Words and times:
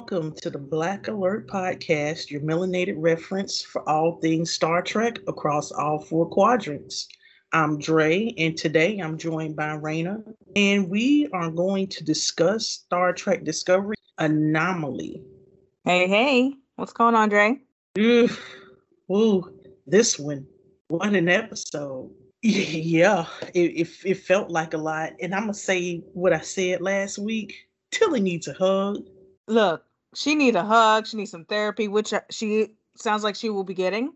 welcome 0.00 0.32
to 0.32 0.48
the 0.48 0.58
Black 0.58 1.08
Alert 1.08 1.46
Podcast, 1.46 2.30
your 2.30 2.40
melanated 2.40 2.94
reference 2.96 3.60
for 3.60 3.86
all 3.86 4.12
things 4.12 4.50
Star 4.50 4.80
Trek 4.80 5.18
across 5.28 5.70
all 5.72 5.98
four 5.98 6.26
quadrants. 6.26 7.06
I'm 7.52 7.78
Dre, 7.78 8.32
and 8.38 8.56
today 8.56 8.98
I'm 8.98 9.18
joined 9.18 9.56
by 9.56 9.76
Raina, 9.76 10.22
and 10.56 10.88
we 10.88 11.28
are 11.34 11.50
going 11.50 11.86
to 11.88 12.02
discuss 12.02 12.66
Star 12.66 13.12
Trek 13.12 13.44
Discovery 13.44 13.96
Anomaly. 14.16 15.22
Hey, 15.84 16.08
hey, 16.08 16.54
what's 16.76 16.94
going 16.94 17.14
on, 17.14 17.28
Dre? 17.28 17.58
Ooh, 17.98 18.30
ooh 19.12 19.52
this 19.86 20.18
one, 20.18 20.46
what 20.88 21.14
an 21.14 21.28
episode. 21.28 22.10
Yeah, 22.42 23.26
it, 23.52 23.86
it, 23.86 23.88
it 24.02 24.14
felt 24.14 24.48
like 24.50 24.72
a 24.72 24.78
lot. 24.78 25.12
And 25.20 25.34
I'm 25.34 25.42
going 25.42 25.52
to 25.52 25.60
say 25.60 25.98
what 26.14 26.32
I 26.32 26.40
said 26.40 26.80
last 26.80 27.18
week. 27.18 27.68
Tilly 27.90 28.22
needs 28.22 28.48
a 28.48 28.54
hug. 28.54 29.04
Look, 29.46 29.84
she 30.14 30.34
needs 30.34 30.56
a 30.56 30.64
hug. 30.64 31.06
She 31.06 31.16
needs 31.16 31.30
some 31.30 31.44
therapy, 31.44 31.88
which 31.88 32.12
uh, 32.12 32.20
she 32.30 32.68
sounds 32.96 33.22
like 33.22 33.34
she 33.34 33.50
will 33.50 33.64
be 33.64 33.74
getting 33.74 34.12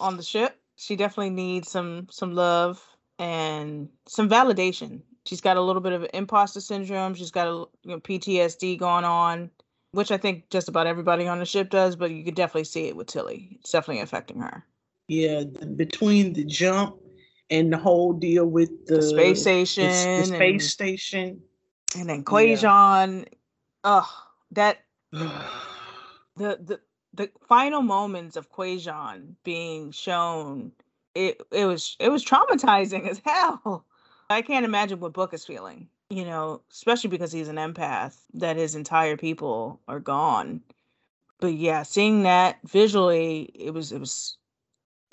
on 0.00 0.16
the 0.16 0.22
ship. 0.22 0.60
She 0.76 0.96
definitely 0.96 1.30
needs 1.30 1.70
some 1.70 2.06
some 2.10 2.34
love 2.34 2.82
and 3.18 3.88
some 4.06 4.28
validation. 4.28 5.02
She's 5.26 5.40
got 5.40 5.56
a 5.56 5.62
little 5.62 5.82
bit 5.82 5.92
of 5.92 6.06
imposter 6.14 6.60
syndrome. 6.60 7.14
She's 7.14 7.30
got 7.30 7.46
a 7.46 7.66
you 7.82 7.90
know, 7.90 8.00
PTSD 8.00 8.78
going 8.78 9.04
on, 9.04 9.50
which 9.90 10.10
I 10.10 10.16
think 10.16 10.48
just 10.48 10.68
about 10.68 10.86
everybody 10.86 11.26
on 11.26 11.38
the 11.38 11.44
ship 11.44 11.70
does. 11.70 11.96
But 11.96 12.10
you 12.10 12.24
could 12.24 12.34
definitely 12.34 12.64
see 12.64 12.86
it 12.86 12.96
with 12.96 13.08
Tilly. 13.08 13.58
It's 13.60 13.72
definitely 13.72 14.02
affecting 14.02 14.40
her. 14.40 14.64
Yeah, 15.08 15.44
between 15.76 16.32
the 16.32 16.44
jump 16.44 16.96
and 17.50 17.72
the 17.72 17.78
whole 17.78 18.12
deal 18.12 18.46
with 18.46 18.86
the, 18.86 18.96
the 18.96 19.02
space 19.02 19.40
station, 19.40 19.84
the, 19.84 20.20
the 20.20 20.26
space 20.26 20.62
and, 20.62 20.62
station, 20.62 21.42
and 21.98 22.08
then 22.08 22.24
Kwejian. 22.24 23.20
Yeah. 23.20 23.34
Oh, 23.84 24.10
that 24.52 24.78
the 25.12 25.38
the 26.36 26.80
the 27.14 27.30
final 27.48 27.82
moments 27.82 28.36
of 28.36 28.50
Kwejian 28.52 29.34
being 29.44 29.90
shown, 29.90 30.72
it 31.14 31.40
it 31.50 31.64
was 31.64 31.96
it 31.98 32.10
was 32.10 32.24
traumatizing 32.24 33.08
as 33.08 33.20
hell. 33.24 33.86
I 34.30 34.42
can't 34.42 34.64
imagine 34.64 35.00
what 35.00 35.14
Book 35.14 35.32
is 35.32 35.46
feeling, 35.46 35.88
you 36.10 36.24
know, 36.24 36.62
especially 36.70 37.08
because 37.10 37.32
he's 37.32 37.48
an 37.48 37.56
empath, 37.56 38.16
that 38.34 38.56
his 38.56 38.74
entire 38.74 39.16
people 39.16 39.80
are 39.88 40.00
gone. 40.00 40.60
But 41.40 41.54
yeah, 41.54 41.82
seeing 41.82 42.24
that 42.24 42.58
visually, 42.66 43.50
it 43.54 43.72
was 43.72 43.92
it 43.92 44.00
was 44.00 44.36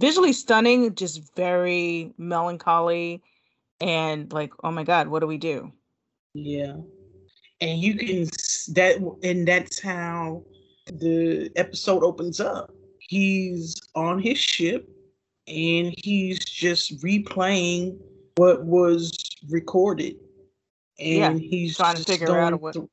visually 0.01 0.33
stunning, 0.33 0.93
just 0.95 1.33
very 1.35 2.13
melancholy 2.17 3.23
and 3.79 4.31
like, 4.33 4.53
oh 4.63 4.71
my 4.71 4.83
god, 4.83 5.07
what 5.07 5.19
do 5.19 5.27
we 5.27 5.37
do? 5.37 5.71
Yeah. 6.33 6.75
And 7.61 7.79
you 7.79 7.95
can 7.95 8.25
that 8.73 8.97
and 9.23 9.47
that's 9.47 9.81
how 9.81 10.43
the 10.87 11.51
episode 11.55 12.03
opens 12.03 12.39
up. 12.39 12.71
He's 12.99 13.75
on 13.95 14.19
his 14.19 14.37
ship 14.37 14.89
and 15.47 15.93
he's 15.97 16.43
just 16.43 17.01
replaying 17.01 17.97
what 18.35 18.65
was 18.65 19.17
recorded. 19.49 20.15
And 20.99 21.39
yeah, 21.39 21.49
he's 21.49 21.77
trying 21.77 21.95
to 21.95 22.03
figure 22.03 22.37
out 22.37 22.59
what 22.61 22.73
through, 22.73 22.89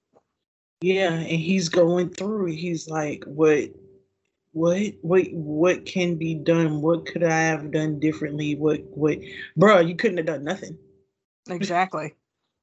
yeah, 0.80 1.12
and 1.12 1.26
he's 1.26 1.68
going 1.68 2.10
through. 2.10 2.46
He's 2.46 2.88
like, 2.88 3.24
"What 3.26 3.70
what 4.52 4.92
what 5.00 5.26
what 5.32 5.86
can 5.86 6.16
be 6.16 6.34
done 6.34 6.82
what 6.82 7.06
could 7.06 7.24
i 7.24 7.40
have 7.40 7.70
done 7.70 7.98
differently 7.98 8.54
what 8.54 8.80
what 8.90 9.18
bro 9.56 9.80
you 9.80 9.96
couldn't 9.96 10.18
have 10.18 10.26
done 10.26 10.44
nothing 10.44 10.76
exactly 11.48 12.14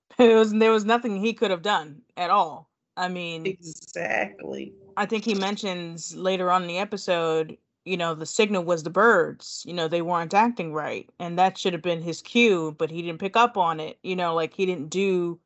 it 0.17 0.35
was 0.35 0.51
there 0.53 0.71
was 0.71 0.85
nothing 0.85 1.17
he 1.17 1.33
could 1.33 1.51
have 1.51 1.61
done 1.61 2.01
at 2.17 2.29
all 2.29 2.69
i 2.97 3.07
mean 3.07 3.45
exactly 3.45 4.73
i 4.97 5.05
think 5.05 5.23
he 5.23 5.35
mentions 5.35 6.15
later 6.15 6.51
on 6.51 6.61
in 6.63 6.67
the 6.67 6.77
episode 6.77 7.57
you 7.85 7.97
know 7.97 8.13
the 8.13 8.25
signal 8.25 8.63
was 8.63 8.83
the 8.83 8.89
birds 8.89 9.63
you 9.67 9.73
know 9.73 9.87
they 9.87 10.01
weren't 10.01 10.33
acting 10.33 10.73
right 10.73 11.09
and 11.19 11.37
that 11.37 11.57
should 11.57 11.73
have 11.73 11.81
been 11.81 12.01
his 12.01 12.21
cue 12.21 12.75
but 12.77 12.91
he 12.91 13.01
didn't 13.01 13.19
pick 13.19 13.35
up 13.35 13.57
on 13.57 13.79
it 13.79 13.97
you 14.03 14.15
know 14.15 14.33
like 14.33 14.53
he 14.53 14.65
didn't 14.65 14.89
do 14.89 15.39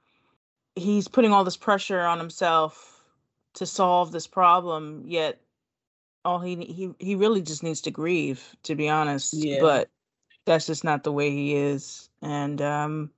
he's 0.75 1.07
putting 1.07 1.31
all 1.31 1.43
this 1.43 1.57
pressure 1.57 2.01
on 2.01 2.17
himself 2.17 3.03
to 3.53 3.65
solve 3.65 4.11
this 4.11 4.25
problem 4.25 5.03
yet 5.05 5.39
all 6.25 6.39
he 6.39 6.55
he 6.55 6.91
he 6.99 7.15
really 7.15 7.41
just 7.41 7.63
needs 7.63 7.81
to 7.81 7.91
grieve, 7.91 8.55
to 8.63 8.75
be 8.75 8.89
honest. 8.89 9.33
Yeah. 9.33 9.59
But 9.61 9.89
that's 10.45 10.65
just 10.65 10.83
not 10.83 11.03
the 11.03 11.11
way 11.11 11.31
he 11.31 11.55
is, 11.55 12.09
and 12.21 12.61
um, 12.61 13.11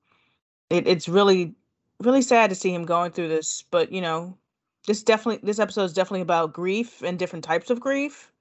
it, 0.70 0.88
it's 0.88 1.08
really 1.08 1.54
really 2.00 2.22
sad 2.22 2.50
to 2.50 2.56
see 2.56 2.74
him 2.74 2.86
going 2.86 3.12
through 3.12 3.30
this. 3.30 3.64
But 3.72 3.92
you 3.92 4.02
know, 4.02 4.38
this 4.88 5.04
definitely 5.04 5.46
this 5.46 5.60
episode 5.60 5.86
is 5.86 5.94
definitely 5.94 6.22
about 6.22 6.54
grief 6.54 7.02
and 7.02 7.20
different 7.20 7.46
types 7.46 7.70
of 7.70 7.80
grief, 7.80 8.32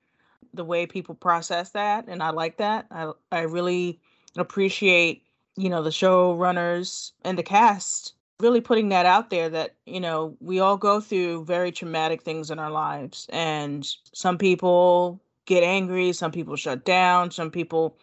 the 0.53 0.65
way 0.65 0.87
people 0.87 1.15
process 1.15 1.71
that, 1.71 2.07
and 2.09 2.23
I 2.23 2.31
like 2.31 2.59
that. 2.59 2.87
I 2.91 3.13
I 3.33 3.41
really 3.43 4.01
appreciate 4.37 5.23
you 5.57 5.69
know 5.69 5.83
the 5.83 5.91
showrunners 5.91 7.13
and 7.23 7.39
the 7.39 7.43
cast 7.43 8.15
really 8.41 8.61
putting 8.61 8.89
that 8.89 9.07
out 9.07 9.31
there 9.31 9.49
that 9.49 9.75
you 9.87 10.01
know 10.01 10.37
we 10.41 10.59
all 10.59 10.77
go 10.77 11.01
through 11.01 11.45
very 11.45 11.71
traumatic 11.71 12.23
things 12.23 12.51
in 12.51 12.59
our 12.59 12.71
lives 12.71 13.27
and 13.33 13.87
some 14.13 14.37
people 14.37 15.21
get 15.47 15.63
angry 15.63 16.13
some 16.13 16.33
people 16.33 16.57
shut 16.57 16.84
down 16.84 17.31
some 17.31 17.51
people 17.51 17.97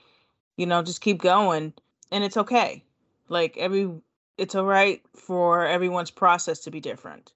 you 0.56 0.66
know 0.66 0.81
just 0.81 1.02
keep 1.02 1.18
going 1.18 1.74
and 2.12 2.24
it's 2.24 2.38
okay 2.38 2.81
like 3.28 3.58
every 3.58 3.90
it's 4.41 4.56
all 4.56 4.66
right 4.66 5.02
for 5.16 5.68
everyone's 5.68 6.09
process 6.09 6.59
to 6.62 6.72
be 6.72 6.79
different. 6.79 7.34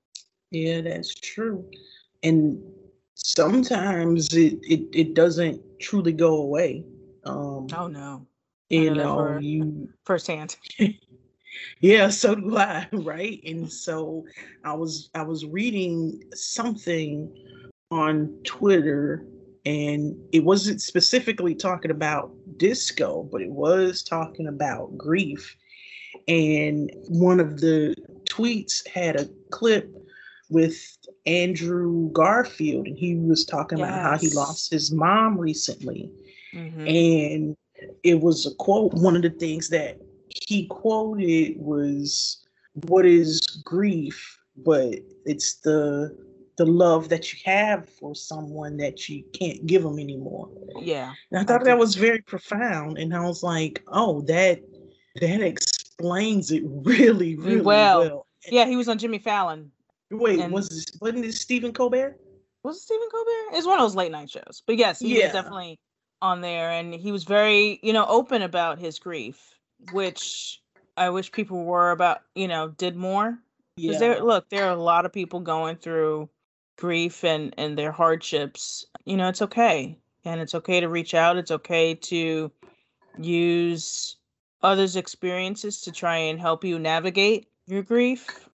Yeah 0.49 0.81
that's 0.81 1.13
true. 1.13 1.69
And 2.23 2.61
sometimes 3.13 4.33
it 4.33 4.57
it, 4.63 4.81
it 4.91 5.13
doesn't 5.13 5.61
truly 5.79 6.13
go 6.13 6.37
away 6.37 6.83
um 7.23 7.67
oh 7.75 7.87
no. 7.87 8.25
You 8.69 8.95
know 8.95 9.37
you 9.39 9.89
firsthand. 10.03 10.57
Yeah 11.79 12.09
so 12.09 12.35
do 12.35 12.57
i 12.57 12.87
right? 12.91 13.39
And 13.45 13.71
so 13.71 14.25
i 14.63 14.73
was 14.73 15.09
i 15.13 15.21
was 15.21 15.45
reading 15.45 16.21
something 16.33 17.31
on 17.91 18.35
twitter 18.43 19.25
and 19.65 20.17
it 20.33 20.43
wasn't 20.43 20.81
specifically 20.81 21.55
talking 21.55 21.91
about 21.91 22.31
disco 22.57 23.23
but 23.31 23.41
it 23.41 23.49
was 23.49 24.03
talking 24.03 24.47
about 24.47 24.97
grief 24.97 25.55
and 26.27 26.91
one 27.07 27.39
of 27.39 27.61
the 27.61 27.95
tweets 28.29 28.87
had 28.87 29.15
a 29.15 29.29
clip 29.51 29.91
with 30.49 30.97
andrew 31.25 32.09
garfield 32.11 32.87
and 32.87 32.97
he 32.97 33.15
was 33.15 33.45
talking 33.45 33.77
yes. 33.77 33.87
about 33.87 34.01
how 34.01 34.17
he 34.17 34.29
lost 34.31 34.71
his 34.71 34.91
mom 34.91 35.37
recently 35.37 36.11
mm-hmm. 36.53 36.87
and 36.87 37.57
it 38.03 38.19
was 38.19 38.45
a 38.45 38.53
quote 38.55 38.93
one 38.93 39.15
of 39.15 39.21
the 39.21 39.29
things 39.29 39.69
that 39.69 39.99
he 40.29 40.67
quoted 40.67 41.55
was 41.57 42.45
what 42.87 43.05
is 43.05 43.41
grief 43.63 44.39
but 44.57 44.95
it's 45.25 45.55
the 45.55 46.15
the 46.57 46.65
love 46.65 47.09
that 47.09 47.33
you 47.33 47.39
have 47.43 47.89
for 47.89 48.15
someone 48.15 48.77
that 48.77 49.09
you 49.09 49.23
can't 49.33 49.65
give 49.65 49.83
them 49.83 49.99
anymore 49.99 50.49
yeah 50.81 51.13
and 51.31 51.39
i 51.39 51.43
thought 51.43 51.61
I 51.61 51.65
that 51.65 51.77
was 51.77 51.95
very 51.95 52.21
profound 52.21 52.97
and 52.97 53.15
i 53.15 53.21
was 53.21 53.43
like 53.43 53.83
oh 53.87 54.21
that 54.21 54.61
that 55.21 55.41
explains 55.97 56.51
it 56.51 56.63
really 56.65 57.35
mm, 57.35 57.45
really 57.45 57.61
well, 57.61 57.99
well. 57.99 58.27
yeah 58.49 58.65
he 58.65 58.75
was 58.75 58.87
on 58.87 58.97
jimmy 58.97 59.19
fallon 59.19 59.71
wait 60.11 60.39
and 60.39 60.53
was 60.53 60.69
this 60.69 60.85
wasn't 61.01 61.21
this 61.21 61.39
stephen 61.39 61.71
colbert 61.71 62.19
was 62.63 62.77
it 62.77 62.81
stephen 62.81 63.07
colbert 63.11 63.57
it's 63.57 63.65
one 63.65 63.77
of 63.77 63.83
those 63.83 63.95
late 63.95 64.11
night 64.11 64.29
shows 64.29 64.61
but 64.65 64.77
yes 64.77 64.99
he 64.99 65.17
yeah. 65.17 65.25
was 65.25 65.33
definitely 65.33 65.79
on 66.21 66.41
there 66.41 66.71
and 66.71 66.93
he 66.93 67.11
was 67.11 67.23
very 67.23 67.79
you 67.83 67.93
know 67.93 68.05
open 68.07 68.41
about 68.41 68.79
his 68.79 68.99
grief 68.99 69.55
which 69.91 70.61
I 70.97 71.09
wish 71.09 71.31
people 71.31 71.63
were 71.63 71.91
about, 71.91 72.21
you 72.35 72.47
know, 72.47 72.69
did 72.69 72.95
more. 72.95 73.37
Because 73.75 73.93
yeah. 73.93 73.99
there, 73.99 74.23
look, 74.23 74.49
there 74.49 74.65
are 74.65 74.73
a 74.73 74.81
lot 74.81 75.05
of 75.05 75.11
people 75.11 75.41
going 75.41 75.75
through 75.75 76.29
grief 76.77 77.23
and 77.23 77.53
and 77.57 77.77
their 77.77 77.91
hardships. 77.91 78.85
You 79.03 79.17
know, 79.17 79.27
it's 79.27 79.41
okay, 79.41 79.99
and 80.23 80.39
it's 80.39 80.55
okay 80.55 80.79
to 80.79 80.87
reach 80.87 81.13
out. 81.13 81.35
It's 81.35 81.51
okay 81.51 81.93
to 81.93 82.51
use 83.17 84.15
others' 84.61 84.95
experiences 84.95 85.81
to 85.81 85.91
try 85.91 86.17
and 86.17 86.39
help 86.39 86.63
you 86.63 86.79
navigate 86.79 87.47
your 87.67 87.83
grief. 87.83 88.49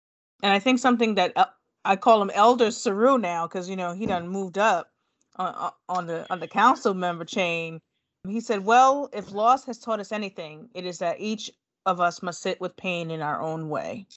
And 0.43 0.53
I 0.53 0.59
think 0.59 0.79
something 0.79 1.15
that 1.15 1.33
uh, 1.35 1.45
I 1.85 1.95
call 1.95 2.21
him 2.21 2.31
Elder 2.33 2.71
Saru 2.71 3.17
now 3.17 3.47
because 3.47 3.69
you 3.69 3.75
know 3.75 3.93
he 3.93 4.05
done 4.05 4.27
moved 4.27 4.57
up 4.57 4.91
on, 5.35 5.71
on 5.87 6.07
the 6.07 6.25
on 6.29 6.39
the 6.39 6.47
council 6.47 6.93
member 6.93 7.25
chain 7.25 7.81
he 8.27 8.41
said, 8.41 8.65
Well, 8.65 9.09
if 9.13 9.31
loss 9.31 9.65
has 9.65 9.77
taught 9.77 9.99
us 9.99 10.11
anything, 10.11 10.69
it 10.73 10.85
is 10.85 10.99
that 10.99 11.19
each 11.19 11.51
of 11.85 12.01
us 12.01 12.21
must 12.21 12.41
sit 12.41 12.59
with 12.59 12.75
pain 12.75 13.11
in 13.11 13.21
our 13.21 13.41
own 13.41 13.69
way. 13.69 14.07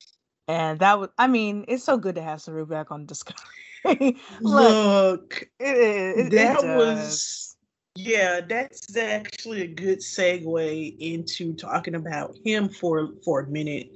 And 0.48 0.78
that 0.80 0.98
was, 0.98 1.10
I 1.18 1.28
mean, 1.28 1.64
it's 1.68 1.84
so 1.84 1.96
good 1.96 2.16
to 2.16 2.22
have 2.22 2.40
Saru 2.40 2.66
back 2.66 2.90
on 2.90 3.06
Discovery. 3.06 4.18
Look, 4.40 5.48
it, 5.60 5.76
it, 5.76 6.30
that 6.32 6.62
it 6.62 6.76
was, 6.76 7.51
yeah, 7.94 8.40
that's 8.40 8.96
actually 8.96 9.62
a 9.62 9.66
good 9.66 9.98
segue 9.98 10.96
into 10.98 11.54
talking 11.54 11.94
about 11.94 12.36
him 12.44 12.68
for 12.68 13.10
for 13.24 13.40
a 13.40 13.48
minute 13.48 13.90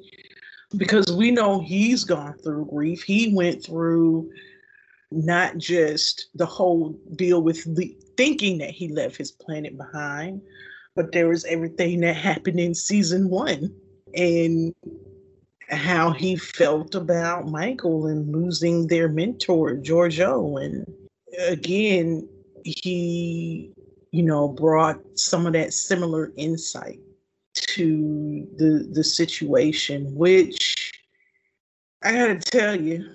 because 0.76 1.06
we 1.12 1.30
know 1.30 1.60
he's 1.60 2.04
gone 2.04 2.36
through 2.38 2.66
grief. 2.66 3.02
He 3.02 3.34
went 3.34 3.64
through 3.64 4.30
not 5.10 5.56
just 5.56 6.28
the 6.34 6.46
whole 6.46 6.98
deal 7.14 7.42
with 7.42 7.76
the, 7.76 7.96
thinking 8.16 8.58
that 8.58 8.70
he 8.70 8.88
left 8.88 9.16
his 9.16 9.30
planet 9.30 9.76
behind, 9.76 10.42
but 10.94 11.12
there 11.12 11.28
was 11.28 11.44
everything 11.44 12.00
that 12.00 12.16
happened 12.16 12.58
in 12.60 12.74
season 12.74 13.30
one 13.30 13.74
and 14.14 14.74
how 15.70 16.10
he 16.10 16.36
felt 16.36 16.94
about 16.94 17.48
Michael 17.48 18.06
and 18.06 18.32
losing 18.32 18.86
their 18.86 19.08
mentor, 19.08 19.74
Georgiou. 19.74 20.64
And 20.64 20.86
again, 21.48 22.28
he, 22.64 23.72
you 24.16 24.22
know, 24.22 24.48
brought 24.48 24.98
some 25.14 25.46
of 25.46 25.52
that 25.52 25.74
similar 25.74 26.32
insight 26.36 27.00
to 27.52 28.48
the 28.56 28.88
the 28.90 29.04
situation, 29.04 30.14
which 30.14 30.90
I 32.02 32.12
gotta 32.12 32.38
tell 32.38 32.80
you, 32.80 33.14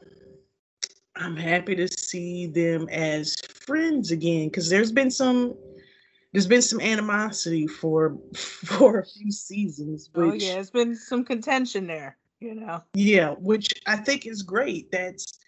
I'm 1.15 1.35
happy 1.35 1.75
to 1.75 1.87
see 1.87 2.45
them 2.45 2.87
as 2.89 3.35
friends 3.65 4.11
again 4.11 4.49
because 4.49 4.69
there's 4.69 4.91
been 4.91 5.09
some 5.09 5.55
there's 6.33 6.45
been 6.45 6.61
some 6.61 6.79
animosity 6.79 7.65
for 7.65 8.19
for 8.35 8.99
a 8.99 9.05
few 9.05 9.31
seasons. 9.31 10.07
Oh, 10.13 10.27
which, 10.27 10.43
oh 10.43 10.45
yeah, 10.45 10.59
it's 10.59 10.69
been 10.69 10.95
some 10.95 11.25
contention 11.25 11.87
there, 11.87 12.15
you 12.39 12.53
know. 12.53 12.83
Yeah, 12.93 13.31
which 13.39 13.73
I 13.87 13.97
think 13.97 14.27
is 14.27 14.43
great. 14.43 14.91
That's 14.91 15.39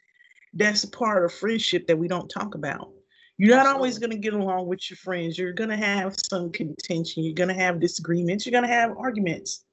that's 0.55 0.83
a 0.83 0.89
part 0.89 1.25
of 1.25 1.31
friendship 1.31 1.85
that 1.85 1.99
we 1.99 2.07
don't 2.07 2.27
talk 2.27 2.55
about. 2.55 2.89
You're 3.37 3.57
not 3.57 3.67
always 3.67 3.99
going 3.99 4.11
to 4.11 4.17
get 4.17 4.33
along 4.33 4.67
with 4.67 4.89
your 4.89 4.97
friends. 4.97 5.37
You're 5.37 5.53
going 5.53 5.69
to 5.69 5.77
have 5.77 6.15
some 6.29 6.51
contention. 6.51 7.23
You're 7.23 7.33
going 7.33 7.49
to 7.49 7.55
have 7.55 7.79
disagreements. 7.79 8.45
You're 8.45 8.51
going 8.51 8.69
to 8.69 8.75
have 8.75 8.95
arguments 8.97 9.65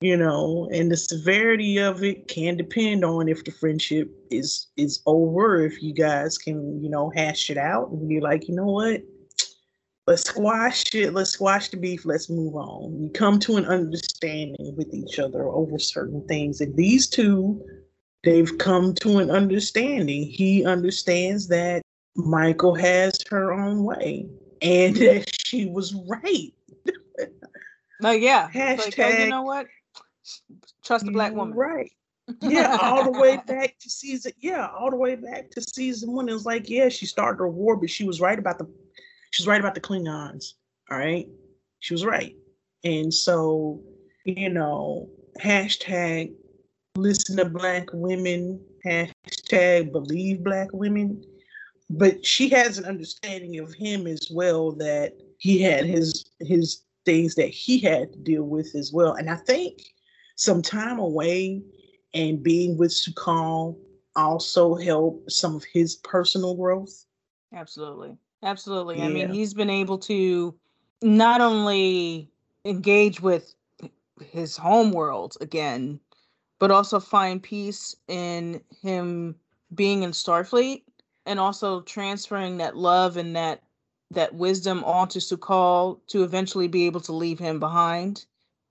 you 0.00 0.16
know 0.16 0.68
and 0.72 0.90
the 0.90 0.96
severity 0.96 1.78
of 1.78 2.02
it 2.02 2.26
can 2.26 2.56
depend 2.56 3.04
on 3.04 3.28
if 3.28 3.44
the 3.44 3.50
friendship 3.50 4.10
is 4.30 4.68
is 4.76 5.02
over 5.06 5.64
if 5.64 5.82
you 5.82 5.92
guys 5.92 6.38
can 6.38 6.82
you 6.82 6.88
know 6.88 7.12
hash 7.14 7.50
it 7.50 7.58
out 7.58 7.90
and 7.90 8.08
be 8.08 8.20
like 8.20 8.48
you 8.48 8.54
know 8.54 8.66
what 8.66 9.02
let's 10.06 10.24
squash 10.24 10.94
it 10.94 11.12
let's 11.12 11.30
squash 11.30 11.68
the 11.68 11.76
beef 11.76 12.06
let's 12.06 12.30
move 12.30 12.54
on 12.54 12.98
you 13.02 13.10
come 13.10 13.38
to 13.38 13.56
an 13.56 13.66
understanding 13.66 14.74
with 14.76 14.92
each 14.94 15.18
other 15.18 15.44
over 15.48 15.78
certain 15.78 16.26
things 16.26 16.62
and 16.62 16.74
these 16.76 17.06
two 17.06 17.62
they've 18.24 18.56
come 18.56 18.94
to 18.94 19.18
an 19.18 19.30
understanding 19.30 20.22
he 20.22 20.64
understands 20.64 21.48
that 21.48 21.82
michael 22.16 22.74
has 22.74 23.18
her 23.28 23.52
own 23.52 23.84
way 23.84 24.26
and 24.62 24.96
that 24.96 25.30
she 25.46 25.66
was 25.66 25.94
right 26.08 26.52
Oh 28.02 28.12
yeah. 28.12 28.48
Hashtag, 28.50 28.98
like, 28.98 28.98
oh, 28.98 29.18
you 29.24 29.28
know 29.28 29.42
what? 29.42 29.66
Trust 30.84 31.06
a 31.06 31.10
black 31.10 31.32
woman. 31.34 31.56
Right. 31.56 31.90
Yeah, 32.42 32.78
all 32.80 33.02
the 33.02 33.18
way 33.18 33.38
back 33.48 33.76
to 33.80 33.90
season. 33.90 34.30
Yeah, 34.38 34.68
all 34.68 34.88
the 34.88 34.96
way 34.96 35.16
back 35.16 35.50
to 35.50 35.60
season 35.60 36.12
one. 36.12 36.28
It 36.28 36.32
was 36.32 36.46
like, 36.46 36.70
yeah, 36.70 36.88
she 36.88 37.04
started 37.04 37.40
her 37.40 37.48
war, 37.48 37.74
but 37.74 37.90
she 37.90 38.04
was 38.04 38.20
right 38.20 38.38
about 38.38 38.56
the. 38.56 38.72
She 39.32 39.42
was 39.42 39.48
right 39.48 39.58
about 39.58 39.74
the 39.74 39.80
Klingons. 39.80 40.52
All 40.92 40.96
right, 40.96 41.26
she 41.80 41.92
was 41.92 42.04
right, 42.04 42.36
and 42.84 43.12
so 43.12 43.82
you 44.24 44.48
know, 44.48 45.08
hashtag 45.42 46.32
listen 46.94 47.36
to 47.38 47.46
black 47.46 47.88
women. 47.92 48.60
Hashtag 48.86 49.90
believe 49.90 50.44
black 50.44 50.68
women. 50.72 51.24
But 51.92 52.24
she 52.24 52.48
has 52.50 52.78
an 52.78 52.84
understanding 52.84 53.58
of 53.58 53.74
him 53.74 54.06
as 54.06 54.28
well 54.30 54.70
that 54.72 55.14
he 55.38 55.60
had 55.60 55.84
his 55.84 56.24
his 56.38 56.82
things 57.04 57.34
that 57.34 57.48
he 57.48 57.78
had 57.80 58.12
to 58.12 58.18
deal 58.20 58.44
with 58.44 58.74
as 58.76 58.92
well. 58.92 59.14
And 59.14 59.28
I 59.28 59.34
think 59.34 59.82
some 60.36 60.62
time 60.62 61.00
away 61.00 61.62
and 62.14 62.42
being 62.42 62.78
with 62.78 62.92
Su'Kal 62.92 63.76
also 64.14 64.76
helped 64.76 65.32
some 65.32 65.56
of 65.56 65.64
his 65.64 65.96
personal 65.96 66.54
growth. 66.54 67.06
Absolutely. 67.52 68.16
Absolutely. 68.42 68.98
Yeah. 68.98 69.06
I 69.06 69.08
mean, 69.08 69.28
he's 69.30 69.52
been 69.52 69.70
able 69.70 69.98
to 69.98 70.54
not 71.02 71.40
only 71.40 72.30
engage 72.64 73.20
with 73.20 73.54
his 74.20 74.56
home 74.56 74.92
world 74.92 75.36
again, 75.40 75.98
but 76.60 76.70
also 76.70 77.00
find 77.00 77.42
peace 77.42 77.96
in 78.06 78.60
him 78.82 79.34
being 79.74 80.02
in 80.04 80.12
Starfleet 80.12 80.82
and 81.26 81.38
also 81.38 81.80
transferring 81.82 82.58
that 82.58 82.76
love 82.76 83.16
and 83.16 83.36
that 83.36 83.62
that 84.12 84.34
wisdom 84.34 84.82
onto 84.84 85.20
Su'Kal 85.20 86.00
to 86.08 86.24
eventually 86.24 86.66
be 86.66 86.86
able 86.86 87.00
to 87.02 87.12
leave 87.12 87.38
him 87.38 87.60
behind 87.60 88.24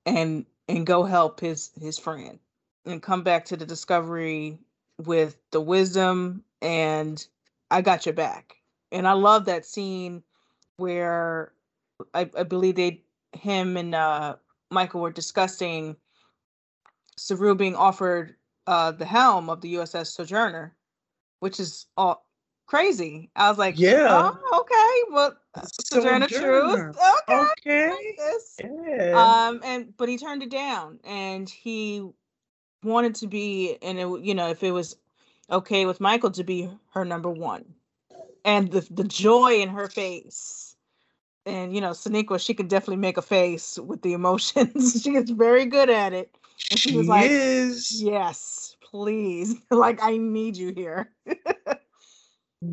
and 0.05 0.45
and 0.67 0.85
go 0.85 1.03
help 1.03 1.39
his 1.39 1.71
his 1.79 1.97
friend 1.97 2.39
and 2.85 3.01
come 3.01 3.23
back 3.23 3.45
to 3.45 3.57
the 3.57 3.65
discovery 3.65 4.59
with 5.05 5.37
the 5.51 5.61
wisdom 5.61 6.43
and 6.61 7.25
I 7.71 7.81
got 7.81 8.05
your 8.05 8.13
back. 8.13 8.57
And 8.91 9.07
I 9.07 9.13
love 9.13 9.45
that 9.45 9.65
scene 9.65 10.23
where 10.77 11.53
I, 12.13 12.29
I 12.35 12.43
believe 12.43 12.75
they 12.75 13.03
him 13.33 13.77
and 13.77 13.93
uh, 13.93 14.35
Michael 14.71 15.01
were 15.01 15.11
discussing 15.11 15.95
Saru 17.17 17.55
being 17.55 17.75
offered 17.75 18.35
uh, 18.65 18.91
the 18.91 19.05
helm 19.05 19.49
of 19.49 19.61
the 19.61 19.75
USS 19.75 20.07
Sojourner, 20.07 20.75
which 21.39 21.59
is 21.59 21.85
all 21.97 22.25
crazy. 22.69 23.29
I 23.35 23.49
was 23.49 23.57
like, 23.57 23.79
yeah, 23.79 24.07
oh, 24.11 24.59
okay, 24.61 25.13
well, 25.13 25.35
so 25.55 25.99
Sojourner 25.99 26.27
Truth, 26.27 26.97
okay, 27.27 27.47
okay, 27.67 27.93
yeah. 28.63 29.47
Um, 29.47 29.61
and 29.63 29.97
but 29.97 30.07
he 30.07 30.17
turned 30.17 30.43
it 30.43 30.51
down, 30.51 30.99
and 31.03 31.49
he 31.49 32.07
wanted 32.83 33.15
to 33.15 33.27
be, 33.27 33.77
and 33.81 33.99
it, 33.99 34.07
you 34.21 34.35
know, 34.35 34.49
if 34.49 34.63
it 34.63 34.71
was 34.71 34.95
okay 35.49 35.85
with 35.85 35.99
Michael 35.99 36.31
to 36.31 36.43
be 36.43 36.69
her 36.93 37.03
number 37.03 37.29
one, 37.29 37.65
and 38.45 38.71
the 38.71 38.87
the 38.91 39.03
joy 39.03 39.61
in 39.61 39.69
her 39.69 39.87
face, 39.87 40.75
and 41.45 41.73
you 41.73 41.81
know, 41.81 41.91
Sonequa, 41.91 42.39
she 42.39 42.53
could 42.53 42.67
definitely 42.67 42.97
make 42.97 43.17
a 43.17 43.23
face 43.23 43.79
with 43.79 44.03
the 44.03 44.13
emotions. 44.13 45.01
she 45.03 45.15
is 45.15 45.31
very 45.31 45.65
good 45.65 45.89
at 45.89 46.13
it. 46.13 46.35
And 46.71 46.79
she, 46.79 46.91
she 46.91 46.97
was 46.97 47.07
like, 47.07 47.31
is. 47.31 48.01
yes, 48.01 48.75
please, 48.81 49.55
like 49.71 49.99
I 50.03 50.17
need 50.17 50.55
you 50.55 50.71
here. 50.71 51.11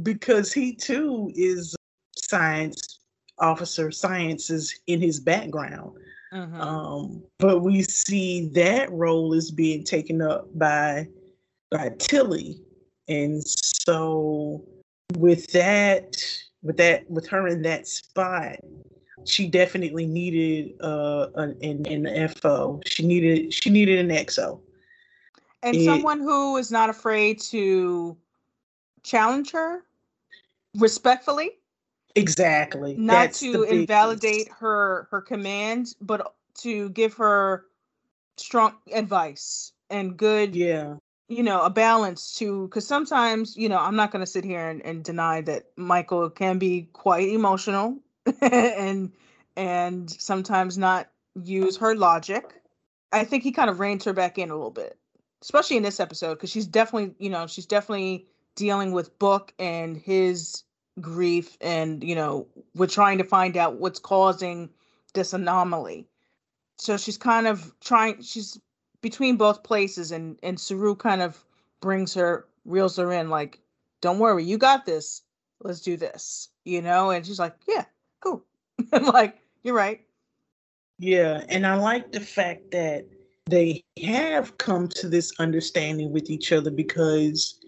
because 0.03 0.53
he 0.53 0.75
too 0.75 1.31
is 1.35 1.75
science 2.17 3.01
officer, 3.39 3.91
sciences 3.91 4.79
in 4.87 5.01
his 5.01 5.21
background. 5.21 5.93
Mm-hmm. 6.33 6.61
Um, 6.61 7.23
but 7.39 7.61
we 7.61 7.83
see 7.83 8.49
that 8.55 8.91
role 8.91 9.33
is 9.33 9.51
being 9.51 9.85
taken 9.85 10.21
up 10.21 10.47
by 10.59 11.09
by 11.71 11.91
Tilly, 11.99 12.61
and 13.09 13.43
so 13.47 14.65
with 15.17 15.51
that, 15.53 16.17
with 16.63 16.77
that, 16.79 17.09
with 17.11 17.27
her 17.29 17.47
in 17.47 17.63
that 17.63 17.87
spot, 17.87 18.57
she 19.25 19.47
definitely 19.47 20.07
needed 20.07 20.75
uh, 20.81 21.29
an, 21.37 21.87
an, 21.87 22.29
FO. 22.29 22.81
She 22.87 23.07
needed 23.07 23.55
she 23.55 23.71
needed 23.71 23.99
an 23.99 24.09
XO, 24.09 24.61
and 25.63 25.77
it, 25.77 25.85
someone 25.85 26.21
who 26.21 26.57
is 26.57 26.71
not 26.71 26.91
afraid 26.91 27.41
to 27.43 28.17
challenge 29.07 29.53
her 29.53 29.85
respectfully. 30.77 31.53
Exactly. 32.15 32.97
Not 32.97 33.13
That's 33.13 33.41
to 33.41 33.63
invalidate 33.63 34.49
her 34.59 35.09
her 35.11 35.21
command 35.21 35.95
but 36.01 36.35
to 36.59 36.89
give 36.91 37.15
her 37.15 37.67
strong 38.37 38.75
advice 38.93 39.73
and 39.91 40.17
good 40.17 40.55
yeah. 40.55 40.95
you 41.29 41.43
know 41.43 41.63
a 41.63 41.71
balance 41.71 42.35
to 42.35 42.67
because 42.69 42.87
sometimes 42.87 43.57
you 43.57 43.69
know 43.69 43.79
i'm 43.79 43.97
not 43.97 44.11
going 44.11 44.21
to 44.21 44.31
sit 44.31 44.45
here 44.45 44.69
and, 44.69 44.85
and 44.85 45.05
deny 45.05 45.41
that 45.41 45.65
michael 45.77 46.29
can 46.29 46.59
be 46.59 46.89
quite 46.93 47.29
emotional 47.29 47.97
and 48.43 49.13
and 49.57 50.11
sometimes 50.11 50.77
not 50.77 51.09
use 51.43 51.79
her 51.79 51.95
logic. 51.95 52.61
I 53.13 53.25
think 53.25 53.43
he 53.43 53.53
kind 53.53 53.71
of 53.71 53.81
reins 53.81 54.05
her 54.05 54.13
back 54.13 54.37
in 54.37 54.51
a 54.51 54.55
little 54.55 54.71
bit 54.71 54.99
especially 55.43 55.77
in 55.77 55.83
this 55.83 56.01
episode 56.01 56.35
because 56.35 56.51
she's 56.51 56.67
definitely 56.67 57.15
you 57.19 57.31
know 57.31 57.47
she's 57.47 57.67
definitely 57.67 58.27
dealing 58.57 58.91
with 58.91 59.17
book 59.21 59.55
and 59.61 59.97
his 59.97 60.65
grief 61.01 61.57
and 61.61 62.03
you 62.03 62.15
know 62.15 62.49
we're 62.75 62.87
trying 62.87 63.19
to 63.19 63.25
find 63.25 63.57
out 63.57 63.77
what's 63.77 64.01
causing 64.01 64.69
this 65.15 65.33
anomaly. 65.33 66.09
So 66.79 66.97
she's 66.97 67.19
kind 67.19 67.47
of 67.47 67.73
trying 67.81 68.21
she's 68.23 68.59
between 69.03 69.37
both 69.37 69.63
places 69.63 70.11
and 70.11 70.39
and 70.43 70.59
saru 70.59 70.97
kind 70.97 71.23
of 71.23 71.45
brings 71.81 72.15
her 72.15 72.47
reels 72.65 72.97
her 72.97 73.13
in 73.13 73.31
like 73.31 73.61
don't 74.01 74.19
worry 74.19 74.43
you 74.45 74.59
got 74.59 74.85
this. 74.85 75.23
Let's 75.61 75.81
do 75.81 75.97
this 75.97 76.49
you 76.65 76.83
know? 76.83 77.11
And 77.11 77.25
she's 77.25 77.39
like 77.39 77.55
yeah 77.69 77.85
cool. 78.21 78.45
I'm 78.93 79.05
like 79.07 79.39
you're 79.63 79.75
right. 79.75 80.01
Yeah 80.99 81.45
and 81.51 81.67
i 81.67 81.75
like 81.75 82.11
the 82.11 82.21
fact 82.21 82.71
that 82.71 83.05
they 83.49 83.85
have 84.03 84.59
come 84.59 84.89
to 84.89 85.09
this 85.09 85.33
understanding 85.39 86.11
with 86.11 86.31
each 86.31 86.53
other 86.53 86.71
because 86.71 87.61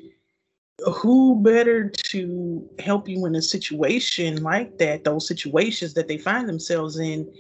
who 0.87 1.40
better 1.42 1.90
to 1.90 2.68
help 2.78 3.08
you 3.08 3.26
in 3.26 3.35
a 3.35 3.42
situation 3.42 4.42
like 4.42 4.78
that, 4.78 5.04
those 5.04 5.26
situations 5.26 5.94
that 5.94 6.08
they 6.08 6.18
find 6.18 6.49
themselves 6.49 6.99
in, 6.99 7.32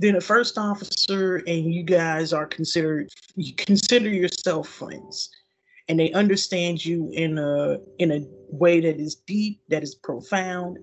than 0.00 0.16
a 0.16 0.20
first 0.20 0.58
officer, 0.58 1.36
and 1.46 1.72
you 1.72 1.82
guys 1.82 2.32
are 2.32 2.46
considered, 2.46 3.08
you 3.36 3.54
consider 3.54 4.08
yourself 4.08 4.68
friends. 4.68 5.30
and 5.90 5.98
they 5.98 6.12
understand 6.12 6.84
you 6.84 7.10
in 7.12 7.36
a 7.36 7.78
in 7.98 8.12
a 8.12 8.24
way 8.48 8.80
that 8.80 9.00
is 9.00 9.16
deep, 9.16 9.60
that 9.68 9.82
is 9.82 9.96
profound. 9.96 10.78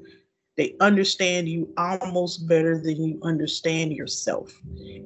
They 0.57 0.75
understand 0.81 1.47
you 1.47 1.73
almost 1.77 2.45
better 2.47 2.77
than 2.81 3.01
you 3.01 3.17
understand 3.23 3.93
yourself. 3.93 4.51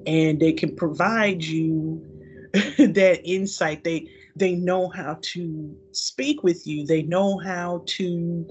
And 0.08 0.39
they 0.39 0.53
can 0.53 0.75
provide 0.75 1.43
you 1.43 2.03
that 2.77 3.22
insight. 3.24 3.84
They 3.84 4.10
they 4.36 4.55
know 4.55 4.89
how 4.89 5.17
to 5.22 5.75
speak 5.91 6.43
with 6.43 6.65
you. 6.65 6.86
They 6.86 7.03
know 7.03 7.38
how 7.38 7.84
to 7.88 8.46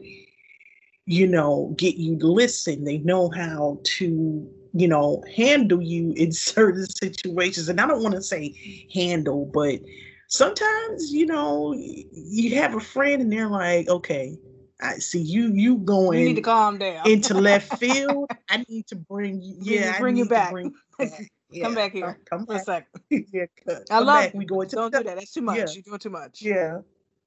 you 1.10 1.26
know, 1.26 1.74
get 1.76 1.96
you 1.96 2.16
to 2.18 2.26
listen. 2.28 2.84
They 2.84 2.98
know 2.98 3.30
how 3.30 3.80
to, 3.82 4.48
you 4.72 4.88
know, 4.88 5.24
handle 5.36 5.82
you 5.82 6.12
in 6.16 6.32
certain 6.32 6.86
situations. 6.86 7.68
And 7.68 7.80
I 7.80 7.86
don't 7.86 8.02
want 8.02 8.14
to 8.14 8.22
say 8.22 8.54
handle, 8.94 9.50
but 9.52 9.80
sometimes, 10.28 11.12
you 11.12 11.26
know, 11.26 11.74
you 11.74 12.54
have 12.56 12.76
a 12.76 12.80
friend 12.80 13.22
and 13.22 13.32
they're 13.32 13.48
like, 13.48 13.88
okay, 13.88 14.38
I 14.80 14.94
see 14.98 15.20
you 15.20 15.52
you 15.52 15.78
going 15.78 16.20
You 16.20 16.24
need 16.26 16.36
to 16.36 16.42
calm 16.42 16.78
down. 16.78 17.06
into 17.08 17.34
left 17.34 17.72
field. 17.78 18.30
I 18.48 18.64
need 18.68 18.86
to 18.86 18.96
bring 18.96 19.42
you 19.42 19.56
yeah, 19.60 19.98
bring 19.98 20.16
I 20.16 20.18
you 20.20 20.24
back. 20.26 20.52
bring 20.52 20.66
you 20.66 21.06
back. 21.06 21.28
Yeah, 21.52 21.64
Come 21.64 21.74
back 21.74 21.92
here 21.92 22.18
Come 22.28 22.46
for 22.46 22.52
a 22.52 22.56
back. 22.56 22.64
second. 23.10 23.26
yeah, 23.32 23.46
come 23.66 23.78
I 23.90 23.98
love 23.98 24.24
back. 24.24 24.34
We 24.34 24.44
go 24.44 24.60
into 24.60 24.76
Don't 24.76 24.92
do 24.92 25.02
that. 25.02 25.16
That's 25.16 25.32
too 25.32 25.42
much. 25.42 25.56
Yeah. 25.58 25.66
You're 25.72 25.82
doing 25.82 25.98
too 25.98 26.10
much. 26.10 26.42
yeah, 26.42 26.78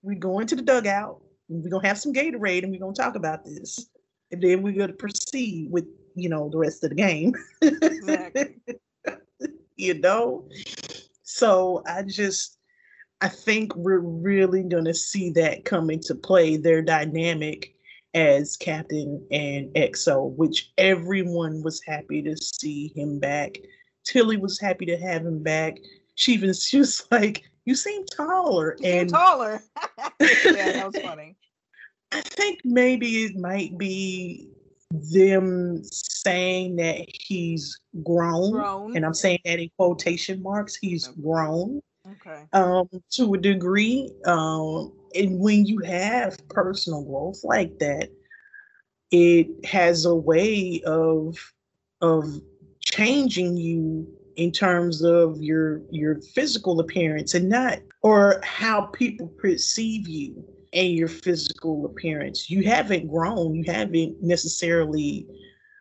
we 0.01 0.15
go 0.15 0.39
into 0.39 0.56
the 0.56 0.62
dugout. 0.62 1.22
We're 1.50 1.70
gonna 1.70 1.88
have 1.88 2.00
some 2.00 2.13
Gatorade, 2.13 2.63
and 2.63 2.72
we're 2.72 2.80
gonna 2.80 2.94
talk 2.94 3.15
about 3.15 3.44
this, 3.46 3.89
and 4.32 4.42
then 4.42 4.62
we're 4.62 4.74
gonna 4.74 4.94
proceed 4.94 5.70
with 5.72 5.86
you 6.15 6.30
know 6.30 6.50
the 6.50 6.58
rest 6.58 6.84
of 6.84 6.89
the 6.92 6.96
game. 6.96 7.34
Exactly. 7.62 8.56
you 9.75 9.96
know, 9.96 10.48
so 11.24 11.84
I 11.86 12.03
just 12.03 12.58
I 13.22 13.27
think 13.27 13.75
we're 13.75 14.00
really 14.00 14.63
gonna 14.63 14.94
see 14.94 15.32
that 15.32 15.65
come 15.65 15.89
into 15.89 16.15
play. 16.15 16.56
Their 16.58 16.82
dynamic 16.82 17.75
as 18.13 18.56
Captain 18.58 19.25
and 19.32 19.74
EXO, 19.74 20.32
which 20.36 20.72
everyone 20.77 21.62
was 21.63 21.82
happy 21.86 22.22
to 22.22 22.38
see 22.38 22.94
him 22.96 23.20
back. 23.20 23.58
Tilly 24.03 24.38
was 24.38 24.60
happy 24.60 24.86
to 24.86 24.98
have 24.98 25.25
him 25.25 25.41
back. 25.43 25.77
She 26.15 26.33
even 26.33 26.53
she 26.53 26.79
was 26.79 27.05
like, 27.12 27.43
"You 27.65 27.75
seem 27.75 28.05
taller," 28.05 28.75
You 28.79 28.83
seem 28.86 29.00
and 29.00 29.10
taller. 29.10 29.63
yeah, 30.19 30.72
that 30.74 30.86
was 30.86 30.98
funny. 31.01 31.36
I 32.12 32.22
think 32.22 32.60
maybe 32.63 33.24
it 33.24 33.36
might 33.38 33.77
be 33.77 34.50
them 34.91 35.81
saying 35.83 36.75
that 36.75 37.05
he's 37.07 37.79
grown, 38.03 38.51
Grown. 38.51 38.95
and 38.95 39.05
I'm 39.05 39.15
saying 39.15 39.39
that 39.45 39.60
in 39.60 39.69
quotation 39.77 40.41
marks. 40.43 40.75
He's 40.75 41.07
Okay. 41.07 41.22
grown 41.22 41.81
Okay. 42.07 42.43
um, 42.53 42.88
to 43.12 43.33
a 43.33 43.38
degree. 43.38 44.12
Um, 44.25 44.91
and 45.15 45.39
when 45.39 45.65
you 45.65 45.79
have 45.79 46.38
personal 46.50 47.03
growth 47.03 47.43
like 47.43 47.79
that, 47.79 48.10
it 49.12 49.65
has 49.65 50.05
a 50.05 50.15
way 50.15 50.81
of 50.86 51.38
of 52.01 52.41
changing 52.86 53.58
you 53.58 54.08
in 54.36 54.52
terms 54.52 55.04
of 55.04 55.42
your 55.42 55.82
your 55.92 56.20
physical 56.34 56.80
appearance 56.80 57.34
and 57.34 57.50
not 57.50 57.80
or 58.02 58.42
how 58.44 58.82
people 58.82 59.28
perceive 59.40 60.08
you 60.08 60.44
and 60.74 60.94
your 60.94 61.08
physical 61.08 61.86
appearance. 61.86 62.50
You 62.50 62.63
haven't 62.63 63.08
grown. 63.08 63.54
You 63.54 63.63
haven't 63.72 64.22
necessarily 64.22 65.28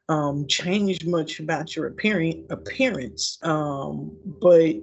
um, 0.09 0.47
changed 0.47 1.07
much 1.07 1.41
about 1.41 1.75
your 1.75 1.87
appearance 1.87 2.47
appearance, 2.51 3.39
um, 3.43 4.17
but 4.41 4.77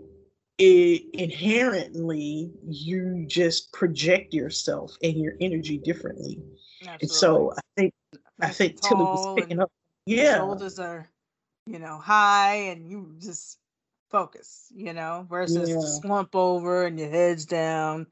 it 0.58 1.04
inherently 1.14 2.52
you 2.68 3.26
just 3.28 3.72
project 3.72 4.34
yourself 4.34 4.92
and 5.04 5.16
your 5.16 5.34
energy 5.40 5.78
differently. 5.78 6.40
And 7.02 7.10
so 7.10 7.54
I 7.56 7.62
think 7.78 7.94
I 8.42 8.50
think 8.50 8.82
Tilly 8.82 9.04
was 9.04 9.40
picking 9.40 9.60
up. 9.60 9.72
Yeah, 10.06 10.38
shoulders 10.38 10.80
are, 10.80 11.10
you 11.70 11.80
know, 11.80 11.98
high 12.00 12.56
and 12.56 12.90
you 12.90 13.16
just 13.20 13.60
focus, 14.10 14.68
you 14.76 14.94
know, 14.94 15.28
versus 15.30 15.70
Yeah. 15.70 16.00
slump 16.02 16.36
over 16.36 16.86
and 16.86 17.00
your 17.00 17.10
head's 17.10 17.46
down. 17.46 18.08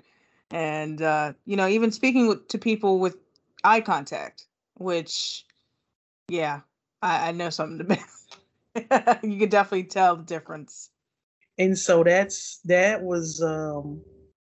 And 0.52 1.02
uh, 1.02 1.34
you 1.46 1.58
know, 1.58 1.68
even 1.68 1.92
speaking 1.92 2.28
with, 2.28 2.48
to 2.50 2.58
people 2.58 3.00
with 3.00 3.18
eye 3.64 3.82
contact, 3.82 4.46
which 4.76 5.46
yeah, 6.30 6.62
I, 7.02 7.30
I 7.30 7.32
know 7.32 7.50
something 7.50 7.82
about. 8.76 9.24
you 9.24 9.40
could 9.40 9.50
definitely 9.50 9.86
tell 9.86 10.16
the 10.18 10.24
difference. 10.24 10.92
and 11.58 11.78
so 11.78 12.04
that's 12.04 12.60
that 12.66 13.02
was 13.04 13.42
um 13.42 14.02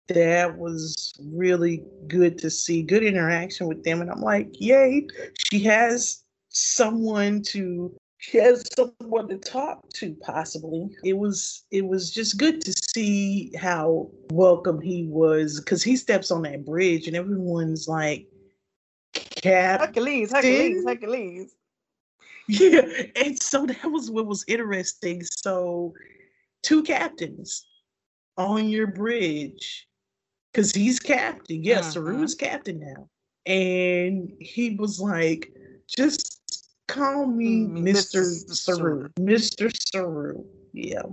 that 0.10 0.58
was 0.58 1.14
really 1.34 1.84
good 2.08 2.38
to 2.38 2.50
see 2.50 2.82
good 2.82 3.04
interaction 3.04 3.68
with 3.68 3.84
them 3.84 4.02
and 4.02 4.10
i'm 4.12 4.22
like 4.22 4.50
yay 4.60 5.06
she 5.50 5.64
has 5.64 6.24
someone 6.50 7.42
to 7.42 7.96
she 8.20 8.38
has 8.38 8.64
someone 8.76 9.28
to 9.28 9.38
talk 9.38 9.88
to 9.94 10.16
possibly 10.22 10.90
it 11.04 11.18
was 11.18 11.66
it 11.72 11.86
was 11.86 12.12
just 12.12 12.38
good 12.38 12.60
to 12.62 12.74
see 12.74 13.52
how 13.56 14.10
welcome 14.32 14.82
he 14.82 15.06
was 15.08 15.60
because 15.60 15.84
he 15.84 15.96
steps 15.96 16.32
on 16.32 16.42
that 16.42 16.66
bridge 16.66 17.08
and 17.08 17.16
everyone's 17.16 17.88
like 17.88 18.28
cap 19.14 19.80
Hercules, 19.80 20.32
Hercules, 20.32 20.84
Hercules. 20.86 21.56
yeah, 22.48 22.82
and 23.16 23.42
so 23.42 23.66
that 23.66 23.86
was 23.92 24.10
what 24.10 24.26
was 24.26 24.44
interesting. 24.48 25.22
So, 25.24 25.94
two 26.64 26.82
captains 26.84 27.68
on 28.38 28.70
your 28.70 28.88
bridge, 28.88 29.88
because 30.52 30.74
he's 30.74 31.00
captain. 31.00 31.64
Yes, 31.64 31.96
Mhm. 31.96 32.04
Saru's 32.04 32.36
captain 32.36 32.80
now, 32.80 33.10
and 33.46 34.32
he 34.40 34.76
was 34.76 35.00
like, 35.00 35.52
"Just 35.88 36.37
call 36.88 37.25
me 37.27 37.65
Mm, 37.65 37.84
Mr. 37.84 38.24
Saru, 38.56 39.10
Mister 39.20 39.70
Saru." 39.91 40.44
Yeah, 40.74 41.03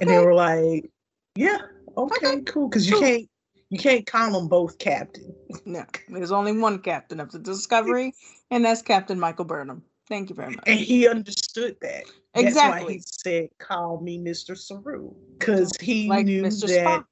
and 0.00 0.10
they 0.10 0.18
were 0.18 0.34
like, 0.34 0.90
"Yeah, 1.34 1.58
okay, 1.96 2.26
Okay, 2.26 2.40
cool," 2.42 2.68
because 2.68 2.88
you 2.88 2.94
cool. 2.94 3.02
can't 3.02 3.28
you 3.70 3.78
can't 3.78 4.06
call 4.06 4.32
them 4.32 4.48
both 4.48 4.78
captain. 4.78 5.34
No, 5.64 5.84
there's 6.08 6.32
only 6.32 6.52
one 6.52 6.78
captain 6.78 7.20
of 7.20 7.30
the 7.32 7.38
Discovery, 7.38 8.14
and 8.50 8.64
that's 8.64 8.82
Captain 8.82 9.18
Michael 9.18 9.44
Burnham. 9.44 9.82
Thank 10.08 10.30
you 10.30 10.34
very 10.34 10.50
much. 10.50 10.64
And 10.66 10.78
he 10.78 11.06
understood 11.08 11.76
that. 11.80 12.04
That's 12.04 12.10
why 12.34 12.48
Exactly. 12.48 12.94
he 12.94 13.02
said, 13.04 13.48
"Call 13.58 14.00
me 14.00 14.18
Mister 14.18 14.54
Saru," 14.54 15.12
because 15.38 15.72
he 15.80 16.08
like 16.08 16.26
knew 16.26 16.44
Mr. 16.44 16.66
that. 16.68 16.86
Spock. 16.86 17.04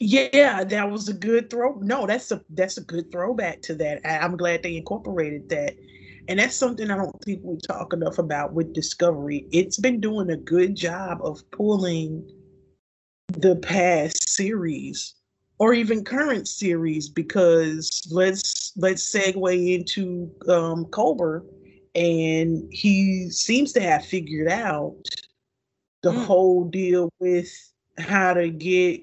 Yeah, 0.00 0.64
that 0.64 0.90
was 0.90 1.08
a 1.08 1.14
good 1.14 1.50
throw. 1.50 1.74
No, 1.80 2.06
that's 2.06 2.32
a 2.32 2.42
that's 2.50 2.76
a 2.78 2.82
good 2.82 3.10
throwback 3.12 3.62
to 3.62 3.74
that. 3.76 4.00
I, 4.04 4.18
I'm 4.18 4.36
glad 4.36 4.62
they 4.62 4.76
incorporated 4.76 5.48
that, 5.50 5.74
and 6.28 6.38
that's 6.38 6.56
something 6.56 6.90
I 6.90 6.96
don't 6.96 7.14
think 7.24 7.40
we 7.42 7.58
talk 7.58 7.92
enough 7.92 8.18
about 8.18 8.52
with 8.52 8.72
Discovery. 8.72 9.46
It's 9.52 9.78
been 9.78 10.00
doing 10.00 10.30
a 10.30 10.36
good 10.36 10.74
job 10.74 11.18
of 11.22 11.42
pulling 11.50 12.26
the 13.38 13.56
past 13.56 14.28
series 14.30 15.14
or 15.58 15.74
even 15.74 16.04
current 16.04 16.48
series 16.48 17.08
because 17.08 18.06
let's 18.10 18.72
let's 18.76 19.10
segue 19.12 19.74
into 19.74 20.30
um 20.48 20.86
Culber 20.86 21.42
and 21.94 22.64
he 22.70 23.30
seems 23.30 23.72
to 23.72 23.80
have 23.80 24.04
figured 24.04 24.48
out 24.48 24.96
the 26.02 26.10
Mm. 26.10 26.24
whole 26.24 26.64
deal 26.64 27.08
with 27.18 27.48
how 27.98 28.34
to 28.34 28.50
get 28.50 29.00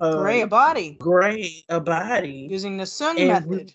uh, 0.00 0.16
Gray 0.22 0.42
a 0.42 0.46
body 0.46 0.96
gray 1.00 1.64
a 1.68 1.80
body. 1.80 2.48
using 2.50 2.76
the 2.76 2.84
Soong 2.84 3.18
And 3.18 3.28
method. 3.28 3.72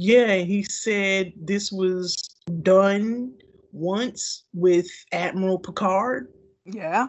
Yeah, 0.00 0.36
he 0.36 0.62
said 0.62 1.32
this 1.36 1.72
was 1.72 2.27
done 2.48 3.34
once 3.72 4.44
with 4.52 4.88
Admiral 5.12 5.58
Picard. 5.58 6.32
Yeah. 6.64 7.08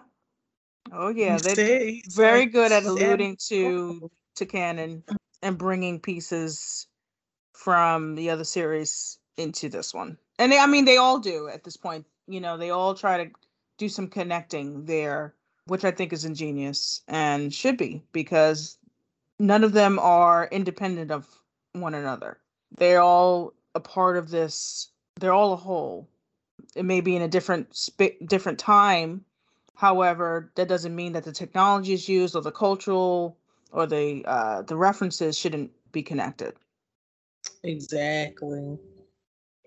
Oh 0.91 1.09
yeah, 1.09 1.37
they're 1.37 1.93
very 2.15 2.41
like, 2.41 2.51
good 2.51 2.71
at 2.71 2.83
alluding 2.83 3.37
to 3.47 4.09
to 4.35 4.45
canon 4.45 5.03
and 5.41 5.57
bringing 5.57 5.99
pieces 5.99 6.87
from 7.53 8.15
the 8.15 8.29
other 8.29 8.43
series 8.43 9.19
into 9.37 9.69
this 9.69 9.93
one. 9.93 10.17
And 10.37 10.51
they, 10.51 10.57
I 10.57 10.65
mean, 10.65 10.85
they 10.85 10.97
all 10.97 11.19
do 11.19 11.49
at 11.49 11.63
this 11.63 11.77
point. 11.77 12.05
You 12.27 12.39
know, 12.39 12.57
they 12.57 12.69
all 12.69 12.95
try 12.95 13.23
to 13.23 13.31
do 13.77 13.89
some 13.89 14.07
connecting 14.07 14.85
there, 14.85 15.35
which 15.65 15.83
I 15.83 15.91
think 15.91 16.13
is 16.13 16.25
ingenious 16.25 17.01
and 17.07 17.53
should 17.53 17.77
be 17.77 18.03
because 18.11 18.77
none 19.39 19.63
of 19.63 19.73
them 19.73 19.99
are 19.99 20.47
independent 20.51 21.11
of 21.11 21.27
one 21.73 21.95
another. 21.95 22.39
They're 22.77 23.01
all 23.01 23.53
a 23.75 23.79
part 23.79 24.17
of 24.17 24.29
this. 24.29 24.89
They're 25.19 25.33
all 25.33 25.53
a 25.53 25.57
whole. 25.57 26.07
It 26.75 26.85
may 26.85 27.01
be 27.01 27.15
in 27.15 27.21
a 27.21 27.27
different 27.27 27.75
sp- 27.75 28.19
different 28.25 28.59
time. 28.59 29.25
However, 29.75 30.51
that 30.55 30.67
doesn't 30.67 30.95
mean 30.95 31.13
that 31.13 31.23
the 31.23 31.31
technology 31.31 31.93
is 31.93 32.09
used 32.09 32.35
or 32.35 32.41
the 32.41 32.51
cultural 32.51 33.37
or 33.71 33.85
the 33.85 34.23
uh, 34.25 34.61
the 34.63 34.75
references 34.75 35.37
shouldn't 35.37 35.71
be 35.91 36.03
connected. 36.03 36.53
Exactly. 37.63 38.77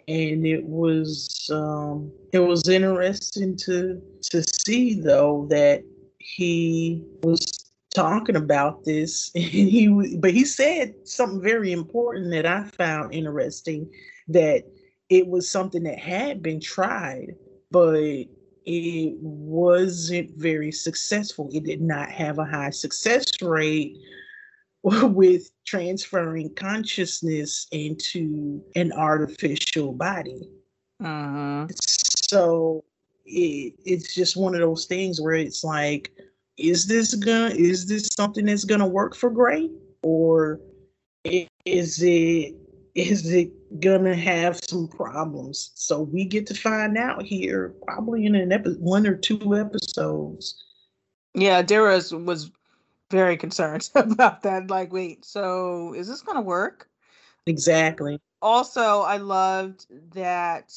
And 0.09 0.47
it 0.47 0.65
was 0.65 1.49
um 1.53 2.13
it 2.33 2.41
was 2.41 2.69
interesting 2.69 3.57
to 3.59 4.03
to 4.31 4.43
see 4.43 5.01
though 5.01 5.47
that 5.51 5.83
he 6.19 7.05
was 7.23 7.47
talking 7.95 8.37
about 8.37 8.85
this 8.85 9.31
and 9.35 9.45
he 9.45 10.17
but 10.19 10.33
he 10.33 10.45
said 10.45 10.95
something 11.05 11.43
very 11.43 11.73
important 11.73 12.31
that 12.31 12.47
I 12.47 12.65
found 12.65 13.15
interesting 13.15 13.91
that 14.29 14.65
it 15.13 15.27
was 15.27 15.51
something 15.51 15.83
that 15.83 15.99
had 15.99 16.43
been 16.43 16.61
tried 16.61 17.35
but 17.73 18.27
it 18.65 19.17
wasn't 19.21 20.31
very 20.37 20.71
successful. 20.71 21.49
It 21.53 21.65
did 21.65 21.81
not 21.81 22.11
have 22.11 22.39
a 22.39 22.45
high 22.45 22.71
success 22.71 23.25
rate 23.41 23.97
with 24.83 25.51
transferring 25.67 26.55
consciousness 26.55 27.67
into 27.73 28.63
an 28.77 28.93
artificial 28.93 29.93
body. 29.93 30.49
Uh-huh. 31.03 31.67
so 31.75 32.85
it, 33.27 33.75
it's 33.85 34.15
just 34.15 34.37
one 34.37 34.55
of 34.55 34.61
those 34.61 34.87
things 34.87 35.21
where 35.21 35.35
it's 35.35 35.65
like 35.65 36.13
is 36.59 36.87
this 36.87 37.15
gonna 37.15 37.53
is 37.57 37.87
this 37.87 38.09
something 38.15 38.45
that's 38.45 38.65
gonna 38.65 38.87
work 38.87 39.17
for 39.17 39.31
Gray? 39.31 39.69
Or 40.03 40.61
is 41.65 42.01
it 42.03 42.55
is 42.95 43.33
it 43.33 43.81
gonna 43.81 44.15
have 44.15 44.61
some 44.69 44.89
problems? 44.89 45.71
So 45.75 46.01
we 46.01 46.25
get 46.25 46.47
to 46.49 46.55
find 46.55 46.99
out 46.99 47.23
here 47.23 47.75
probably 47.87 48.27
in 48.27 48.35
an 48.35 48.53
episode, 48.53 48.81
one 48.81 49.07
or 49.07 49.17
two 49.17 49.57
episodes. 49.57 50.63
Yeah, 51.35 51.63
Adira 51.63 52.25
was 52.25 52.51
very 53.11 53.37
concerned 53.37 53.89
about 53.95 54.43
that. 54.43 54.71
Like, 54.71 54.93
wait, 54.93 55.25
so 55.25 55.95
is 55.95 56.09
this 56.09 56.23
gonna 56.23 56.43
work? 56.43 56.89
Exactly. 57.47 58.21
Also, 58.41 59.01
I 59.01 59.17
loved 59.17 59.87
that 60.15 60.75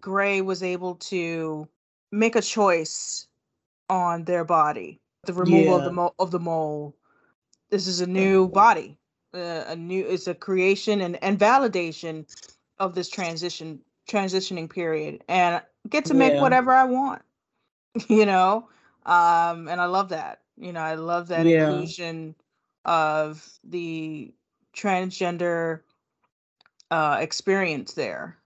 Gray 0.00 0.40
was 0.40 0.62
able 0.62 0.94
to 0.96 1.68
make 2.10 2.36
a 2.36 2.42
choice 2.42 3.26
on 3.90 4.24
their 4.24 4.44
body. 4.44 5.00
The 5.24 5.34
removal 5.34 5.72
yeah. 5.72 5.78
of 5.78 5.84
the 5.84 5.92
mo- 5.92 6.14
of 6.18 6.30
the 6.30 6.38
mole. 6.38 6.94
This 7.70 7.86
is 7.86 8.00
a 8.00 8.06
new 8.06 8.48
body. 8.48 8.96
Uh, 9.36 9.64
a 9.68 9.76
new 9.76 10.04
it's 10.06 10.26
a 10.26 10.34
creation 10.34 11.02
and, 11.02 11.22
and 11.22 11.38
validation 11.38 12.24
of 12.78 12.94
this 12.94 13.08
transition 13.08 13.80
transitioning 14.08 14.70
period 14.70 15.22
and 15.28 15.60
get 15.90 16.06
to 16.06 16.14
make 16.14 16.32
yeah. 16.32 16.40
whatever 16.40 16.72
I 16.72 16.84
want. 16.84 17.22
you 18.08 18.24
know? 18.24 18.68
Um 19.04 19.68
and 19.68 19.80
I 19.80 19.86
love 19.86 20.08
that. 20.08 20.40
You 20.56 20.72
know, 20.72 20.80
I 20.80 20.94
love 20.94 21.28
that 21.28 21.44
yeah. 21.44 21.68
inclusion 21.68 22.34
of 22.84 23.46
the 23.62 24.32
transgender 24.74 25.80
uh 26.90 27.18
experience 27.20 27.92
there. 27.92 28.38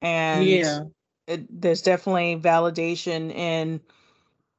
And 0.00 0.46
yeah. 0.46 0.80
It, 1.26 1.60
there's 1.60 1.82
definitely 1.82 2.40
validation 2.40 3.32
in 3.32 3.80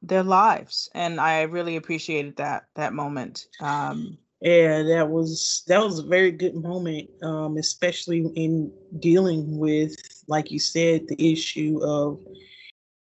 their 0.02 0.24
lives 0.24 0.90
and 0.96 1.20
i 1.20 1.42
really 1.44 1.76
appreciated 1.76 2.36
that 2.38 2.66
that 2.76 2.94
moment 2.94 3.48
um 3.60 4.18
yeah 4.42 4.82
that 4.82 5.10
was 5.10 5.64
that 5.68 5.82
was 5.82 6.00
a 6.00 6.04
very 6.04 6.32
good 6.32 6.56
moment 6.56 7.10
um 7.24 7.58
especially 7.58 8.26
in 8.36 8.72
dealing 9.00 9.58
with 9.58 9.96
like 10.28 10.52
you 10.52 10.60
said 10.60 11.08
the 11.08 11.32
issue 11.32 11.80
of 11.84 12.20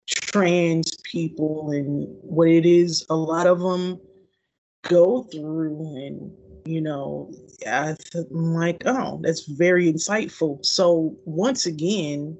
trans 0.07 0.97
people 1.03 1.71
and 1.71 2.07
what 2.21 2.47
it 2.47 2.65
is 2.65 3.05
a 3.09 3.15
lot 3.15 3.45
of 3.45 3.59
them 3.59 3.99
go 4.83 5.23
through 5.23 5.95
and 5.97 6.31
you 6.65 6.81
know 6.81 7.31
I 7.65 7.95
th- 8.11 8.25
i'm 8.31 8.53
like 8.53 8.83
oh 8.85 9.19
that's 9.21 9.45
very 9.45 9.91
insightful 9.91 10.63
so 10.65 11.15
once 11.25 11.65
again 11.65 12.37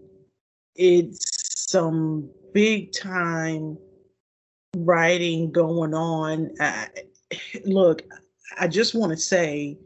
it's 0.75 1.27
some 1.69 2.29
big 2.53 2.93
time 2.93 3.77
writing 4.75 5.51
going 5.51 5.93
on. 5.93 6.51
I, 6.59 6.87
look, 7.65 8.03
I 8.57 8.67
just 8.67 8.95
want 8.95 9.11
to 9.11 9.17
say 9.17 9.77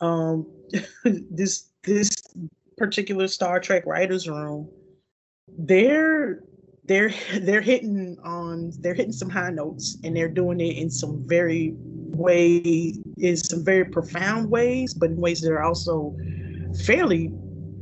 um, 0.00 0.46
this 1.04 1.70
this 1.84 2.10
particular 2.76 3.28
Star 3.28 3.60
Trek 3.60 3.86
writers 3.86 4.28
room, 4.28 4.68
they're 5.58 6.42
they're 6.84 7.12
they're 7.40 7.60
hitting 7.60 8.16
on 8.24 8.72
they're 8.80 8.94
hitting 8.94 9.12
some 9.12 9.30
high 9.30 9.50
notes 9.50 9.98
and 10.04 10.16
they're 10.16 10.28
doing 10.28 10.60
it 10.60 10.76
in 10.76 10.90
some 10.90 11.22
very 11.26 11.74
way 12.18 12.94
in 13.18 13.36
some 13.36 13.64
very 13.64 13.84
profound 13.84 14.50
ways, 14.50 14.94
but 14.94 15.10
in 15.10 15.16
ways 15.16 15.40
that 15.42 15.52
are 15.52 15.62
also 15.62 16.16
fairly, 16.84 17.30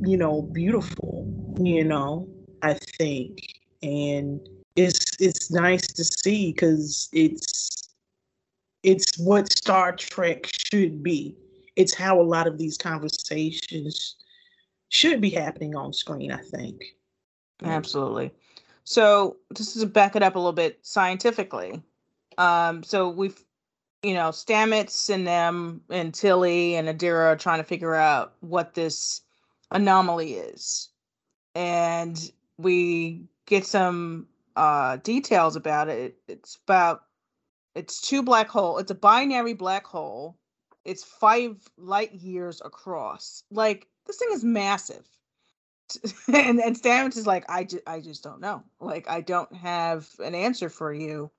you 0.01 0.17
know, 0.17 0.41
beautiful, 0.41 1.25
you 1.59 1.83
know, 1.83 2.27
I 2.61 2.75
think. 2.97 3.39
And 3.81 4.39
it's 4.75 5.19
it's 5.19 5.51
nice 5.51 5.87
to 5.87 6.03
see 6.03 6.51
because 6.51 7.09
it's 7.13 7.76
it's 8.83 9.17
what 9.17 9.51
Star 9.51 9.95
Trek 9.95 10.49
should 10.71 11.03
be. 11.03 11.35
It's 11.75 11.93
how 11.93 12.19
a 12.19 12.23
lot 12.23 12.47
of 12.47 12.57
these 12.57 12.77
conversations 12.77 14.15
should 14.89 15.21
be 15.21 15.29
happening 15.29 15.75
on 15.75 15.93
screen, 15.93 16.31
I 16.31 16.41
think. 16.41 16.81
Absolutely. 17.63 18.31
So 18.83 19.37
just 19.53 19.79
to 19.79 19.85
back 19.85 20.15
it 20.15 20.23
up 20.23 20.35
a 20.35 20.39
little 20.39 20.53
bit 20.53 20.79
scientifically, 20.81 21.81
um, 22.37 22.83
so 22.83 23.09
we've 23.09 23.43
you 24.03 24.13
know 24.13 24.29
Stamets 24.29 25.09
and 25.13 25.27
them 25.27 25.81
and 25.89 26.13
Tilly 26.13 26.75
and 26.75 26.87
Adira 26.87 27.27
are 27.27 27.35
trying 27.35 27.59
to 27.59 27.63
figure 27.65 27.95
out 27.95 28.33
what 28.39 28.75
this 28.75 29.21
anomaly 29.71 30.35
is, 30.35 30.89
and 31.55 32.31
we 32.57 33.25
get 33.45 33.65
some 33.65 34.27
uh, 34.55 34.97
details 34.97 35.55
about 35.55 35.89
it. 35.89 36.17
It's 36.27 36.57
about 36.63 37.03
it's 37.77 38.01
two 38.01 38.23
black 38.23 38.49
hole. 38.49 38.79
It's 38.79 38.89
a 38.89 38.95
binary 38.95 39.53
black 39.53 39.85
hole. 39.85 40.35
It's 40.83 41.03
five 41.03 41.57
light 41.77 42.11
years 42.13 42.59
across. 42.65 43.43
Like 43.51 43.87
this 44.05 44.17
thing 44.17 44.29
is 44.31 44.43
massive. 44.43 45.05
and 46.33 46.59
and 46.59 46.75
Stamets 46.75 47.17
is 47.17 47.27
like, 47.27 47.45
I 47.49 47.63
just 47.63 47.87
I 47.87 48.01
just 48.01 48.23
don't 48.23 48.41
know. 48.41 48.63
Like 48.79 49.07
I 49.07 49.21
don't 49.21 49.53
have 49.55 50.09
an 50.19 50.33
answer 50.33 50.69
for 50.69 50.91
you. 50.91 51.29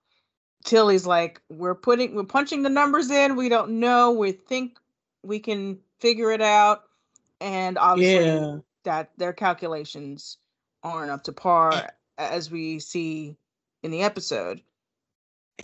Tilly's 0.64 1.06
like, 1.06 1.42
we're 1.48 1.74
putting 1.74 2.14
we're 2.14 2.24
punching 2.24 2.62
the 2.62 2.70
numbers 2.70 3.10
in. 3.10 3.34
We 3.34 3.48
don't 3.48 3.80
know. 3.80 4.12
We 4.12 4.32
think 4.32 4.78
we 5.24 5.40
can 5.40 5.78
figure 5.98 6.30
it 6.30 6.40
out. 6.40 6.84
And 7.40 7.78
obviously 7.78 8.26
yeah. 8.26 8.58
that 8.84 9.10
their 9.16 9.32
calculations 9.32 10.38
aren't 10.84 11.10
up 11.10 11.24
to 11.24 11.32
par 11.32 11.90
as 12.16 12.50
we 12.50 12.78
see 12.78 13.36
in 13.82 13.90
the 13.90 14.02
episode. 14.02 14.62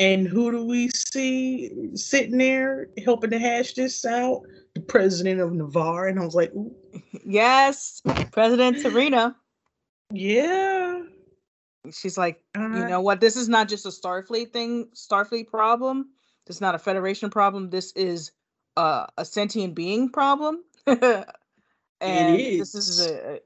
And 0.01 0.27
who 0.27 0.51
do 0.51 0.65
we 0.65 0.89
see 0.89 1.71
sitting 1.95 2.39
there 2.39 2.89
helping 3.05 3.31
to 3.31 3.39
hash 3.39 3.75
this 3.75 4.05
out? 4.05 4.43
The 4.75 4.81
president 4.81 5.41
of 5.41 5.53
Ni'Var. 5.53 6.09
And 6.09 6.19
I 6.19 6.25
was 6.25 6.35
like, 6.35 6.53
Ooh. 6.55 6.75
yes, 7.25 8.03
President 8.33 8.79
T'Rina. 8.79 9.37
Yeah. 10.13 11.03
She's 11.93 12.19
like, 12.19 12.43
uh, 12.57 12.61
you 12.61 12.89
know 12.89 13.01
what? 13.01 13.21
This 13.21 13.37
is 13.37 13.49
not 13.49 13.69
just 13.69 13.87
a 13.87 13.91
Starfleet 13.91 14.53
thing, 14.53 14.89
Starfleet 14.95 15.47
problem. 15.47 16.09
This 16.47 16.57
is 16.57 16.61
not 16.61 16.75
a 16.75 16.79
Federation 16.79 17.31
problem. 17.31 17.71
This 17.71 17.93
is 17.93 18.33
uh, 18.77 19.07
a 19.17 19.25
sentient 19.25 19.75
being 19.75 20.09
problem. 20.09 20.65
and 20.87 21.27
this 22.01 22.75
is 22.75 23.07
a, 23.07 23.41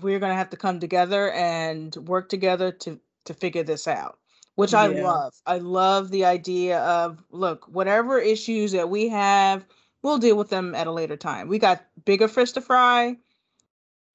we're 0.00 0.18
going 0.18 0.30
to 0.30 0.36
have 0.36 0.50
to 0.50 0.56
come 0.56 0.80
together 0.80 1.30
and 1.32 1.94
work 1.96 2.28
together 2.28 2.72
to 2.72 2.98
to 3.26 3.34
figure 3.34 3.62
this 3.62 3.86
out 3.86 4.18
which 4.58 4.72
yeah. 4.72 4.80
i 4.80 4.86
love 4.88 5.34
i 5.46 5.56
love 5.56 6.10
the 6.10 6.24
idea 6.24 6.80
of 6.80 7.22
look 7.30 7.64
whatever 7.68 8.18
issues 8.18 8.72
that 8.72 8.90
we 8.90 9.08
have 9.08 9.64
we'll 10.02 10.18
deal 10.18 10.36
with 10.36 10.50
them 10.50 10.74
at 10.74 10.88
a 10.88 10.92
later 10.92 11.16
time 11.16 11.46
we 11.46 11.60
got 11.60 11.86
bigger 12.04 12.26
fish 12.26 12.50
to 12.50 12.60
fry 12.60 13.16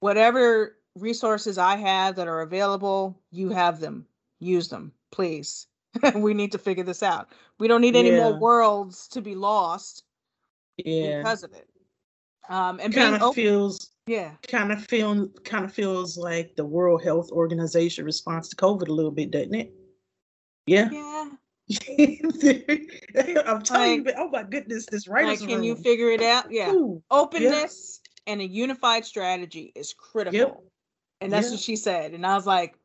whatever 0.02 0.76
resources 0.96 1.58
i 1.58 1.78
have 1.78 2.18
that 2.18 2.28
are 2.28 2.42
available 2.42 3.18
you 3.32 3.50
have 3.50 3.80
them 3.80 4.06
use 4.42 4.68
them 4.68 4.92
please 5.14 5.68
we 6.16 6.34
need 6.34 6.52
to 6.52 6.58
figure 6.58 6.84
this 6.84 7.02
out 7.02 7.30
we 7.58 7.70
don't 7.70 7.82
need 7.82 7.96
any 7.96 8.12
yeah. 8.12 8.18
more 8.18 8.38
worlds 8.38 9.08
to 9.08 9.22
be 9.22 9.36
lost 9.36 10.04
yeah 10.76 11.20
because 11.20 11.44
of 11.44 11.54
it 11.54 11.70
um 12.50 12.82
and 12.82 12.94
kind 12.94 13.16
of 13.16 13.34
feels 13.34 13.94
yeah. 14.06 14.32
Kind 14.46 14.74
of 14.74 14.84
feel 14.84 15.30
kind 15.46 15.64
of 15.64 15.72
feels 15.72 16.18
like 16.18 16.58
the 16.58 16.66
World 16.66 17.02
Health 17.02 17.32
Organization 17.32 18.04
response 18.04 18.50
to 18.50 18.56
COVID 18.58 18.90
a 18.90 18.92
little 18.92 19.12
bit, 19.12 19.32
doesn't 19.32 19.56
it? 19.56 19.74
Yeah. 20.66 20.90
Yeah. 20.92 21.30
I'm 23.46 23.62
telling 23.62 24.04
like, 24.04 24.16
you, 24.16 24.22
oh 24.22 24.30
my 24.30 24.44
goodness, 24.44 24.86
this 24.86 25.08
writer's 25.08 25.40
like, 25.42 25.50
can 25.50 25.60
room. 25.60 25.66
you 25.66 25.76
figure 25.76 26.10
it 26.10 26.22
out? 26.22 26.52
Yeah. 26.52 26.72
Ooh, 26.72 27.02
Openness 27.10 28.02
yeah. 28.26 28.34
and 28.34 28.42
a 28.42 28.48
unified 28.48 29.06
strategy 29.06 29.72
is 29.76 29.94
critical. 29.94 30.38
Yep. 30.38 30.60
And 31.22 31.32
that's 31.32 31.52
what 31.52 31.60
she 31.60 31.76
said. 31.78 32.14
And 32.14 32.26
I 32.26 32.36
was 32.36 32.46
like, 32.46 32.76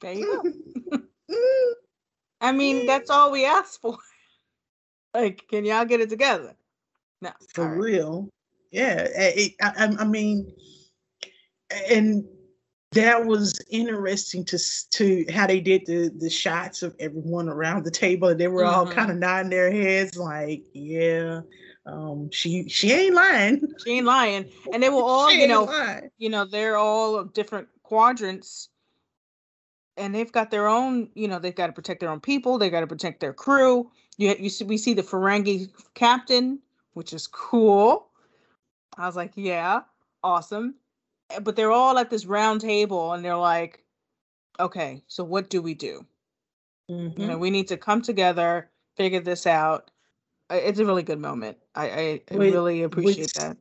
there 0.00 0.14
you 0.14 0.42
go. 0.90 1.00
I 2.40 2.52
mean, 2.52 2.86
that's 2.86 3.10
all 3.10 3.30
we 3.30 3.44
asked 3.44 3.80
for. 3.82 3.98
like, 5.14 5.46
can 5.48 5.64
y'all 5.64 5.84
get 5.84 6.00
it 6.00 6.08
together? 6.08 6.54
No. 7.20 7.30
For 7.52 7.68
right. 7.68 7.78
real 7.78 8.30
yeah, 8.72 9.06
eh, 9.06 9.10
eh, 9.14 9.32
it, 9.36 9.52
I, 9.60 9.94
I 9.98 10.04
mean, 10.04 10.50
and 11.90 12.24
that 12.92 13.24
was 13.24 13.58
interesting 13.70 14.44
to 14.44 14.58
to 14.90 15.24
how 15.32 15.46
they 15.46 15.60
did 15.60 15.86
the 15.86 16.10
the 16.18 16.30
shots 16.30 16.82
of 16.82 16.94
everyone 17.00 17.48
around 17.48 17.84
the 17.84 17.90
table 17.90 18.28
and 18.28 18.40
they 18.40 18.48
were 18.48 18.62
mm-hmm. 18.62 18.74
all 18.74 18.86
kind 18.86 19.10
of 19.10 19.16
nodding 19.16 19.50
their 19.50 19.72
heads 19.72 20.16
like 20.16 20.62
yeah 20.72 21.40
um 21.86 22.30
she 22.30 22.68
she 22.68 22.92
ain't 22.92 23.14
lying. 23.14 23.60
She 23.84 23.98
ain't 23.98 24.06
lying. 24.06 24.48
And 24.72 24.82
they 24.82 24.88
were 24.88 25.02
all 25.02 25.32
you 25.32 25.48
know 25.48 25.64
lying. 25.64 26.10
you 26.18 26.28
know 26.28 26.44
they're 26.44 26.76
all 26.76 27.24
different 27.24 27.68
quadrants 27.82 28.68
and 29.96 30.14
they've 30.14 30.32
got 30.32 30.50
their 30.50 30.68
own 30.68 31.10
you 31.14 31.28
know 31.28 31.38
they've 31.38 31.54
got 31.54 31.66
to 31.66 31.72
protect 31.72 32.00
their 32.00 32.10
own 32.10 32.20
people 32.20 32.58
they 32.58 32.70
got 32.70 32.80
to 32.80 32.86
protect 32.86 33.20
their 33.20 33.32
crew. 33.32 33.90
You, 34.18 34.34
you 34.38 34.50
see 34.50 34.64
we 34.64 34.76
see 34.76 34.94
the 34.94 35.02
ferengi 35.02 35.70
captain 35.94 36.60
which 36.92 37.12
is 37.12 37.26
cool. 37.26 38.08
I 38.96 39.06
was 39.06 39.16
like 39.16 39.32
yeah 39.34 39.80
awesome 40.22 40.76
but 41.40 41.56
they're 41.56 41.72
all 41.72 41.98
at 41.98 42.10
this 42.10 42.26
round 42.26 42.60
table 42.60 43.12
and 43.12 43.24
they're 43.24 43.36
like, 43.36 43.84
okay, 44.60 45.02
so 45.06 45.24
what 45.24 45.50
do 45.50 45.62
we 45.62 45.74
do? 45.74 46.04
Mm-hmm. 46.90 47.20
You 47.20 47.26
know, 47.26 47.34
mm-hmm. 47.34 47.42
we 47.42 47.50
need 47.50 47.68
to 47.68 47.76
come 47.76 48.02
together, 48.02 48.70
figure 48.96 49.20
this 49.20 49.46
out. 49.46 49.90
It's 50.50 50.78
a 50.78 50.84
really 50.84 51.02
good 51.02 51.20
moment. 51.20 51.56
I, 51.74 51.88
I, 51.88 52.20
I 52.30 52.36
which, 52.36 52.52
really 52.52 52.82
appreciate 52.82 53.18
which, 53.18 53.34
that. 53.34 53.56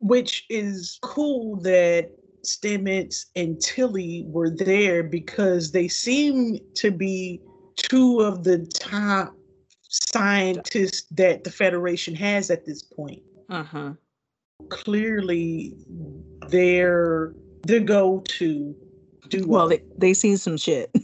Which 0.00 0.44
is 0.48 0.98
cool 1.02 1.56
that 1.60 2.10
Stamets 2.44 3.26
and 3.36 3.60
Tilly 3.60 4.24
were 4.26 4.50
there 4.50 5.02
because 5.02 5.72
they 5.72 5.88
seem 5.88 6.58
to 6.74 6.90
be 6.90 7.40
two 7.76 8.20
of 8.20 8.44
the 8.44 8.66
top 8.66 9.34
scientists 9.82 11.06
that 11.12 11.44
the 11.44 11.50
Federation 11.50 12.14
has 12.14 12.50
at 12.50 12.64
this 12.64 12.82
point. 12.82 13.22
Uh-huh 13.48 13.92
clearly 14.68 15.74
they're 16.48 17.34
the 17.62 17.80
go-to 17.80 18.74
do 19.28 19.46
well 19.46 19.68
they 19.68 19.82
they 19.98 20.14
seen 20.14 20.36
some 20.36 20.56
shit. 20.56 20.90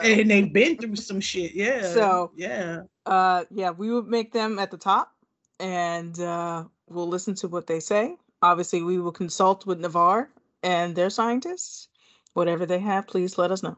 And 0.00 0.30
they've 0.30 0.52
been 0.52 0.76
through 0.76 0.96
some 0.96 1.20
shit 1.20 1.54
yeah 1.54 1.82
so 1.82 2.30
yeah. 2.36 2.82
uh 3.04 3.44
yeah 3.50 3.70
we 3.70 3.90
would 3.90 4.06
make 4.06 4.32
them 4.32 4.58
at 4.58 4.70
the 4.70 4.76
top 4.76 5.12
and 5.58 6.18
uh 6.20 6.64
we'll 6.88 7.08
listen 7.08 7.34
to 7.36 7.48
what 7.48 7.66
they 7.66 7.80
say. 7.80 8.16
Obviously 8.42 8.82
we 8.82 8.98
will 8.98 9.12
consult 9.12 9.66
with 9.66 9.80
Ni'Var 9.80 10.28
and 10.62 10.94
their 10.94 11.10
scientists. 11.10 11.88
Whatever 12.34 12.64
they 12.64 12.78
have 12.78 13.06
please 13.06 13.36
let 13.36 13.50
us 13.50 13.62
know. 13.62 13.76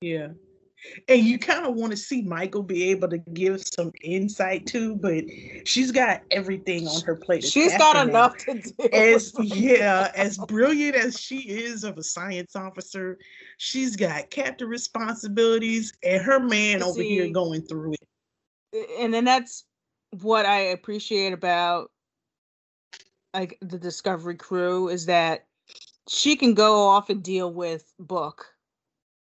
Yeah 0.00 0.28
and 1.08 1.22
you 1.22 1.38
kind 1.38 1.66
of 1.66 1.74
want 1.74 1.90
to 1.92 1.96
see 1.96 2.22
Michael 2.22 2.62
be 2.62 2.90
able 2.90 3.08
to 3.08 3.18
give 3.18 3.62
some 3.62 3.92
insight 4.02 4.66
too, 4.66 4.96
but 4.96 5.24
she's 5.64 5.90
got 5.90 6.22
everything 6.30 6.86
on 6.86 7.02
her 7.02 7.16
plate. 7.16 7.44
She's 7.44 7.76
got 7.76 8.08
enough 8.08 8.36
to 8.38 8.54
do. 8.54 8.88
As 8.92 9.32
yeah, 9.40 10.10
as 10.14 10.38
brilliant 10.38 10.96
as 10.96 11.18
she 11.18 11.38
is 11.40 11.84
of 11.84 11.98
a 11.98 12.02
science 12.02 12.56
officer, 12.56 13.18
she's 13.58 13.96
got 13.96 14.30
captain 14.30 14.68
responsibilities, 14.68 15.92
and 16.02 16.22
her 16.22 16.40
man 16.40 16.80
see, 16.80 16.86
over 16.86 17.02
here 17.02 17.28
going 17.28 17.62
through 17.62 17.94
it. 17.94 18.88
And 19.00 19.12
then 19.12 19.24
that's 19.24 19.64
what 20.20 20.46
I 20.46 20.58
appreciate 20.58 21.32
about 21.32 21.90
like 23.34 23.58
the 23.60 23.78
Discovery 23.78 24.36
crew 24.36 24.88
is 24.88 25.06
that 25.06 25.46
she 26.08 26.36
can 26.36 26.54
go 26.54 26.88
off 26.88 27.10
and 27.10 27.22
deal 27.22 27.52
with 27.52 27.92
Book 27.98 28.46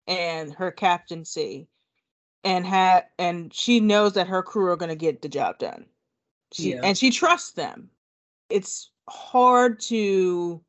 and 0.07 0.53
her 0.53 0.71
captaincy 0.71 1.67
and 2.43 2.65
had 2.65 3.05
and 3.19 3.53
she 3.53 3.79
knows 3.79 4.13
that 4.13 4.27
her 4.27 4.41
crew 4.41 4.71
are 4.71 4.77
going 4.77 4.89
to 4.89 4.95
get 4.95 5.21
the 5.21 5.29
job 5.29 5.59
done. 5.59 5.85
She, 6.53 6.71
yeah. 6.71 6.81
and 6.83 6.97
she 6.97 7.11
trusts 7.11 7.51
them. 7.51 7.89
It's 8.49 8.91
hard 9.09 9.81
to 9.81 10.61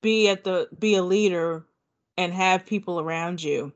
be 0.00 0.28
at 0.28 0.44
the 0.44 0.68
be 0.78 0.94
a 0.94 1.02
leader 1.02 1.66
and 2.16 2.32
have 2.32 2.64
people 2.64 3.00
around 3.00 3.42
you 3.42 3.72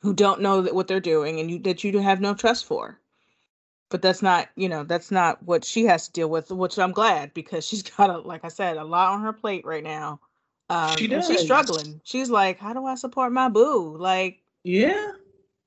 who 0.00 0.14
don't 0.14 0.40
know 0.40 0.62
that 0.62 0.74
what 0.74 0.86
they're 0.86 1.00
doing 1.00 1.40
and 1.40 1.50
you 1.50 1.58
that 1.60 1.82
you 1.82 1.98
have 1.98 2.20
no 2.20 2.34
trust 2.34 2.66
for. 2.66 3.00
But 3.90 4.02
that's 4.02 4.22
not 4.22 4.48
you 4.54 4.68
know 4.68 4.84
that's 4.84 5.10
not 5.10 5.42
what 5.42 5.64
she 5.64 5.84
has 5.86 6.06
to 6.06 6.12
deal 6.12 6.28
with 6.28 6.50
which 6.50 6.78
i'm 6.78 6.92
glad 6.92 7.32
because 7.34 7.64
she's 7.68 7.82
got 7.82 8.10
a 8.10 8.18
like 8.18 8.44
i 8.44 8.48
said 8.48 8.76
a 8.76 8.84
lot 8.84 9.12
on 9.12 9.22
her 9.22 9.32
plate 9.32 9.64
right 9.64 9.84
now 9.84 10.20
um, 10.70 10.96
she 10.96 11.06
does. 11.06 11.26
she's 11.26 11.42
struggling. 11.42 12.00
She's 12.04 12.30
like, 12.30 12.58
how 12.58 12.72
do 12.72 12.84
I 12.86 12.94
support 12.94 13.32
my 13.32 13.48
boo? 13.48 13.96
Like, 13.98 14.42
yeah, 14.62 15.12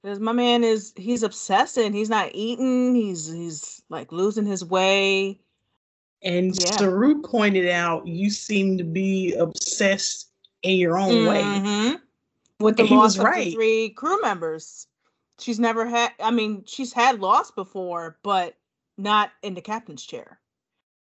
because 0.02 0.20
my 0.20 0.32
man 0.32 0.64
is 0.64 0.94
he's 0.96 1.24
obsessing. 1.24 1.94
He's 1.94 2.10
not 2.10 2.32
eating. 2.34 2.96
He's 2.96 3.28
he's 3.28 3.82
like 3.90 4.12
losing 4.12 4.46
his 4.46 4.64
way. 4.64 5.40
And 6.24 6.56
yeah. 6.60 6.72
Saru 6.78 7.22
pointed 7.22 7.70
out, 7.70 8.08
you 8.08 8.30
seem 8.30 8.78
to 8.80 8.84
be 8.84 9.34
obsessed 9.36 10.32
in 10.64 10.78
your 10.78 10.98
own 10.98 11.12
mm-hmm. 11.12 11.92
way. 11.92 11.98
With 12.60 12.78
the 12.78 12.84
and 12.84 12.92
loss 12.92 13.18
of 13.18 13.26
right. 13.26 13.46
the 13.46 13.54
three 13.54 13.90
crew 13.92 14.20
members. 14.22 14.88
She's 15.40 15.60
never 15.60 15.86
had. 15.86 16.12
I 16.20 16.32
mean, 16.32 16.64
she's 16.66 16.92
had 16.92 17.20
loss 17.20 17.52
before, 17.52 18.18
but 18.24 18.56
not 18.98 19.32
in 19.44 19.54
the 19.54 19.62
captain's 19.62 20.04
chair. 20.04 20.40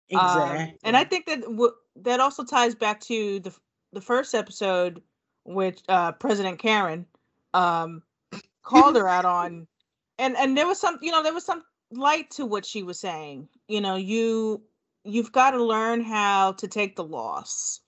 Exactly. 0.08 0.64
Um, 0.64 0.72
and 0.82 0.96
I 0.96 1.04
think 1.04 1.26
that 1.26 1.42
w- 1.42 1.74
that 1.96 2.18
also 2.18 2.44
ties 2.44 2.74
back 2.74 3.00
to 3.02 3.38
the 3.38 3.54
the 3.94 4.00
first 4.00 4.34
episode, 4.34 5.02
which 5.44 5.80
uh, 5.88 6.12
President 6.12 6.58
Karen 6.58 7.06
um, 7.54 8.02
called 8.62 8.96
her 8.96 9.08
out 9.08 9.24
on, 9.24 9.66
and 10.18 10.36
and 10.36 10.56
there 10.56 10.66
was 10.66 10.80
some, 10.80 10.98
you 11.00 11.10
know, 11.10 11.22
there 11.22 11.34
was 11.34 11.44
some 11.44 11.62
light 11.90 12.30
to 12.32 12.44
what 12.44 12.66
she 12.66 12.82
was 12.82 12.98
saying. 12.98 13.48
You 13.68 13.80
know, 13.80 13.96
you 13.96 14.62
you've 15.04 15.32
got 15.32 15.52
to 15.52 15.62
learn 15.62 16.02
how 16.02 16.52
to 16.52 16.68
take 16.68 16.96
the 16.96 17.04
loss. 17.04 17.80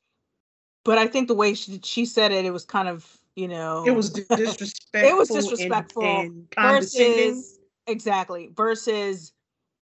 But 0.85 0.99
I 0.99 1.07
think 1.07 1.29
the 1.29 1.35
way 1.35 1.55
she 1.55 1.81
she 1.83 2.07
said 2.07 2.33
it, 2.33 2.45
it 2.45 2.53
was 2.53 2.64
kind 2.64 2.88
of 2.88 3.19
you 3.35 3.49
know, 3.49 3.85
it 3.87 3.95
was 3.95 4.11
disrespectful. 4.11 4.88
it 5.09 5.16
was 5.16 5.29
disrespectful 5.29 6.03
and, 6.03 6.49
and 6.57 6.81
versus 6.81 7.59
exactly 7.87 8.51
versus 8.57 9.33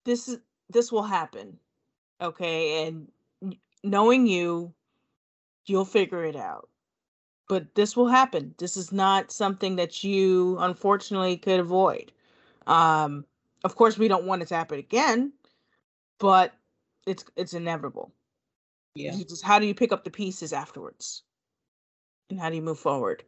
this 0.05 0.29
is 0.29 0.39
this 0.71 0.91
will 0.91 1.05
happen, 1.05 1.59
okay, 2.21 2.87
and 2.87 3.09
knowing 3.85 4.27
you 4.27 4.75
you'll 5.67 5.85
figure 5.85 6.25
it 6.25 6.37
out. 6.37 6.69
But 7.49 7.75
this 7.75 7.97
will 7.97 8.09
happen. 8.09 8.55
This 8.59 8.77
is 8.77 8.91
not 8.91 9.31
something 9.31 9.77
that 9.77 10.03
you 10.03 10.57
unfortunately 10.59 11.37
could 11.37 11.61
avoid. 11.61 12.13
Um, 12.67 13.25
of 13.65 13.77
course, 13.77 13.99
we 13.99 14.09
don't 14.09 14.25
want 14.25 14.43
it 14.43 14.49
to 14.49 14.57
happen 14.57 14.79
again, 14.79 15.33
but 16.19 16.55
it's 17.07 17.25
it's 17.37 17.55
inevitable. 17.55 18.13
Yeah. 18.95 19.13
just 19.13 19.45
how 19.45 19.59
do 19.59 19.67
you 19.67 19.75
pick 19.75 19.93
up 19.93 20.05
the 20.05 20.11
pieces 20.11 20.53
afterwards, 20.53 21.23
and 22.31 22.41
how 22.41 22.51
do 22.51 22.57
you 22.57 22.63
move 22.63 22.79
forward? 22.79 23.23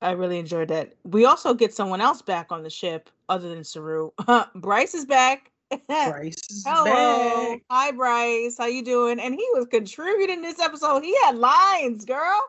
I 0.00 0.12
really 0.12 0.38
enjoyed 0.38 0.68
that. 0.68 0.94
We 1.04 1.24
also 1.24 1.54
get 1.54 1.74
someone 1.74 2.00
else 2.00 2.22
back 2.22 2.52
on 2.52 2.62
the 2.62 2.70
ship 2.70 3.10
other 3.28 3.48
than 3.48 3.64
Saru. 3.64 4.10
Bryce 4.54 4.94
is 4.94 5.06
back. 5.06 5.50
Bryce 5.88 6.64
Hello. 6.66 7.52
Back. 7.52 7.62
Hi 7.70 7.90
Bryce. 7.92 8.56
How 8.58 8.66
you 8.66 8.84
doing? 8.84 9.20
And 9.20 9.34
he 9.34 9.46
was 9.54 9.66
contributing 9.70 10.42
this 10.42 10.60
episode. 10.60 11.02
He 11.02 11.16
had 11.24 11.36
lines, 11.36 12.04
girl. 12.04 12.40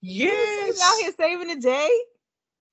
Yes. 0.00 0.80
out 0.82 1.00
here 1.00 1.12
saving 1.18 1.48
the 1.48 1.60
day. 1.60 1.90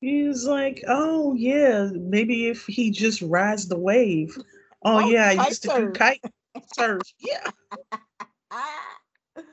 He's 0.01 0.45
like, 0.45 0.83
oh 0.87 1.35
yeah, 1.35 1.89
maybe 1.93 2.47
if 2.47 2.65
he 2.65 2.89
just 2.91 3.21
rides 3.21 3.67
the 3.67 3.77
wave. 3.77 4.35
Oh, 4.83 4.97
oh 4.97 5.09
yeah, 5.09 5.35
I 5.37 5.47
used 5.47 5.61
to 5.63 5.69
do 5.69 5.91
kite 5.91 6.23
surf. 6.75 7.01
Yeah. 7.19 7.51
I 8.51 9.43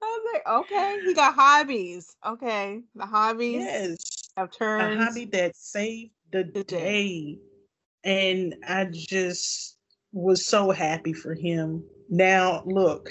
was 0.00 0.30
like, 0.32 0.48
okay, 0.48 0.98
he 1.04 1.14
got 1.14 1.34
hobbies. 1.34 2.16
Okay, 2.26 2.80
the 2.94 3.06
hobbies 3.06 3.60
yes. 3.60 4.30
have 4.36 4.50
turned 4.50 5.00
a 5.00 5.04
hobby 5.04 5.26
that 5.26 5.54
saved 5.54 6.12
the, 6.32 6.44
the 6.44 6.64
day. 6.64 6.78
day 6.78 7.38
and 8.08 8.54
I 8.66 8.86
just 8.86 9.76
was 10.12 10.46
so 10.46 10.70
happy 10.70 11.12
for 11.12 11.34
him. 11.34 11.84
Now, 12.08 12.62
look, 12.64 13.10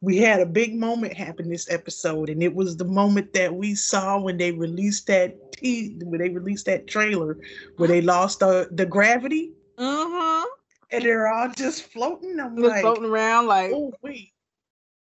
we 0.00 0.16
had 0.16 0.40
a 0.40 0.46
big 0.46 0.74
moment 0.74 1.12
happen 1.12 1.50
this 1.50 1.70
episode, 1.70 2.30
and 2.30 2.42
it 2.42 2.54
was 2.54 2.78
the 2.78 2.86
moment 2.86 3.34
that 3.34 3.54
we 3.54 3.74
saw 3.74 4.18
when 4.18 4.38
they 4.38 4.50
released 4.50 5.08
that 5.08 5.52
t- 5.52 5.98
when 6.02 6.20
they 6.20 6.30
released 6.30 6.64
that 6.66 6.86
trailer 6.86 7.36
where 7.76 7.86
they 7.86 8.00
lost 8.00 8.40
the 8.40 8.68
the 8.72 8.86
gravity. 8.86 9.52
Uh-huh. 9.76 10.46
And 10.90 11.04
they're 11.04 11.28
all 11.28 11.50
just 11.50 11.92
floating. 11.92 12.40
I'm 12.40 12.56
just 12.56 12.68
like 12.68 12.80
floating 12.80 13.04
around 13.04 13.46
like 13.46 13.72
oh 13.74 13.92
wait. 14.00 14.32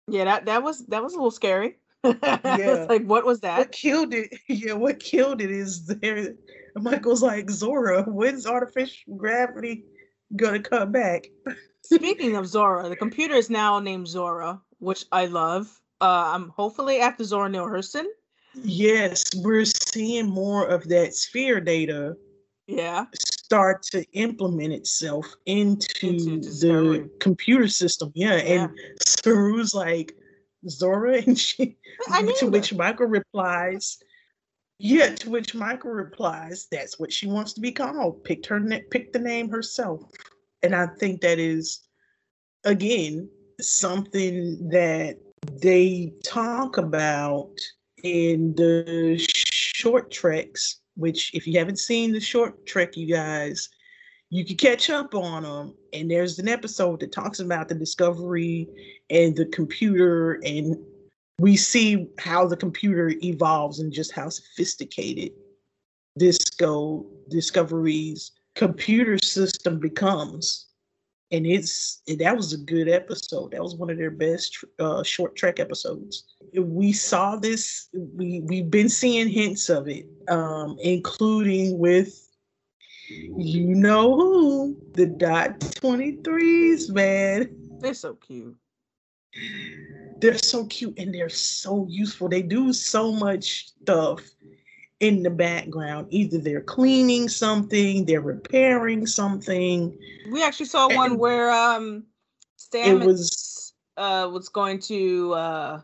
Yeah, 0.08 0.26
that 0.26 0.46
that 0.46 0.62
was 0.62 0.86
that 0.86 1.02
was 1.02 1.14
a 1.14 1.18
little 1.18 1.32
scary. 1.32 1.80
yeah. 2.04 2.86
like 2.88 3.04
what 3.06 3.26
was 3.26 3.40
that? 3.40 3.58
What 3.58 3.72
killed 3.72 4.14
it? 4.14 4.32
Yeah, 4.48 4.74
what 4.74 5.00
killed 5.00 5.42
it 5.42 5.50
is 5.50 5.88
there 5.88 6.36
Michael's 6.82 7.24
like, 7.24 7.50
Zora, 7.50 8.04
when's 8.04 8.46
artificial 8.46 9.16
gravity 9.16 9.86
gonna 10.36 10.60
come 10.60 10.92
back? 10.92 11.28
Speaking 11.84 12.36
of 12.36 12.48
Zora, 12.48 12.90
the 12.90 12.96
computer 12.96 13.36
is 13.36 13.50
now 13.50 13.80
named 13.80 14.08
Zora, 14.08 14.62
which 14.80 15.06
I 15.12 15.28
love. 15.28 15.68
Uh, 16.02 16.32
I'm 16.34 16.50
hopefully 16.50 17.00
after 17.00 17.24
Zora 17.24 17.50
Neale 17.50 17.68
Hurston. 17.68 18.06
Yes, 18.56 19.24
we're 19.36 19.66
seeing 19.66 20.28
more 20.28 20.68
of 20.68 20.88
that 20.90 21.14
sphere 21.14 21.62
data. 21.62 22.16
Yeah. 22.68 23.06
Start 23.14 23.84
to 23.92 24.04
implement 24.14 24.74
itself 24.74 25.28
into, 25.46 26.08
into 26.08 26.40
the 26.40 27.10
computer 27.20 27.68
system. 27.68 28.12
Yeah. 28.16 28.38
yeah. 28.38 28.64
And 28.64 28.80
Saru's 29.00 29.74
like, 29.74 30.16
Zora, 30.68 31.22
and 31.28 31.38
she 31.38 31.78
to 32.40 32.48
which 32.50 32.74
Michael 32.74 33.08
replies, 33.08 34.00
yeah, 34.78 35.16
to 35.16 35.30
which 35.30 35.56
Michael 35.56 35.92
replies, 35.92 36.68
that's 36.72 37.00
what 37.00 37.12
she 37.12 37.28
wants 37.28 37.54
to 37.54 37.62
be 37.62 37.72
called. 37.72 38.24
Picked 38.24 38.46
her 38.48 38.62
picked 38.92 39.14
the 39.14 39.20
name 39.20 39.50
herself. 39.50 40.04
And 40.64 40.76
I 40.76 40.88
think 41.00 41.22
that 41.22 41.40
is 41.40 41.82
again 42.66 43.30
something 43.62 44.70
that 44.70 45.18
they 45.62 46.12
talk 46.26 46.78
about 46.78 47.52
in 48.04 48.54
the 48.56 49.18
short 49.20 50.12
treks, 50.12 50.82
which 50.96 51.34
if 51.34 51.48
you 51.48 51.58
haven't 51.58 51.80
seen 51.80 52.12
the 52.12 52.20
short 52.20 52.66
trek, 52.66 52.98
you 52.98 53.08
guys, 53.08 53.70
you 54.30 54.44
can 54.44 54.58
catch 54.58 54.90
up 54.90 55.16
on 55.16 55.44
them. 55.44 55.76
And 55.94 56.12
there's 56.12 56.40
an 56.40 56.50
episode 56.50 57.00
that 57.00 57.14
talks 57.14 57.40
about 57.40 57.70
the 57.70 57.76
discovery 57.76 58.68
and 59.10 59.36
the 59.36 59.46
computer, 59.46 60.34
and 60.44 60.76
we 61.40 61.58
see 61.58 62.08
how 62.18 62.48
the 62.48 62.58
computer 62.58 63.14
evolves 63.22 63.80
and 63.80 63.92
just 63.92 64.12
how 64.12 64.30
sophisticated 64.30 65.32
this 66.16 66.38
Disco 66.38 67.06
Discovery's 67.30 68.32
computer 68.56 69.18
system 69.18 69.80
becomes. 69.80 70.68
And 71.32 71.46
it's 71.46 72.02
that 72.08 72.38
was 72.38 72.54
a 72.54 72.58
good 72.58 72.88
episode. 72.88 73.52
That 73.52 73.62
was 73.62 73.76
one 73.76 73.90
of 73.90 73.98
their 73.98 74.12
best 74.12 74.64
uh, 74.80 75.04
short 75.04 75.36
trek 75.36 75.60
episodes. 75.60 76.24
We 76.56 76.94
saw 76.94 77.36
this. 77.36 77.90
We 77.94 78.42
we've 78.42 78.70
been 78.70 78.90
seeing 78.90 79.28
hints 79.28 79.70
of 79.70 79.90
it, 79.90 80.06
um, 80.30 80.78
including 80.82 81.78
with 81.80 82.26
you 83.10 83.76
know 83.76 84.16
who? 84.16 84.78
The 84.94 85.08
dot 85.08 85.60
23s, 85.60 86.94
man. 86.94 87.50
They're 87.80 87.94
so 87.94 88.14
cute. 88.14 88.56
They're 90.26 90.38
so 90.40 90.66
cute 90.66 90.98
and 90.98 91.14
they're 91.14 91.30
so 91.30 91.86
useful. 91.88 92.28
They 92.28 92.42
do 92.42 92.74
so 92.74 93.12
much 93.12 93.68
stuff 93.68 94.22
in 95.00 95.22
the 95.22 95.30
background. 95.30 96.08
Either 96.10 96.40
they're 96.40 96.62
cleaning 96.62 97.30
something, 97.30 98.06
they're 98.06 98.22
repairing 98.22 99.06
something. 99.06 99.96
We 100.32 100.44
actually 100.44 100.66
saw 100.66 100.88
one 100.92 101.20
where 101.20 101.52
um 101.52 102.06
Stamets 102.58 103.06
was 103.06 103.74
uh 103.98 104.28
was 104.32 104.50
going 104.50 104.80
to 104.80 105.34
uh 105.34 105.82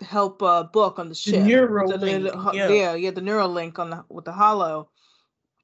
help 0.00 0.40
uh 0.40 0.62
book 0.62 1.00
on 1.00 1.08
the 1.08 1.14
ship. 1.16 1.34
The 1.34 1.40
neuro 1.40 1.88
the, 1.88 1.96
the, 1.96 2.50
yeah. 2.54 2.68
yeah, 2.68 2.94
yeah, 2.94 3.10
the 3.10 3.20
Neuralink 3.20 3.80
on 3.80 3.90
the 3.90 4.04
with 4.08 4.26
the 4.26 4.32
hollow 4.32 4.90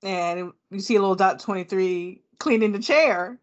and 0.02 0.52
you 0.70 0.80
see 0.80 0.96
a 0.96 1.00
little 1.00 1.14
dot 1.14 1.38
23 1.38 2.20
cleaning 2.38 2.72
the 2.72 2.78
chair. 2.78 3.38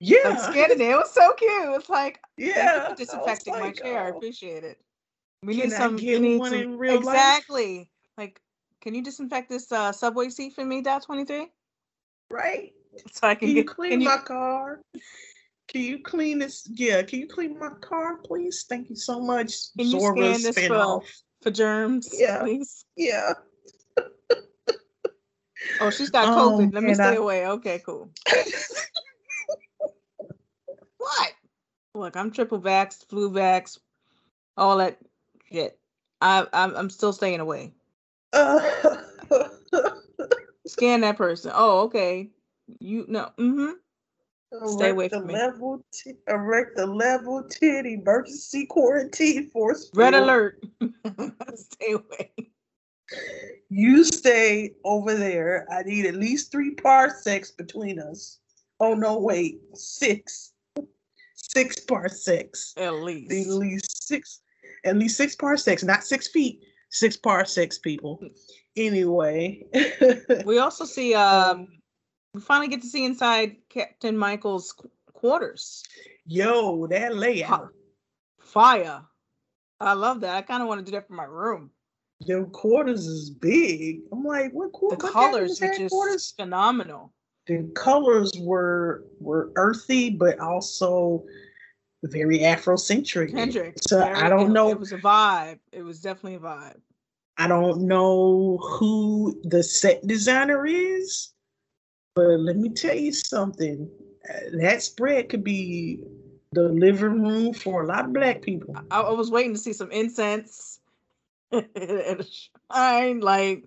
Yeah. 0.00 0.28
Like. 0.28 0.56
It 0.56 0.78
was 0.78 1.12
so 1.12 1.32
cute. 1.34 1.50
It's 1.74 1.88
like, 1.88 2.20
yeah, 2.36 2.94
disinfecting 2.96 3.52
like, 3.52 3.62
my 3.62 3.72
chair. 3.72 4.02
Oh. 4.02 4.06
I 4.06 4.08
appreciate 4.08 4.64
it. 4.64 4.78
We 5.42 5.56
need 5.56 5.72
some, 5.72 5.96
we 5.96 6.18
need 6.18 6.38
one 6.38 6.50
some 6.50 6.82
exactly. 6.82 6.96
Life? 6.98 6.98
Exactly. 6.98 7.90
Like, 8.16 8.40
can 8.80 8.94
you 8.94 9.02
disinfect 9.02 9.48
this 9.48 9.70
uh, 9.70 9.92
subway 9.92 10.28
seat 10.30 10.54
for 10.54 10.64
me, 10.64 10.82
dot 10.82 11.04
23? 11.04 11.48
Right. 12.30 12.72
So 13.12 13.28
I 13.28 13.34
can, 13.34 13.48
can 13.48 13.54
get, 13.54 13.56
you 13.56 13.64
clean 13.64 13.90
can 13.90 14.04
my 14.04 14.14
you... 14.14 14.22
car. 14.22 14.80
Can 15.68 15.82
you 15.82 16.02
clean 16.02 16.38
this? 16.38 16.66
Yeah, 16.72 17.02
can 17.02 17.20
you 17.20 17.28
clean 17.28 17.58
my 17.58 17.70
car, 17.80 18.16
please? 18.24 18.64
Thank 18.68 18.88
you 18.88 18.96
so 18.96 19.20
much. 19.20 19.52
Can 19.76 19.86
you 19.86 20.00
scan 20.00 20.42
this 20.42 20.66
for, 20.66 21.02
for 21.42 21.50
germs? 21.50 22.08
Yeah. 22.12 22.40
Please? 22.40 22.84
Yeah. 22.96 23.34
Oh, 25.80 25.90
she's 25.90 26.10
got 26.10 26.28
COVID. 26.36 26.64
Um, 26.64 26.70
Let 26.70 26.82
me 26.82 26.94
stay 26.94 27.04
I... 27.04 27.14
away. 27.14 27.46
Okay, 27.46 27.82
cool. 27.84 28.10
what? 31.08 31.32
Look, 31.94 32.16
I'm 32.16 32.30
triple 32.30 32.60
vaxxed, 32.60 33.08
flu 33.08 33.30
vaxxed, 33.30 33.78
all 34.56 34.78
that 34.78 34.98
shit. 35.50 35.78
I, 36.20 36.46
I'm 36.52 36.74
I'm 36.76 36.90
still 36.90 37.12
staying 37.12 37.40
away. 37.40 37.72
Uh, 38.32 38.60
Scan 40.66 41.00
that 41.00 41.16
person. 41.16 41.52
Oh, 41.54 41.80
okay. 41.82 42.30
You 42.80 43.06
know. 43.08 43.30
Mm-hmm. 43.38 43.72
Stay 44.66 44.90
away 44.90 45.08
from 45.08 45.26
me. 45.26 45.34
Level 45.34 45.84
t- 45.92 46.14
erect 46.26 46.76
the 46.76 46.86
level 46.86 47.42
10 47.48 47.84
emergency 47.86 48.66
quarantine 48.66 49.50
force. 49.50 49.90
Red 49.94 50.14
alert. 50.14 50.64
Stay 51.54 51.92
away. 51.92 52.32
You 53.70 54.04
stay 54.04 54.72
over 54.84 55.14
there. 55.14 55.66
I 55.70 55.82
need 55.82 56.06
at 56.06 56.14
least 56.14 56.50
three 56.50 56.74
parsecs 56.74 57.50
between 57.50 57.98
us. 57.98 58.38
Oh 58.80 58.94
no, 58.94 59.18
wait, 59.18 59.60
six. 59.74 60.52
Six 61.58 61.80
parsecs. 61.80 62.74
At 62.76 62.94
least. 62.94 63.48
At 63.48 63.54
least 63.54 64.06
six. 64.06 64.40
At 64.84 64.96
least 64.96 65.16
six 65.16 65.34
parsecs, 65.34 65.82
not 65.82 66.04
six 66.04 66.28
feet. 66.28 66.62
Six 66.90 67.16
parsecs, 67.16 67.78
people. 67.78 68.20
Anyway. 68.76 69.64
we 70.46 70.58
also 70.58 70.84
see 70.84 71.14
um 71.14 71.68
we 72.34 72.40
finally 72.40 72.68
get 72.68 72.82
to 72.82 72.88
see 72.88 73.04
inside 73.04 73.56
Captain 73.68 74.16
Michael's 74.16 74.74
quarters. 75.12 75.82
Yo, 76.26 76.86
that 76.86 77.16
layout. 77.16 77.70
Fire. 78.40 79.02
I 79.80 79.92
love 79.94 80.20
that. 80.20 80.36
I 80.36 80.42
kind 80.42 80.62
of 80.62 80.68
want 80.68 80.80
to 80.80 80.84
do 80.84 80.92
that 80.96 81.06
for 81.06 81.14
my 81.14 81.24
room 81.24 81.70
their 82.26 82.44
quarters 82.44 83.06
is 83.06 83.30
big. 83.30 84.00
I'm 84.12 84.24
like, 84.24 84.52
what, 84.52 84.72
the 84.72 84.78
what 84.78 85.12
colors 85.12 85.62
are 85.62 85.74
just 85.74 85.92
quarters? 85.92 86.32
phenomenal. 86.36 87.12
The 87.46 87.70
colors 87.74 88.32
were 88.40 89.04
were 89.20 89.52
earthy, 89.56 90.10
but 90.10 90.38
also 90.38 91.24
very 92.04 92.40
Afrocentric. 92.40 93.32
Kendrick. 93.32 93.76
So 93.80 93.98
very, 93.98 94.14
I 94.14 94.28
don't 94.28 94.52
know. 94.52 94.70
It 94.70 94.78
was 94.78 94.92
a 94.92 94.98
vibe. 94.98 95.58
It 95.72 95.82
was 95.82 96.00
definitely 96.00 96.36
a 96.36 96.40
vibe. 96.40 96.80
I 97.36 97.46
don't 97.46 97.82
know 97.82 98.58
who 98.58 99.40
the 99.44 99.62
set 99.62 100.06
designer 100.06 100.66
is, 100.66 101.32
but 102.14 102.40
let 102.40 102.56
me 102.56 102.68
tell 102.68 102.96
you 102.96 103.12
something. 103.12 103.88
That 104.52 104.82
spread 104.82 105.28
could 105.28 105.44
be 105.44 106.00
the 106.52 106.64
living 106.64 107.22
room 107.22 107.54
for 107.54 107.82
a 107.82 107.86
lot 107.86 108.06
of 108.06 108.12
black 108.12 108.42
people. 108.42 108.74
I, 108.90 109.00
I 109.00 109.12
was 109.12 109.30
waiting 109.30 109.54
to 109.54 109.58
see 109.58 109.72
some 109.72 109.90
incense 109.90 110.80
and 111.52 111.66
a 111.74 112.24
shine 112.72 113.20
like 113.20 113.64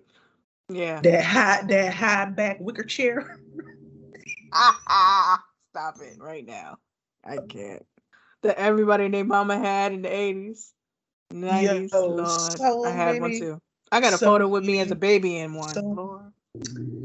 yeah. 0.68 1.00
That 1.00 1.24
high 1.24 1.62
that 1.66 1.94
high 1.94 2.26
back 2.26 2.58
wicker 2.60 2.84
chair. 2.84 3.38
Ah, 4.54 4.78
ah, 4.86 5.38
ah. 5.38 5.44
Stop 5.70 6.02
it 6.02 6.20
right 6.20 6.44
now. 6.44 6.76
I 7.24 7.38
can't. 7.38 7.86
That 8.42 8.58
everybody 8.58 9.08
named 9.08 9.28
mama 9.28 9.58
had 9.58 9.92
in 9.92 10.02
the 10.02 10.08
80s. 10.08 10.72
90s. 11.32 11.92
Yo, 11.92 12.06
Lord. 12.06 12.58
So 12.58 12.84
I 12.84 12.90
had 12.90 13.20
many, 13.20 13.20
one 13.20 13.32
too. 13.32 13.58
I 13.90 14.00
got 14.00 14.14
a 14.14 14.18
so 14.18 14.26
photo 14.26 14.48
with 14.48 14.64
me 14.64 14.80
as 14.80 14.90
a 14.90 14.96
baby 14.96 15.38
in 15.38 15.54
one. 15.54 15.74
So, 15.74 16.22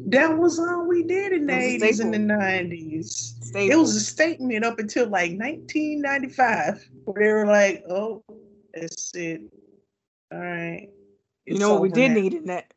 that 0.07 0.37
was 0.37 0.59
all 0.59 0.87
we 0.87 1.03
did 1.03 1.33
in 1.33 1.47
the 1.47 1.53
80s 1.53 1.99
and 1.99 2.13
the 2.13 2.33
90s. 2.33 3.35
Staple. 3.43 3.71
It 3.71 3.79
was 3.79 3.95
a 3.95 3.99
statement 3.99 4.65
up 4.65 4.79
until 4.79 5.05
like 5.05 5.31
1995 5.31 6.89
where 7.05 7.23
they 7.23 7.31
were 7.31 7.45
like, 7.45 7.83
oh, 7.89 8.23
that's 8.73 9.11
it. 9.15 9.41
All 10.31 10.39
right. 10.39 10.89
You 11.45 11.59
know 11.59 11.73
what 11.73 11.81
we 11.81 11.89
did 11.89 12.11
need 12.11 12.33
in 12.33 12.45
that? 12.47 12.73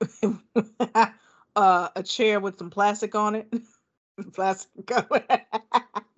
uh, 1.57 1.88
a 1.96 2.03
chair 2.03 2.38
with 2.38 2.59
some 2.59 2.70
plastic 2.70 3.14
on 3.14 3.35
it. 3.35 3.53
plastic. 4.33 4.90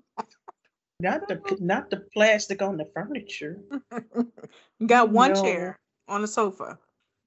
not 1.02 1.28
the 1.28 1.56
not 1.60 1.90
the 1.90 2.04
plastic 2.14 2.62
on 2.62 2.76
the 2.76 2.86
furniture. 2.94 3.58
got 4.86 5.10
one 5.10 5.32
no. 5.32 5.42
chair 5.42 5.80
on 6.08 6.22
the 6.22 6.28
sofa. 6.28 6.78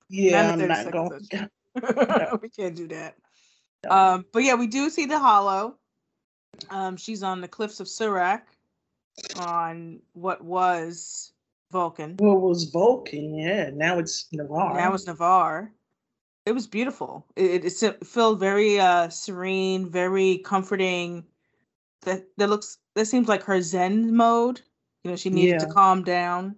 Yeah, 0.09 0.51
I'm 0.51 0.67
not 0.67 0.91
going. 0.91 1.27
no. 1.31 2.39
we 2.41 2.49
can't 2.49 2.75
do 2.75 2.87
that. 2.87 3.15
No. 3.83 3.91
Um, 3.91 4.25
but 4.31 4.43
yeah, 4.43 4.55
we 4.55 4.67
do 4.67 4.89
see 4.89 5.05
the 5.05 5.19
hollow. 5.19 5.75
Um, 6.69 6.95
she's 6.95 7.21
on 7.21 7.41
the 7.41 7.47
cliffs 7.47 7.79
of 7.79 7.87
Surak 7.87 8.41
on 9.37 9.99
what 10.13 10.43
was 10.43 11.33
Vulcan. 11.71 12.15
Well, 12.17 12.37
it 12.37 12.41
was 12.41 12.65
Vulcan, 12.65 13.35
yeah. 13.35 13.69
Now 13.73 13.99
it's 13.99 14.27
Ni'Var. 14.31 14.75
Now 14.75 14.93
it's 14.93 15.05
Ni'Var. 15.05 15.71
It 16.45 16.53
was 16.53 16.67
beautiful. 16.67 17.25
It, 17.35 17.65
it, 17.65 17.83
it 17.83 18.05
felt 18.05 18.39
very 18.39 18.79
uh, 18.79 19.09
serene, 19.09 19.89
very 19.89 20.37
comforting. 20.45 21.25
That 22.03 22.25
that 22.37 22.49
looks 22.49 22.77
that 22.95 23.05
seems 23.05 23.27
like 23.27 23.43
her 23.43 23.61
Zen 23.61 24.15
mode. 24.15 24.61
You 25.03 25.11
know, 25.11 25.17
she 25.17 25.29
needed 25.29 25.61
yeah. 25.61 25.67
to 25.67 25.73
calm 25.73 26.03
down, 26.03 26.55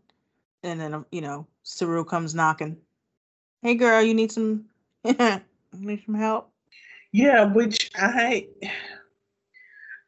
and 0.63 0.79
then 0.79 1.05
you 1.11 1.21
know, 1.21 1.45
Saru 1.63 2.05
comes 2.05 2.33
knocking. 2.33 2.77
Hey, 3.61 3.75
girl, 3.75 4.01
you 4.01 4.13
need 4.13 4.31
some 4.31 4.65
need 5.03 6.03
some 6.05 6.15
help? 6.15 6.51
Yeah, 7.11 7.45
which 7.45 7.91
I 7.95 8.47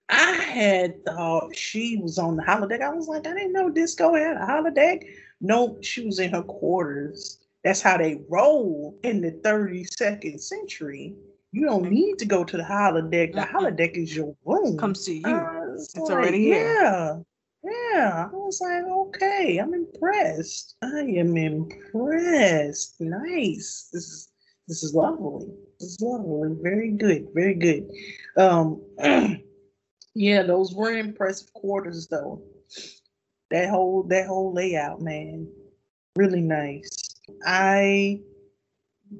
I 0.10 0.34
had 0.34 1.06
thought 1.06 1.56
she 1.56 1.98
was 1.98 2.18
on 2.18 2.36
the 2.36 2.44
holodeck. 2.44 2.82
I 2.82 2.90
was 2.90 3.08
like, 3.08 3.28
I 3.28 3.34
didn't 3.34 3.54
know 3.54 3.70
Disco 3.70 4.16
had 4.16 4.38
a 4.38 4.46
holodeck. 4.46 5.06
No, 5.42 5.78
she 5.82 6.06
was 6.06 6.20
in 6.20 6.32
her 6.32 6.42
quarters. 6.42 7.40
That's 7.64 7.82
how 7.82 7.98
they 7.98 8.22
roll 8.30 8.98
in 9.04 9.22
the 9.22 9.32
32nd 9.32 10.40
century. 10.40 11.16
You 11.52 11.66
don't 11.66 11.90
need 11.90 12.18
to 12.20 12.26
go 12.26 12.44
to 12.44 12.58
the 12.58 12.64
holodeck. 12.64 13.34
The 13.34 13.42
holodeck 13.42 13.98
is 13.98 14.16
your 14.16 14.36
room. 14.46 14.78
Comes 14.78 15.06
to 15.06 15.14
you. 15.14 15.28
Uh, 15.28 15.59
it's, 15.84 15.96
it's 15.96 16.10
like, 16.10 16.12
already 16.12 16.44
here. 16.44 16.76
Yeah. 16.82 17.18
yeah, 17.64 18.30
I 18.32 18.36
was 18.36 18.60
like, 18.62 18.84
okay, 18.84 19.58
I'm 19.58 19.74
impressed. 19.74 20.76
I 20.82 21.02
am 21.02 21.38
impressed. 21.38 23.00
Nice. 23.00 23.90
This 23.92 24.10
is 24.10 24.30
this 24.68 24.84
is 24.84 24.94
lovely. 24.94 25.48
This 25.80 25.94
is 25.94 26.02
lovely. 26.02 26.56
Very 26.62 26.92
good. 26.92 27.28
Very 27.34 27.56
good. 27.56 27.90
Um, 28.38 28.82
yeah, 30.14 30.44
those 30.44 30.74
were 30.74 30.92
impressive 30.92 31.52
quarters 31.54 32.08
though. 32.08 32.44
That 33.52 33.70
whole 33.70 34.04
that 34.04 34.28
whole 34.28 34.54
layout, 34.54 35.02
man, 35.02 35.48
really 36.16 36.42
nice. 36.42 37.10
I 37.46 38.22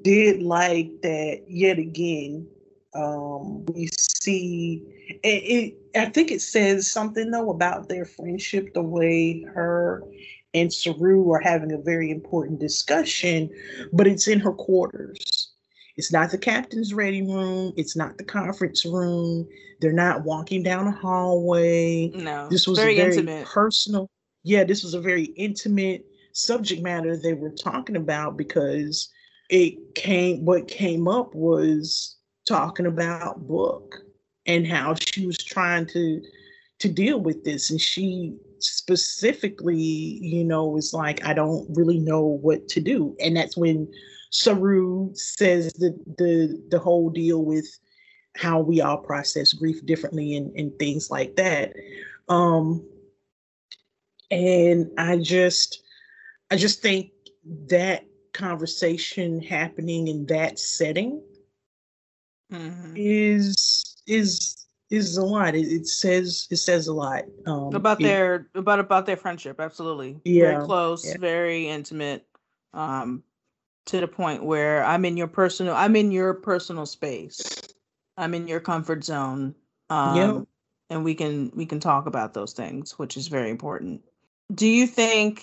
did 0.02 0.42
like 0.42 1.02
that 1.02 1.44
yet 1.48 1.78
again. 1.78 2.48
Um, 2.94 3.64
we 3.66 3.88
see 3.88 4.99
it, 5.22 5.74
it, 5.94 5.98
I 5.98 6.06
think 6.06 6.30
it 6.30 6.40
says 6.40 6.90
something 6.90 7.30
though 7.30 7.50
about 7.50 7.88
their 7.88 8.04
friendship, 8.04 8.74
the 8.74 8.82
way 8.82 9.42
her 9.54 10.02
and 10.54 10.72
Saru 10.72 11.30
are 11.32 11.40
having 11.40 11.72
a 11.72 11.78
very 11.78 12.10
important 12.10 12.58
discussion, 12.60 13.50
but 13.92 14.06
it's 14.06 14.26
in 14.28 14.40
her 14.40 14.52
quarters. 14.52 15.52
It's 15.96 16.12
not 16.12 16.30
the 16.30 16.38
captain's 16.38 16.94
ready 16.94 17.22
room. 17.22 17.72
It's 17.76 17.96
not 17.96 18.16
the 18.18 18.24
conference 18.24 18.84
room. 18.84 19.46
They're 19.80 19.92
not 19.92 20.24
walking 20.24 20.62
down 20.62 20.86
a 20.86 20.92
hallway. 20.92 22.10
No, 22.14 22.48
This 22.50 22.66
was 22.66 22.78
very 22.78 22.96
very 22.96 23.16
intimate. 23.16 23.46
personal. 23.46 24.08
Yeah, 24.42 24.64
this 24.64 24.82
was 24.82 24.94
a 24.94 25.00
very 25.00 25.24
intimate 25.24 26.06
subject 26.32 26.82
matter 26.82 27.16
they 27.16 27.34
were 27.34 27.50
talking 27.50 27.96
about 27.96 28.36
because 28.36 29.08
it 29.50 29.94
came 29.94 30.44
what 30.44 30.68
came 30.68 31.08
up 31.08 31.34
was 31.34 32.16
talking 32.46 32.86
about 32.86 33.46
book 33.46 33.96
and 34.50 34.66
how 34.66 34.94
she 34.94 35.26
was 35.26 35.38
trying 35.38 35.86
to 35.86 36.22
to 36.80 36.88
deal 36.88 37.20
with 37.20 37.44
this. 37.44 37.70
And 37.70 37.80
she 37.80 38.36
specifically 38.58 39.76
you 40.22 40.44
know 40.44 40.66
was 40.66 40.92
like 40.92 41.24
i 41.24 41.32
don't 41.32 41.66
really 41.76 41.98
know 41.98 42.22
what 42.22 42.68
to 42.68 42.80
do. 42.80 43.16
And 43.20 43.36
that's 43.36 43.56
when 43.56 43.88
saru 44.30 45.10
says 45.14 45.72
the 45.74 45.90
the 46.18 46.62
the 46.70 46.78
whole 46.78 47.10
deal 47.10 47.44
with 47.44 47.66
how 48.36 48.60
we 48.60 48.80
all 48.80 48.98
process 48.98 49.52
grief 49.52 49.84
differently 49.86 50.36
and, 50.36 50.54
and 50.56 50.78
things 50.78 51.10
like 51.10 51.36
that. 51.36 51.72
Um 52.28 52.86
and 54.30 54.90
i 54.98 55.16
just 55.16 55.82
i 56.50 56.56
just 56.56 56.82
think 56.82 57.10
that 57.68 58.04
conversation 58.32 59.40
happening 59.42 60.08
in 60.08 60.26
that 60.26 60.58
setting 60.58 61.20
Mhm. 62.52 62.92
is 62.96 63.69
is 64.10 64.66
is 64.90 65.16
a 65.16 65.24
lot. 65.24 65.54
It, 65.54 65.68
it 65.68 65.86
says 65.86 66.48
it 66.50 66.56
says 66.56 66.88
a 66.88 66.92
lot 66.92 67.24
um, 67.46 67.74
about 67.74 68.00
it- 68.00 68.04
their 68.04 68.48
about 68.54 68.80
about 68.80 69.06
their 69.06 69.16
friendship 69.16 69.60
absolutely 69.60 70.18
Yeah, 70.24 70.52
very 70.52 70.64
close 70.66 71.04
yeah. 71.06 71.16
very 71.18 71.68
intimate 71.68 72.26
um 72.74 73.22
to 73.86 73.98
the 74.00 74.06
point 74.06 74.44
where 74.44 74.84
i'm 74.84 75.04
in 75.04 75.16
your 75.16 75.26
personal 75.26 75.74
i'm 75.74 75.96
in 75.96 76.12
your 76.12 76.34
personal 76.34 76.86
space 76.86 77.60
i'm 78.16 78.32
in 78.34 78.46
your 78.46 78.60
comfort 78.60 79.02
zone 79.02 79.54
um 79.88 80.14
Yep. 80.14 80.46
and 80.90 81.04
we 81.04 81.14
can 81.14 81.50
we 81.56 81.66
can 81.66 81.80
talk 81.80 82.06
about 82.06 82.32
those 82.34 82.52
things 82.52 82.96
which 82.98 83.16
is 83.16 83.26
very 83.26 83.50
important 83.50 84.02
do 84.54 84.68
you 84.68 84.86
think 84.86 85.42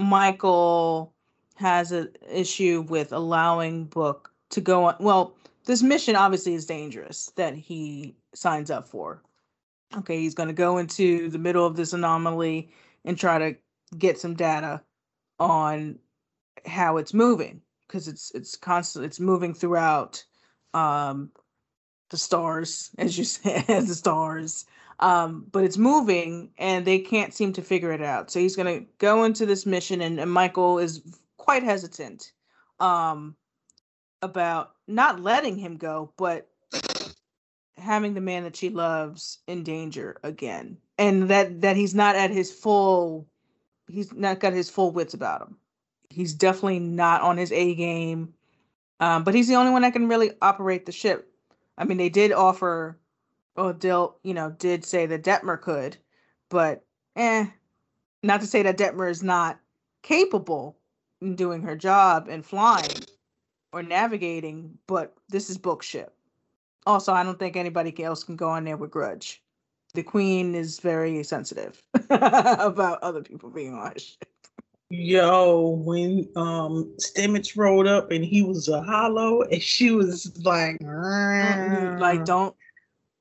michael 0.00 1.12
has 1.56 1.92
an 1.92 2.08
issue 2.28 2.84
with 2.88 3.12
allowing 3.12 3.84
book 3.84 4.32
to 4.50 4.60
go 4.60 4.84
on 4.84 4.96
well 4.98 5.36
this 5.64 5.82
mission 5.82 6.16
obviously 6.16 6.54
is 6.54 6.66
dangerous 6.66 7.32
that 7.36 7.54
he 7.54 8.16
signs 8.34 8.70
up 8.70 8.88
for. 8.88 9.22
Okay 9.96 10.20
he's 10.20 10.34
going 10.34 10.48
to 10.48 10.54
go 10.54 10.78
into 10.78 11.28
the 11.28 11.38
middle 11.38 11.66
of 11.66 11.76
this 11.76 11.92
anomaly 11.92 12.70
and 13.04 13.18
try 13.18 13.38
to 13.38 13.56
get 13.98 14.18
some 14.18 14.34
data 14.34 14.82
on 15.38 15.98
how 16.66 16.96
it's 16.96 17.12
moving 17.12 17.60
because 17.86 18.08
it's 18.08 18.30
it's 18.34 18.56
constant 18.56 19.04
it's 19.04 19.20
moving 19.20 19.52
throughout 19.52 20.24
um 20.72 21.30
the 22.10 22.16
stars 22.16 22.90
as 22.98 23.18
you 23.18 23.24
said 23.24 23.66
the 23.66 23.94
stars. 23.94 24.64
Um 25.00 25.46
but 25.52 25.64
it's 25.64 25.78
moving 25.78 26.50
and 26.58 26.84
they 26.84 26.98
can't 26.98 27.34
seem 27.34 27.52
to 27.54 27.62
figure 27.62 27.92
it 27.92 28.02
out. 28.02 28.30
So 28.30 28.40
he's 28.40 28.56
going 28.56 28.80
to 28.80 28.86
go 28.98 29.24
into 29.24 29.46
this 29.46 29.66
mission 29.66 30.00
and, 30.00 30.18
and 30.18 30.30
michael 30.30 30.78
is 30.78 31.02
quite 31.36 31.62
hesitant 31.62 32.32
um 32.80 33.36
about 34.22 34.71
not 34.86 35.20
letting 35.20 35.56
him 35.56 35.76
go 35.76 36.12
but 36.16 36.48
having 37.76 38.14
the 38.14 38.20
man 38.20 38.44
that 38.44 38.56
she 38.56 38.68
loves 38.68 39.38
in 39.46 39.64
danger 39.64 40.16
again. 40.22 40.76
And 40.98 41.28
that 41.30 41.60
that 41.62 41.76
he's 41.76 41.94
not 41.94 42.16
at 42.16 42.30
his 42.30 42.50
full 42.52 43.26
he's 43.88 44.12
not 44.12 44.40
got 44.40 44.52
his 44.52 44.70
full 44.70 44.90
wits 44.90 45.14
about 45.14 45.42
him. 45.42 45.56
He's 46.10 46.34
definitely 46.34 46.80
not 46.80 47.22
on 47.22 47.36
his 47.36 47.52
a 47.52 47.74
game 47.74 48.34
um, 49.00 49.24
but 49.24 49.34
he's 49.34 49.48
the 49.48 49.56
only 49.56 49.72
one 49.72 49.82
that 49.82 49.94
can 49.94 50.08
really 50.08 50.30
operate 50.40 50.86
the 50.86 50.92
ship. 50.92 51.28
I 51.76 51.84
mean 51.84 51.98
they 51.98 52.08
did 52.08 52.30
offer 52.32 52.98
or 53.56 53.72
they'll 53.72 54.16
you 54.22 54.34
know 54.34 54.50
did 54.50 54.84
say 54.84 55.06
that 55.06 55.24
detmer 55.24 55.60
could 55.60 55.96
but 56.48 56.84
eh 57.16 57.46
not 58.22 58.40
to 58.40 58.46
say 58.46 58.62
that 58.62 58.78
detmer 58.78 59.10
is 59.10 59.22
not 59.22 59.58
capable 60.02 60.76
in 61.20 61.34
doing 61.34 61.62
her 61.62 61.76
job 61.76 62.28
and 62.28 62.44
flying 62.44 62.90
or 63.72 63.82
navigating 63.82 64.78
but 64.86 65.14
this 65.28 65.48
is 65.50 65.58
book 65.58 65.82
ship 65.82 66.14
also, 66.86 67.12
I 67.12 67.22
don't 67.22 67.38
think 67.38 67.56
anybody 67.56 68.02
else 68.02 68.24
can 68.24 68.36
go 68.36 68.48
on 68.48 68.64
there 68.64 68.76
with 68.76 68.90
grudge. 68.90 69.42
The 69.94 70.02
queen 70.02 70.54
is 70.54 70.80
very 70.80 71.22
sensitive 71.22 71.80
about 72.10 73.02
other 73.02 73.22
people 73.22 73.50
being 73.50 73.74
on 73.74 73.94
ship. 73.96 74.24
Yo, 74.90 75.80
when 75.84 76.28
um 76.36 76.94
Stamets 76.98 77.56
rolled 77.56 77.86
up 77.86 78.10
and 78.10 78.24
he 78.24 78.42
was 78.42 78.68
a 78.68 78.82
hollow 78.82 79.42
and 79.42 79.62
she 79.62 79.90
was 79.90 80.36
like, 80.44 80.78
Like, 80.82 82.24
don't. 82.24 82.54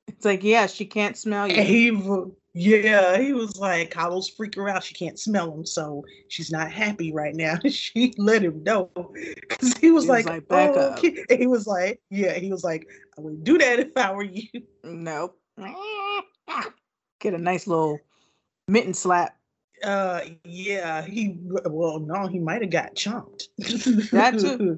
It's 0.07 0.25
like, 0.25 0.43
yeah, 0.43 0.67
she 0.67 0.85
can't 0.85 1.15
smell 1.15 1.47
And 1.47 1.55
you. 1.57 1.61
he 1.63 1.91
wa- 1.91 2.25
yeah, 2.53 3.17
he 3.17 3.33
was 3.33 3.57
like, 3.57 3.93
Hollows 3.93 4.27
freak 4.27 4.55
her 4.55 4.67
out. 4.67 4.83
She 4.83 4.93
can't 4.93 5.17
smell 5.17 5.53
him, 5.53 5.65
so 5.65 6.03
she's 6.27 6.51
not 6.51 6.71
happy 6.71 7.13
right 7.13 7.33
now. 7.35 7.57
she 7.69 8.13
let 8.17 8.43
him 8.43 8.63
know 8.63 8.89
because 9.13 9.77
he 9.77 9.91
was 9.91 10.03
He 10.03 10.09
was 10.09 10.09
like, 10.09 10.25
like, 10.25 10.47
"Back 10.49 10.71
"Oh, 10.75 10.79
up." 10.79 10.97
okay." 10.97 11.23
He 11.37 11.47
was 11.47 11.65
like, 11.65 12.01
yeah, 12.09 12.33
he 12.33 12.51
was 12.51 12.63
like, 12.63 12.87
I 13.17 13.21
would 13.21 13.43
do 13.43 13.57
that 13.57 13.79
if 13.79 13.95
I 13.95 14.11
were 14.13 14.23
you. 14.23 14.47
Nope. 14.83 15.39
Get 17.19 17.33
a 17.33 17.37
nice 17.37 17.67
little 17.67 17.99
mitten 18.67 18.93
slap. 18.93 19.37
Uh, 19.83 20.21
yeah, 20.43 21.03
he 21.03 21.37
well, 21.43 21.99
no, 21.99 22.27
he 22.27 22.39
might 22.39 22.61
have 22.61 22.69
got 22.71 22.95
chomped. 22.95 23.43
That 24.11 24.39
too. 24.39 24.77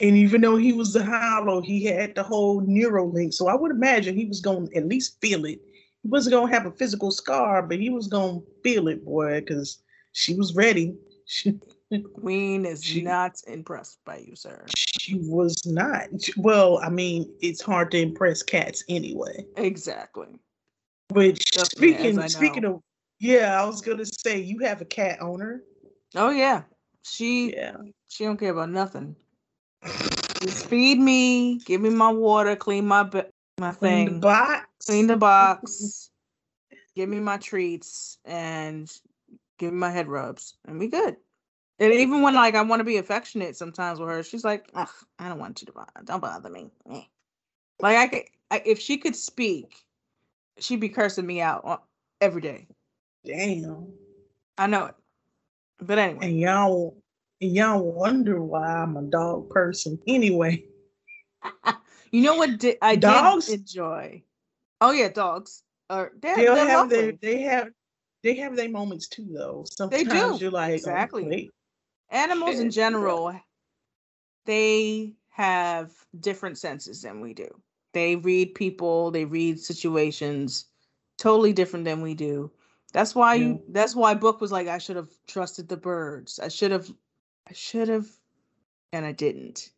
And 0.00 0.16
even 0.16 0.40
though 0.40 0.56
he 0.56 0.72
was 0.72 0.92
the 0.92 1.04
hollow, 1.04 1.60
he 1.60 1.84
had 1.84 2.14
the 2.14 2.22
whole 2.22 2.60
Neuralink. 2.62 3.32
So 3.32 3.48
I 3.48 3.54
would 3.54 3.70
imagine 3.70 4.16
he 4.16 4.26
was 4.26 4.40
going 4.40 4.68
to 4.68 4.76
at 4.76 4.86
least 4.86 5.20
feel 5.20 5.44
it. 5.44 5.60
He 6.04 6.10
wasn't 6.10 6.32
going 6.34 6.48
to 6.48 6.54
have 6.54 6.66
a 6.66 6.70
physical 6.70 7.10
scar, 7.10 7.62
but 7.62 7.80
he 7.80 7.88
was 7.88 8.08
going 8.08 8.40
to 8.42 8.46
feel 8.62 8.88
it, 8.88 9.02
boy, 9.06 9.40
because 9.40 9.82
she 10.12 10.34
was 10.34 10.54
ready. 10.54 10.94
She, 11.26 11.58
Queen 12.20 12.66
is 12.66 12.84
She- 12.84 13.00
not 13.00 13.32
impressed 13.46 13.98
by 14.04 14.18
you, 14.18 14.36
sir. 14.36 14.66
she 14.76 15.14
was 15.20 15.56
not. 15.64 16.08
Well, 16.36 16.78
I 16.82 16.90
mean, 16.90 17.34
it's 17.40 17.62
hard 17.62 17.90
to 17.92 17.98
impress 17.98 18.42
cats 18.42 18.84
anyway. 18.90 19.46
Exactly. 19.56 20.28
Which 21.10 21.56
me, 21.56 21.64
speaking 21.64 22.28
speaking 22.28 22.64
of, 22.66 22.80
yeah, 23.18 23.60
I 23.62 23.64
was 23.66 23.80
gonna 23.80 24.04
say 24.04 24.38
you 24.40 24.58
have 24.60 24.80
a 24.82 24.84
cat 24.86 25.22
owner. 25.22 25.62
Oh 26.14 26.30
yeah, 26.30 26.62
she 27.02 27.54
Yeah. 27.54 27.76
she 28.08 28.24
don't 28.24 28.36
care 28.38 28.52
about 28.52 28.70
nothing. 28.70 29.14
Just 30.42 30.66
feed 30.66 30.98
me, 30.98 31.58
give 31.64 31.80
me 31.80 31.90
my 31.90 32.10
water, 32.10 32.56
clean 32.56 32.86
my 32.86 33.02
be- 33.04 33.22
my 33.58 33.72
thing. 33.72 34.20
box. 34.20 34.66
Clean 34.86 35.06
the 35.06 35.16
box, 35.16 36.10
give 36.96 37.08
me 37.08 37.20
my 37.20 37.36
treats, 37.38 38.18
and 38.24 38.90
give 39.58 39.72
me 39.72 39.78
my 39.78 39.90
head 39.90 40.08
rubs, 40.08 40.56
and 40.66 40.78
we 40.78 40.88
good. 40.88 41.16
And 41.78 41.92
even 41.92 42.22
when 42.22 42.34
like 42.34 42.54
I 42.54 42.62
want 42.62 42.80
to 42.80 42.84
be 42.84 42.98
affectionate 42.98 43.56
sometimes 43.56 43.98
with 43.98 44.08
her, 44.08 44.22
she's 44.22 44.44
like, 44.44 44.70
Ugh, 44.74 44.88
"I 45.18 45.28
don't 45.28 45.38
want 45.40 45.60
you 45.60 45.66
to 45.66 45.72
bother. 45.72 45.90
Don't 46.04 46.20
bother 46.20 46.48
me." 46.50 46.70
Eh. 46.90 47.02
Like 47.80 47.96
I 47.96 48.06
could, 48.06 48.22
I, 48.50 48.62
if 48.64 48.78
she 48.78 48.96
could 48.98 49.16
speak, 49.16 49.74
she'd 50.58 50.80
be 50.80 50.88
cursing 50.88 51.26
me 51.26 51.40
out 51.40 51.82
every 52.20 52.40
day. 52.40 52.68
Damn. 53.24 53.92
I 54.56 54.68
know 54.68 54.86
it, 54.86 54.94
but 55.80 55.98
anyway, 55.98 56.28
And 56.28 56.38
y'all 56.38 56.96
and 57.40 57.52
y'all 57.52 57.82
wonder 57.82 58.40
why 58.40 58.64
I'm 58.64 58.96
a 58.96 59.02
dog 59.02 59.50
person 59.50 59.98
anyway. 60.06 60.64
you 62.12 62.22
know 62.22 62.36
what 62.36 62.58
di- 62.58 62.78
I 62.80 62.94
Dogs? 62.94 63.46
did 63.46 63.60
enjoy? 63.60 64.22
Oh 64.80 64.90
yeah, 64.90 65.08
dogs. 65.08 65.62
Or 65.90 66.12
they're, 66.20 66.36
They'll 66.36 66.54
they're 66.54 66.68
have 66.68 66.90
their 66.90 67.12
they 67.12 67.42
have 67.42 67.68
they 68.22 68.34
have 68.36 68.56
their 68.56 68.70
moments 68.70 69.08
too 69.08 69.28
though. 69.32 69.64
Sometimes 69.70 70.38
do, 70.38 70.44
you're 70.44 70.50
like, 70.50 70.70
oh, 70.70 70.74
exactly. 70.74 71.24
wait. 71.24 71.50
animals 72.10 72.58
in 72.58 72.70
Shit, 72.70 72.76
yeah. 72.76 72.88
general 72.88 73.40
they 74.46 75.12
have 75.30 75.92
different 76.20 76.58
senses 76.58 77.02
than 77.02 77.20
we 77.20 77.34
do 77.34 77.48
they 77.92 78.16
read 78.16 78.54
people 78.54 79.10
they 79.10 79.24
read 79.24 79.58
situations 79.58 80.66
totally 81.18 81.52
different 81.52 81.84
than 81.84 82.00
we 82.00 82.14
do 82.14 82.50
That's 82.94 83.14
why 83.14 83.34
yeah. 83.34 83.46
you. 83.46 83.62
That's 83.68 83.96
why 83.96 84.14
book 84.14 84.40
was 84.40 84.52
like, 84.52 84.68
I 84.68 84.78
should 84.78 84.96
have 84.96 85.10
trusted 85.26 85.68
the 85.68 85.76
birds. 85.76 86.38
I 86.38 86.48
should 86.48 86.70
have. 86.70 86.88
I 87.50 87.52
should 87.52 87.88
have, 87.88 88.06
and 88.92 89.04
I 89.04 89.12
didn't. 89.12 89.70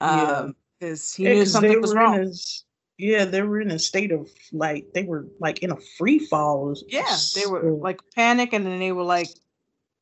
Um, 0.00 0.54
because 0.78 1.14
he 1.14 1.24
yeah, 1.24 1.32
knew 1.32 1.46
something 1.46 1.80
was 1.80 1.94
wrong. 1.94 2.20
His, 2.20 2.64
yeah, 2.98 3.24
they 3.24 3.42
were 3.42 3.60
in 3.60 3.70
a 3.70 3.78
state 3.78 4.12
of 4.12 4.28
like 4.52 4.86
they 4.94 5.04
were 5.04 5.26
like 5.40 5.62
in 5.62 5.70
a 5.70 5.76
free 5.98 6.18
fall. 6.18 6.74
Yeah, 6.88 7.16
they 7.34 7.46
were 7.46 7.72
like 7.72 8.00
panic, 8.14 8.52
and 8.52 8.66
then 8.66 8.78
they 8.78 8.92
were 8.92 9.02
like 9.02 9.28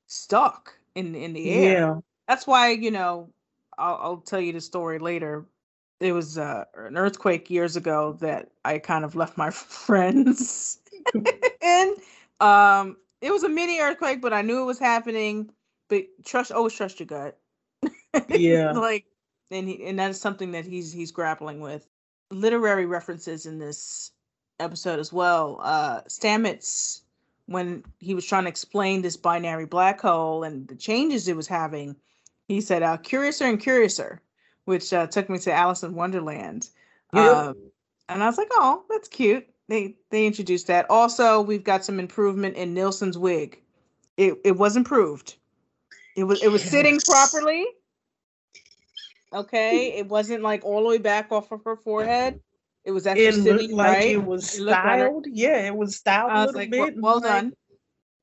stuck 0.07 0.75
in 0.95 1.15
in 1.15 1.33
the 1.33 1.51
air. 1.51 1.63
Yeah, 1.63 2.01
that's 2.29 2.47
why 2.47 2.71
you 2.71 2.91
know 2.91 3.31
I'll, 3.79 3.99
I'll 4.03 4.17
tell 4.19 4.41
you 4.41 4.53
the 4.53 4.61
story 4.61 4.99
later. 4.99 5.47
It 6.01 6.13
was 6.13 6.39
uh, 6.39 6.65
an 6.77 6.97
earthquake 6.97 7.51
years 7.51 7.77
ago 7.77 8.17
that 8.21 8.51
I 8.65 8.79
kind 8.79 9.05
of 9.05 9.15
left 9.15 9.37
my 9.37 9.51
friends, 9.51 10.79
and 11.63 11.97
um, 12.41 12.97
it 13.21 13.31
was 13.31 13.45
a 13.45 13.49
mini 13.49 13.81
earthquake, 13.81 14.21
but 14.21 14.33
I 14.33 14.43
knew 14.43 14.63
it 14.63 14.67
was 14.67 14.79
happening. 14.79 15.51
But 15.89 16.05
trust, 16.25 16.53
always 16.53 16.75
trust 16.75 17.01
your 17.01 17.07
gut. 17.07 17.39
Yeah, 18.29 18.73
like, 18.73 19.07
and 19.53 19.69
he, 19.69 19.85
and 19.85 19.99
that's 19.99 20.21
something 20.21 20.53
that 20.53 20.65
he's 20.65 20.93
he's 20.93 21.13
grappling 21.13 21.61
with. 21.61 21.87
Literary 22.31 22.87
references 22.87 23.47
in 23.47 23.59
this 23.59 24.13
episode 24.61 24.99
as 24.99 25.13
well. 25.13 25.59
Uh, 25.63 26.03
Stamets, 26.03 27.01
when 27.47 27.83
he 27.99 28.15
was 28.15 28.25
trying 28.25 28.45
to 28.45 28.49
explain 28.49 29.03
this 29.03 29.17
binary 29.17 29.67
black 29.67 30.01
hole 30.01 30.45
and 30.45 30.69
the 30.69 30.77
changes 30.77 31.27
it 31.27 31.37
was 31.37 31.49
having, 31.49 31.97
he 32.47 32.61
said, 32.61 32.83
uh, 32.83 32.97
"Curiouser 32.99 33.47
and 33.47 33.61
Curiouser," 33.61 34.21
which 34.65 34.93
uh, 34.93 35.07
took 35.07 35.29
me 35.29 35.39
to 35.39 35.53
Alice 35.53 35.83
in 35.83 35.95
Wonderland. 35.95 36.69
Yep. 37.15 37.37
Um, 37.37 37.57
and 38.09 38.23
I 38.23 38.27
was 38.27 38.39
like, 38.39 38.51
"Oh, 38.53 38.85
that's 38.89 39.09
cute." 39.09 39.47
They 39.69 39.95
they 40.11 40.27
introduced 40.27 40.67
that. 40.67 40.87
Also, 40.91 41.41
we've 41.41 41.65
got 41.65 41.85
some 41.85 42.01
improvement 42.01 42.57
in 42.57 42.75
Nilsson's 42.75 43.17
wig. 43.17 43.61
It 44.17 44.35
it 44.45 44.57
was 44.57 44.77
improved. 44.77 45.37
It 46.17 46.25
was 46.25 46.43
it 46.43 46.49
was 46.49 46.63
sitting 46.63 46.99
properly. 47.01 47.67
Okay, 49.33 49.97
it 49.99 50.09
wasn't 50.09 50.43
like 50.43 50.65
all 50.65 50.83
the 50.83 50.89
way 50.89 50.99
back 50.99 51.31
off 51.31 51.53
of 51.53 51.63
her 51.65 51.77
forehead. 51.77 52.41
It 52.85 52.93
was 52.93 53.07
actually 53.07 53.27
it 53.27 53.35
sitting 53.35 53.77
like 53.77 53.89
right. 53.89 54.11
It 54.13 54.25
was 54.25 54.59
it 54.59 54.63
styled. 54.63 55.27
Yeah, 55.29 55.67
it 55.67 55.77
was 55.77 55.97
styled 55.97 56.33
a 56.33 56.41
little 56.47 56.55
like, 56.55 56.71
bit. 56.71 56.95
Well, 56.97 57.15
well 57.15 57.21
done. 57.21 57.53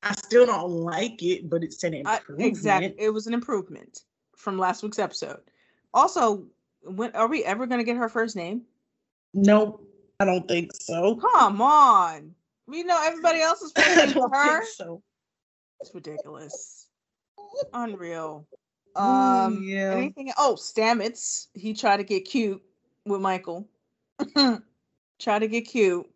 I 0.02 0.12
still 0.12 0.46
don't 0.46 0.70
like 0.70 1.22
it, 1.22 1.48
but 1.48 1.62
it's 1.62 1.82
an 1.84 1.94
improvement. 1.94 2.42
I, 2.42 2.44
exactly, 2.44 2.94
it 2.98 3.10
was 3.10 3.26
an 3.26 3.34
improvement 3.34 4.00
from 4.36 4.58
last 4.58 4.82
week's 4.82 4.98
episode. 4.98 5.40
Also, 5.94 6.44
when 6.82 7.14
are 7.14 7.26
we 7.26 7.44
ever 7.44 7.66
going 7.66 7.78
to 7.80 7.84
get 7.84 7.96
her 7.96 8.08
first 8.08 8.36
name? 8.36 8.62
Nope, 9.34 9.84
I 10.20 10.24
don't 10.24 10.46
think 10.46 10.70
so. 10.74 11.16
Come 11.16 11.60
on, 11.60 12.34
we 12.66 12.82
know 12.82 13.00
everybody 13.02 13.40
else 13.40 13.62
is 13.62 13.72
for 14.12 14.28
her. 14.32 14.64
so 14.64 15.02
it's 15.80 15.94
ridiculous, 15.94 16.86
unreal. 17.72 18.46
Um, 18.96 19.62
yeah. 19.62 19.94
Anything? 19.94 20.32
Oh, 20.38 20.56
Stamets. 20.58 21.48
He 21.54 21.74
tried 21.74 21.98
to 21.98 22.04
get 22.04 22.24
cute 22.24 22.62
with 23.04 23.20
Michael. 23.20 23.68
Try 25.18 25.38
to 25.38 25.48
get 25.48 25.62
cute. 25.62 26.06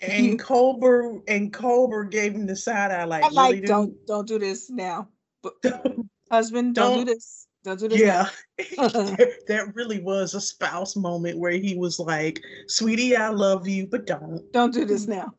And 0.00 0.38
Culber 0.38 1.22
and 1.26 1.52
Culber 1.52 2.08
gave 2.08 2.34
him 2.34 2.46
the 2.46 2.56
side 2.56 2.92
eye 2.92 3.04
like, 3.04 3.24
I'm 3.24 3.32
like 3.32 3.54
really, 3.54 3.66
don't 3.66 4.06
don't 4.06 4.28
do 4.28 4.38
this 4.38 4.70
now. 4.70 5.08
But 5.42 5.54
husband, 6.30 6.74
don't, 6.74 6.90
don't 6.90 6.98
do 6.98 7.12
this. 7.12 7.48
Don't 7.64 7.80
do 7.80 7.88
this. 7.88 8.00
Yeah, 8.00 8.28
that 8.78 9.72
really 9.74 10.00
was 10.00 10.34
a 10.34 10.40
spouse 10.40 10.96
moment 10.96 11.38
where 11.38 11.52
he 11.52 11.76
was 11.76 11.98
like, 11.98 12.42
"Sweetie, 12.68 13.16
I 13.16 13.28
love 13.28 13.66
you, 13.66 13.86
but 13.86 14.06
don't 14.06 14.52
don't 14.52 14.72
do 14.72 14.84
this 14.84 15.06
now." 15.06 15.32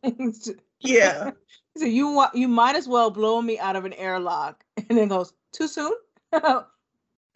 yeah. 0.80 1.32
So 1.78 1.86
you 1.86 2.12
want 2.12 2.36
you 2.36 2.48
might 2.48 2.76
as 2.76 2.88
well 2.88 3.10
blow 3.12 3.42
me 3.42 3.60
out 3.60 3.76
of 3.76 3.86
an 3.86 3.94
airlock, 3.94 4.64
and 4.90 4.98
then 4.98 5.08
goes 5.08 5.34
too 5.52 5.68
soon. 5.68 5.94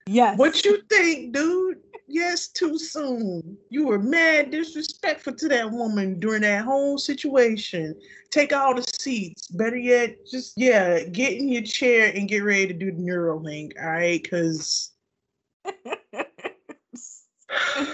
Yes. 0.07 0.37
What 0.37 0.63
you 0.65 0.81
think, 0.89 1.33
dude? 1.33 1.77
Yes, 2.07 2.47
too 2.47 2.79
soon. 2.79 3.57
You 3.69 3.85
were 3.85 3.99
mad 3.99 4.51
disrespectful 4.51 5.33
to 5.35 5.49
that 5.49 5.69
woman 5.69 6.19
during 6.19 6.41
that 6.43 6.63
whole 6.63 6.97
situation. 6.97 7.99
Take 8.31 8.53
all 8.53 8.73
the 8.73 8.83
seats. 8.83 9.47
Better 9.49 9.77
yet, 9.77 10.25
just 10.25 10.53
yeah, 10.55 11.03
get 11.03 11.33
in 11.33 11.49
your 11.49 11.63
chair 11.63 12.13
and 12.15 12.29
get 12.29 12.43
ready 12.43 12.67
to 12.67 12.73
do 12.73 12.91
the 12.91 13.01
Neuralink. 13.01 13.73
All 13.77 13.89
right, 13.89 14.23
because 14.23 14.91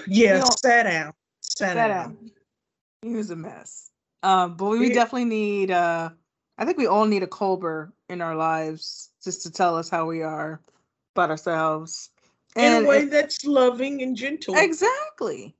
yeah, 0.07 0.43
sat 0.57 0.83
down. 0.83 1.13
Sat, 1.41 1.73
sat 1.73 1.87
down. 1.87 1.89
down. 1.89 2.31
He 3.01 3.15
was 3.15 3.31
a 3.31 3.35
mess. 3.35 3.89
Um, 4.21 4.55
but 4.55 4.65
we 4.67 4.89
yeah. 4.89 4.93
definitely 4.93 5.25
need. 5.25 5.71
uh 5.71 6.09
I 6.57 6.65
think 6.65 6.77
we 6.77 6.85
all 6.85 7.05
need 7.05 7.23
a 7.23 7.27
Culber 7.27 7.91
in 8.09 8.21
our 8.21 8.35
lives 8.35 9.09
just 9.23 9.41
to 9.41 9.51
tell 9.51 9.75
us 9.75 9.89
how 9.89 10.05
we 10.05 10.21
are 10.21 10.61
about 11.15 11.29
ourselves 11.29 12.09
and 12.55 12.75
in 12.75 12.85
a 12.85 12.87
way 12.87 12.97
it, 12.99 13.11
that's 13.11 13.45
loving 13.45 14.01
and 14.01 14.15
gentle. 14.15 14.55
Exactly. 14.55 15.55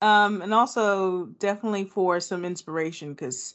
Um, 0.00 0.42
and 0.42 0.52
also 0.52 1.26
definitely 1.38 1.84
for 1.84 2.20
some 2.20 2.44
inspiration, 2.44 3.10
because 3.10 3.54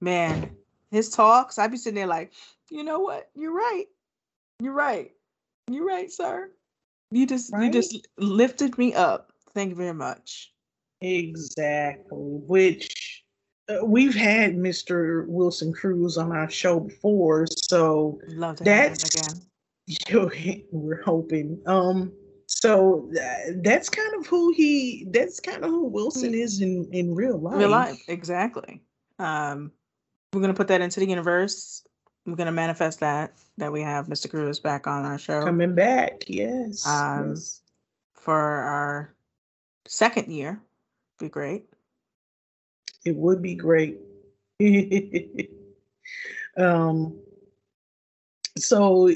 man, 0.00 0.50
his 0.90 1.10
talks, 1.10 1.58
I'd 1.58 1.70
be 1.70 1.76
sitting 1.76 1.96
there 1.96 2.06
like, 2.06 2.32
you 2.70 2.84
know 2.84 3.00
what? 3.00 3.30
You're 3.34 3.54
right. 3.54 3.86
You're 4.60 4.74
right. 4.74 5.12
You're 5.68 5.86
right, 5.86 6.10
sir. 6.10 6.50
You 7.10 7.26
just 7.26 7.52
right? 7.52 7.64
you 7.64 7.72
just 7.72 8.06
lifted 8.16 8.76
me 8.78 8.94
up. 8.94 9.32
Thank 9.54 9.70
you 9.70 9.76
very 9.76 9.94
much. 9.94 10.52
Exactly. 11.00 12.18
Which 12.18 13.24
uh, 13.68 13.84
we've 13.84 14.14
had 14.14 14.56
Mr. 14.56 15.26
Wilson 15.26 15.72
Cruz 15.72 16.16
on 16.16 16.32
our 16.32 16.50
show 16.50 16.80
before, 16.80 17.46
so 17.46 18.20
love 18.28 18.56
to 18.56 18.64
that's 18.64 19.16
again. 19.16 19.42
we're 20.72 21.02
hoping. 21.02 21.60
Um, 21.66 22.12
so 22.46 23.10
that's 23.56 23.88
kind 23.88 24.14
of 24.16 24.26
who 24.26 24.52
he. 24.52 25.06
That's 25.10 25.40
kind 25.40 25.64
of 25.64 25.70
who 25.70 25.84
Wilson 25.84 26.34
is 26.34 26.60
in 26.60 26.88
in 26.92 27.14
real 27.14 27.38
life. 27.38 27.58
Real 27.58 27.68
life, 27.68 28.02
exactly. 28.08 28.82
Um, 29.18 29.72
we're 30.32 30.40
gonna 30.40 30.54
put 30.54 30.68
that 30.68 30.80
into 30.80 31.00
the 31.00 31.06
universe. 31.06 31.86
We're 32.26 32.36
gonna 32.36 32.52
manifest 32.52 33.00
that 33.00 33.34
that 33.58 33.72
we 33.72 33.82
have 33.82 34.06
Mr. 34.06 34.30
Cruz 34.30 34.60
back 34.60 34.86
on 34.86 35.04
our 35.04 35.18
show. 35.18 35.42
Coming 35.42 35.74
back, 35.74 36.24
yes. 36.26 36.86
Um, 36.86 37.30
yes. 37.30 37.60
for 38.14 38.34
our 38.38 39.14
second 39.86 40.32
year, 40.32 40.60
be 41.18 41.28
great. 41.28 41.64
It 43.04 43.16
would 43.16 43.42
be 43.42 43.54
great. 43.54 43.98
um. 46.56 47.20
So 48.56 49.10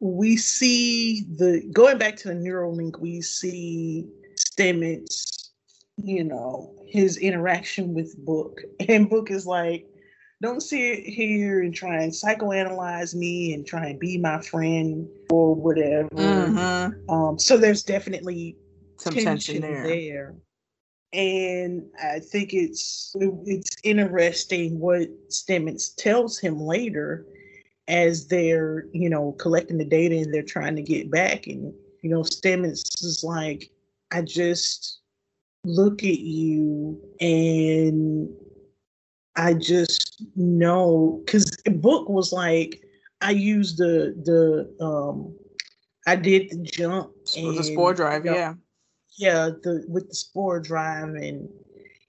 we 0.00 0.36
see 0.36 1.24
the 1.36 1.68
going 1.72 1.98
back 1.98 2.16
to 2.16 2.28
the 2.28 2.34
Neuralink, 2.34 2.98
we 2.98 3.20
see 3.20 4.06
Stamets, 4.36 5.50
you 5.96 6.24
know, 6.24 6.74
his 6.86 7.16
interaction 7.16 7.94
with 7.94 8.16
Book. 8.24 8.60
And 8.88 9.10
Book 9.10 9.30
is 9.30 9.46
like, 9.46 9.86
don't 10.40 10.60
sit 10.60 11.04
here 11.04 11.62
and 11.62 11.74
try 11.74 12.02
and 12.02 12.12
psychoanalyze 12.12 13.14
me 13.14 13.54
and 13.54 13.66
try 13.66 13.86
and 13.86 13.98
be 13.98 14.18
my 14.18 14.40
friend 14.40 15.08
or 15.30 15.54
whatever. 15.54 16.08
Mm-hmm. 16.10 17.10
Um, 17.10 17.38
so 17.38 17.56
there's 17.56 17.82
definitely 17.82 18.56
some 18.98 19.14
tension, 19.14 19.62
tension 19.62 19.62
there. 19.62 19.82
there. 19.82 20.34
And 21.12 21.86
I 22.02 22.20
think 22.20 22.52
it's 22.52 23.16
it's 23.18 23.76
interesting 23.82 24.78
what 24.78 25.08
Stamets 25.30 25.96
tells 25.96 26.38
him 26.38 26.60
later 26.60 27.26
as 27.88 28.28
they're 28.28 28.84
you 28.92 29.08
know 29.08 29.32
collecting 29.32 29.78
the 29.78 29.84
data 29.84 30.16
and 30.16 30.32
they're 30.32 30.42
trying 30.42 30.76
to 30.76 30.82
get 30.82 31.10
back 31.10 31.46
and 31.46 31.72
you 32.02 32.10
know 32.10 32.20
Stamets 32.20 33.02
is 33.02 33.24
like 33.24 33.70
I 34.12 34.22
just 34.22 35.00
look 35.64 36.02
at 36.02 36.20
you 36.20 37.00
and 37.20 38.28
I 39.36 39.54
just 39.54 40.22
know 40.36 41.22
because 41.24 41.56
the 41.64 41.70
book 41.70 42.08
was 42.08 42.32
like 42.32 42.82
I 43.20 43.30
used 43.30 43.78
the 43.78 44.14
the 44.24 44.84
um 44.84 45.34
I 46.06 46.16
did 46.16 46.50
the 46.50 46.62
jump 46.62 47.12
and, 47.36 47.56
the 47.56 47.64
spore 47.64 47.92
drive, 47.94 48.24
you 48.24 48.30
know, 48.30 48.36
yeah. 48.36 48.54
Yeah, 49.16 49.50
the 49.62 49.84
with 49.88 50.08
the 50.08 50.14
spore 50.14 50.60
drive 50.60 51.08
and 51.08 51.48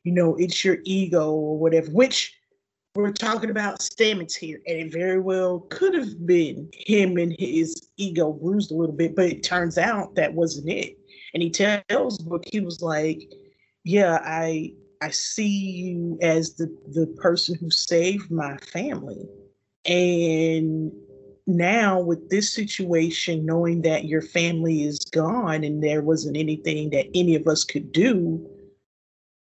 you 0.03 0.11
know 0.11 0.35
it's 0.35 0.63
your 0.63 0.77
ego 0.83 1.31
or 1.31 1.57
whatever, 1.57 1.89
which 1.91 2.38
we're 2.95 3.11
talking 3.11 3.49
about 3.49 3.79
Stamets 3.79 4.35
here, 4.35 4.61
and 4.67 4.77
it 4.79 4.91
very 4.91 5.19
well 5.19 5.59
could 5.69 5.93
have 5.93 6.25
been 6.25 6.69
him 6.73 7.17
and 7.17 7.35
his 7.37 7.89
ego 7.97 8.33
bruised 8.33 8.71
a 8.71 8.75
little 8.75 8.95
bit, 8.95 9.15
but 9.15 9.27
it 9.27 9.43
turns 9.43 9.77
out 9.77 10.15
that 10.15 10.33
wasn't 10.33 10.69
it. 10.69 10.97
And 11.33 11.43
he 11.43 11.51
tells 11.51 12.17
Book, 12.17 12.43
he 12.51 12.59
was 12.59 12.81
like, 12.81 13.21
"Yeah, 13.83 14.19
I 14.23 14.73
I 15.01 15.11
see 15.11 15.47
you 15.47 16.17
as 16.21 16.55
the 16.55 16.65
the 16.87 17.07
person 17.21 17.55
who 17.55 17.69
saved 17.69 18.31
my 18.31 18.57
family, 18.57 19.27
and 19.85 20.91
now 21.47 22.01
with 22.01 22.29
this 22.29 22.51
situation, 22.53 23.45
knowing 23.45 23.81
that 23.83 24.05
your 24.05 24.21
family 24.21 24.83
is 24.83 24.99
gone 24.99 25.63
and 25.63 25.83
there 25.83 26.01
wasn't 26.01 26.37
anything 26.37 26.89
that 26.91 27.07
any 27.13 27.35
of 27.35 27.47
us 27.47 27.63
could 27.63 27.91
do, 27.91 28.45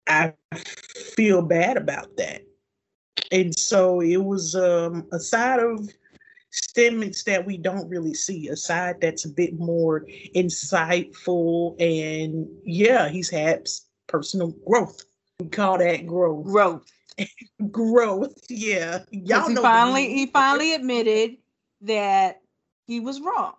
I 0.09 0.33
feel 0.55 1.43
bad 1.43 1.77
about 1.77 2.17
that." 2.17 2.43
And 3.33 3.59
so 3.59 4.01
it 4.01 4.23
was 4.23 4.55
um, 4.55 5.07
a 5.13 5.19
side 5.19 5.59
of 5.59 5.89
Stamets 6.53 7.25
that 7.25 7.47
we 7.47 7.57
don't 7.57 7.89
really 7.89 8.13
see, 8.13 8.49
a 8.49 8.57
side 8.57 9.01
that's 9.01 9.25
a 9.25 9.29
bit 9.31 9.59
more 9.59 10.05
insightful, 10.37 11.75
and 11.81 12.47
yeah, 12.63 13.09
he's 13.09 13.31
had 13.31 13.67
personal 14.07 14.55
growth. 14.67 15.03
We 15.41 15.49
call 15.49 15.79
that 15.79 16.07
growth. 16.07 16.45
Growth. 16.45 16.93
growth. 17.71 18.35
Yeah, 18.51 19.05
y'all 19.11 19.49
know. 19.49 19.49
he 19.49 19.57
finally 19.57 20.09
he 20.13 20.27
finally 20.27 20.75
admitted 20.75 21.39
that 21.81 22.43
he 22.87 23.01
was 23.01 23.21
wrong 23.21 23.55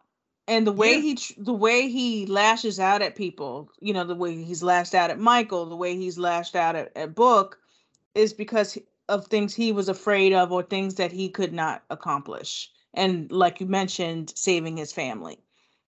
and 0.47 0.67
the 0.67 0.71
way 0.71 0.95
yeah. 0.95 1.01
he 1.01 1.19
the 1.37 1.53
way 1.53 1.89
he 1.89 2.25
lashes 2.25 2.79
out 2.79 3.01
at 3.01 3.15
people 3.15 3.69
you 3.79 3.93
know 3.93 4.03
the 4.03 4.15
way 4.15 4.43
he's 4.43 4.63
lashed 4.63 4.93
out 4.93 5.09
at 5.09 5.19
michael 5.19 5.65
the 5.65 5.75
way 5.75 5.95
he's 5.95 6.17
lashed 6.17 6.55
out 6.55 6.75
at, 6.75 6.91
at 6.95 7.15
book 7.15 7.59
is 8.15 8.33
because 8.33 8.77
of 9.09 9.27
things 9.27 9.53
he 9.53 9.71
was 9.71 9.89
afraid 9.89 10.33
of 10.33 10.51
or 10.51 10.63
things 10.63 10.95
that 10.95 11.11
he 11.11 11.29
could 11.29 11.53
not 11.53 11.83
accomplish 11.89 12.71
and 12.93 13.31
like 13.31 13.59
you 13.59 13.65
mentioned 13.65 14.31
saving 14.35 14.77
his 14.77 14.91
family 14.91 15.39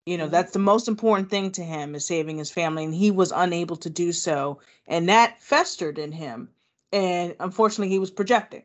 you 0.05 0.17
know 0.17 0.25
mm-hmm. 0.25 0.31
that's 0.31 0.51
the 0.51 0.59
most 0.59 0.87
important 0.87 1.29
thing 1.29 1.51
to 1.51 1.63
him 1.63 1.95
is 1.95 2.05
saving 2.05 2.37
his 2.37 2.51
family 2.51 2.83
and 2.83 2.93
he 2.93 3.11
was 3.11 3.31
unable 3.35 3.75
to 3.75 3.89
do 3.89 4.11
so 4.11 4.59
and 4.87 5.09
that 5.09 5.41
festered 5.41 5.97
in 5.97 6.11
him 6.11 6.49
and 6.91 7.35
unfortunately 7.39 7.89
he 7.89 7.99
was 7.99 8.11
projecting 8.11 8.63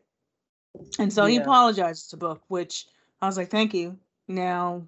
and 0.99 1.13
so 1.13 1.25
yeah. 1.25 1.31
he 1.31 1.37
apologized 1.37 2.09
to 2.09 2.17
book 2.17 2.41
which 2.47 2.85
i 3.21 3.25
was 3.25 3.37
like 3.37 3.49
thank 3.49 3.73
you 3.73 3.97
now 4.27 4.83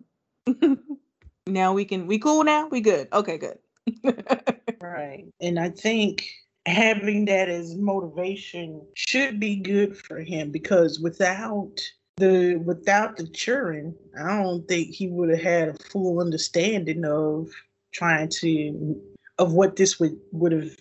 now 1.48 1.74
we 1.74 1.86
can 1.86 2.08
we 2.08 2.20
cool 2.20 2.44
now? 2.44 2.68
We 2.68 2.82
good. 2.82 3.08
Okay, 3.14 3.38
good. 3.38 3.60
right. 4.82 5.26
And 5.40 5.60
I 5.60 5.70
think 5.70 6.28
having 6.66 7.26
that 7.26 7.50
as 7.50 7.76
motivation 7.76 8.82
should 8.96 9.40
be 9.40 9.58
good 9.58 9.98
for 9.98 10.20
him 10.20 10.52
because 10.52 11.00
without 11.00 11.80
the 12.18 12.56
without 12.66 13.18
the 13.18 13.24
Turing, 13.24 13.94
I 14.20 14.42
don't 14.42 14.68
think 14.68 14.90
he 14.90 15.08
would 15.08 15.30
have 15.30 15.42
had 15.42 15.68
a 15.70 15.74
full 15.74 16.20
understanding 16.20 17.06
of 17.06 17.50
trying 17.94 18.30
to 18.30 19.02
of 19.38 19.54
what 19.54 19.76
this 19.76 20.00
would 20.00 20.18
would 20.32 20.52
have 20.52 20.76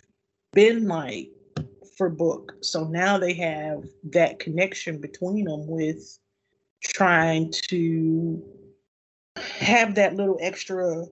been 0.52 0.86
like 0.86 1.30
for 1.96 2.08
book. 2.08 2.54
So 2.60 2.84
now 2.84 3.18
they 3.18 3.34
have 3.34 3.84
that 4.10 4.38
connection 4.38 5.00
between 5.00 5.44
them 5.44 5.66
with 5.66 6.18
trying 6.82 7.52
to 7.68 8.42
have 9.36 9.94
that 9.96 10.14
little 10.14 10.38
extra 10.40 11.04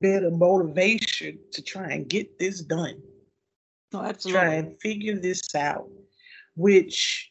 bit 0.00 0.22
of 0.22 0.32
motivation 0.32 1.38
to 1.52 1.62
try 1.62 1.90
and 1.90 2.08
get 2.08 2.38
this 2.38 2.60
done. 2.60 3.00
Oh, 3.92 4.02
absolutely. 4.02 4.40
Try 4.40 4.54
and 4.54 4.80
figure 4.80 5.18
this 5.18 5.54
out. 5.54 5.88
Which 6.56 7.30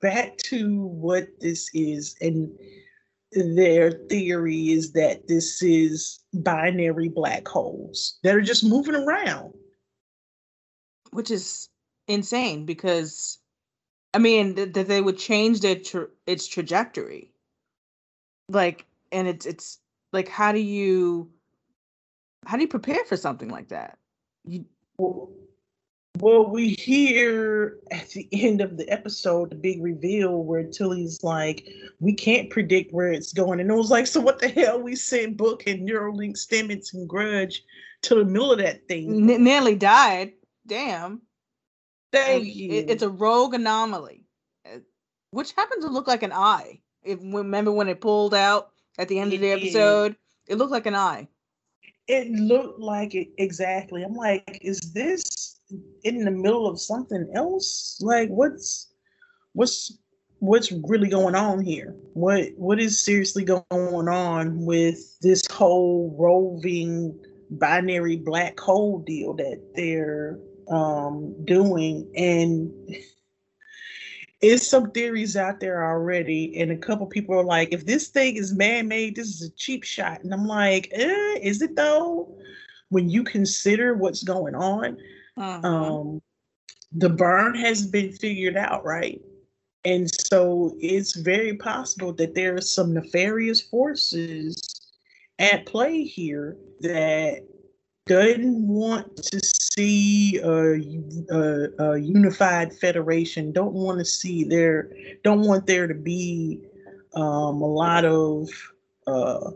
back 0.00 0.36
to 0.38 0.84
what 0.86 1.28
this 1.40 1.70
is, 1.72 2.16
and 2.20 2.52
their 3.32 3.92
theory 4.08 4.70
is 4.70 4.92
that 4.92 5.28
this 5.28 5.62
is 5.62 6.20
binary 6.34 7.08
black 7.08 7.46
holes 7.46 8.18
that 8.22 8.34
are 8.34 8.42
just 8.42 8.64
moving 8.64 8.94
around. 8.94 9.54
Which 11.12 11.30
is 11.30 11.68
insane 12.08 12.66
because 12.66 13.38
I 14.12 14.18
mean 14.18 14.54
that 14.56 14.74
th- 14.74 14.86
they 14.86 15.00
would 15.00 15.18
change 15.18 15.60
their 15.60 15.76
tra- 15.76 16.08
its 16.26 16.46
trajectory. 16.46 17.32
Like 18.48 18.86
and 19.12 19.26
it's 19.26 19.46
it's 19.46 19.78
like 20.12 20.28
how 20.28 20.52
do 20.52 20.60
you 20.60 21.30
how 22.44 22.56
do 22.56 22.62
you 22.62 22.68
prepare 22.68 23.04
for 23.04 23.16
something 23.16 23.48
like 23.48 23.68
that 23.68 23.98
you 24.46 24.64
well, 24.98 25.30
well 26.20 26.48
we 26.48 26.70
hear 26.70 27.78
at 27.90 28.08
the 28.10 28.28
end 28.32 28.60
of 28.60 28.76
the 28.76 28.88
episode 28.88 29.50
the 29.50 29.56
big 29.56 29.82
reveal 29.82 30.42
where 30.42 30.64
tilly's 30.64 31.22
like 31.22 31.66
we 32.00 32.12
can't 32.12 32.50
predict 32.50 32.92
where 32.92 33.12
it's 33.12 33.32
going 33.32 33.60
and 33.60 33.70
it 33.70 33.74
was 33.74 33.90
like 33.90 34.06
so 34.06 34.20
what 34.20 34.38
the 34.38 34.48
hell 34.48 34.80
we 34.80 34.94
sent 34.94 35.36
book 35.36 35.66
and 35.66 35.88
neuralink 35.88 36.36
stamets 36.36 36.94
and 36.94 37.08
grudge 37.08 37.62
to 38.02 38.14
the 38.14 38.24
middle 38.24 38.52
of 38.52 38.58
that 38.58 38.86
thing 38.88 39.30
N- 39.30 39.44
nearly 39.44 39.74
died 39.74 40.32
damn 40.66 41.22
thank 42.12 42.44
and 42.44 42.54
you 42.54 42.72
it, 42.72 42.90
it's 42.90 43.02
a 43.02 43.08
rogue 43.08 43.54
anomaly 43.54 44.24
uh, 44.66 44.78
which 45.30 45.52
happens 45.52 45.84
to 45.84 45.90
look 45.90 46.06
like 46.06 46.22
an 46.22 46.32
eye 46.32 46.80
if 47.06 47.20
remember 47.22 47.72
when 47.72 47.88
it 47.88 48.00
pulled 48.00 48.34
out 48.34 48.70
at 48.98 49.08
the 49.08 49.18
end 49.18 49.32
it 49.32 49.36
of 49.36 49.42
the 49.42 49.50
episode. 49.50 50.12
Is. 50.12 50.18
It 50.48 50.58
looked 50.58 50.72
like 50.72 50.86
an 50.86 50.94
eye. 50.94 51.28
It 52.08 52.30
looked 52.30 52.78
like 52.78 53.14
it 53.14 53.28
exactly. 53.38 54.02
I'm 54.02 54.14
like, 54.14 54.58
is 54.62 54.80
this 54.92 55.55
in 56.04 56.24
the 56.24 56.30
middle 56.30 56.66
of 56.66 56.80
something 56.80 57.28
else? 57.34 57.98
Like, 58.00 58.28
what's 58.28 58.92
what's 59.52 59.98
what's 60.40 60.72
really 60.72 61.08
going 61.08 61.34
on 61.34 61.62
here? 61.62 61.94
What 62.14 62.50
what 62.56 62.80
is 62.80 63.02
seriously 63.02 63.44
going 63.44 63.64
on 64.08 64.64
with 64.64 65.18
this 65.20 65.42
whole 65.50 66.14
roving 66.18 67.18
binary 67.50 68.16
black 68.16 68.58
hole 68.58 68.98
deal 69.00 69.34
that 69.34 69.60
they're 69.74 70.38
um 70.68 71.32
doing 71.44 72.10
and 72.16 72.72
it's 74.42 74.66
some 74.66 74.90
theories 74.90 75.36
out 75.36 75.60
there 75.60 75.84
already, 75.84 76.60
and 76.60 76.70
a 76.70 76.76
couple 76.76 77.06
people 77.06 77.38
are 77.38 77.44
like, 77.44 77.72
if 77.72 77.86
this 77.86 78.08
thing 78.08 78.36
is 78.36 78.54
man-made, 78.54 79.16
this 79.16 79.28
is 79.28 79.42
a 79.42 79.50
cheap 79.56 79.82
shot. 79.82 80.22
And 80.22 80.32
I'm 80.32 80.46
like, 80.46 80.88
eh, 80.92 81.38
is 81.40 81.62
it 81.62 81.74
though? 81.74 82.36
When 82.90 83.08
you 83.08 83.24
consider 83.24 83.94
what's 83.94 84.22
going 84.22 84.54
on, 84.54 84.98
uh-huh. 85.36 85.66
um, 85.66 86.22
the 86.92 87.10
burn 87.10 87.54
has 87.54 87.86
been 87.86 88.12
figured 88.12 88.56
out, 88.56 88.84
right? 88.84 89.20
And 89.84 90.10
so 90.10 90.76
it's 90.80 91.14
very 91.16 91.56
possible 91.56 92.12
that 92.14 92.34
there 92.34 92.56
are 92.56 92.60
some 92.60 92.94
nefarious 92.94 93.60
forces 93.60 94.60
at 95.38 95.66
play 95.66 96.02
here 96.02 96.56
that 96.80 97.46
doesn't 98.06 98.66
want 98.66 99.16
to 99.16 99.40
see 99.40 100.38
a, 100.38 100.80
a, 101.30 101.68
a, 101.78 101.98
unified 101.98 102.72
federation. 102.72 103.52
Don't 103.52 103.74
want 103.74 103.98
to 103.98 104.04
see 104.04 104.44
there. 104.44 104.90
Don't 105.22 105.42
want 105.42 105.66
there 105.66 105.86
to 105.86 105.94
be 105.94 106.60
um, 107.14 107.62
a 107.62 107.66
lot 107.66 108.04
of 108.04 108.48
uh, 109.06 109.50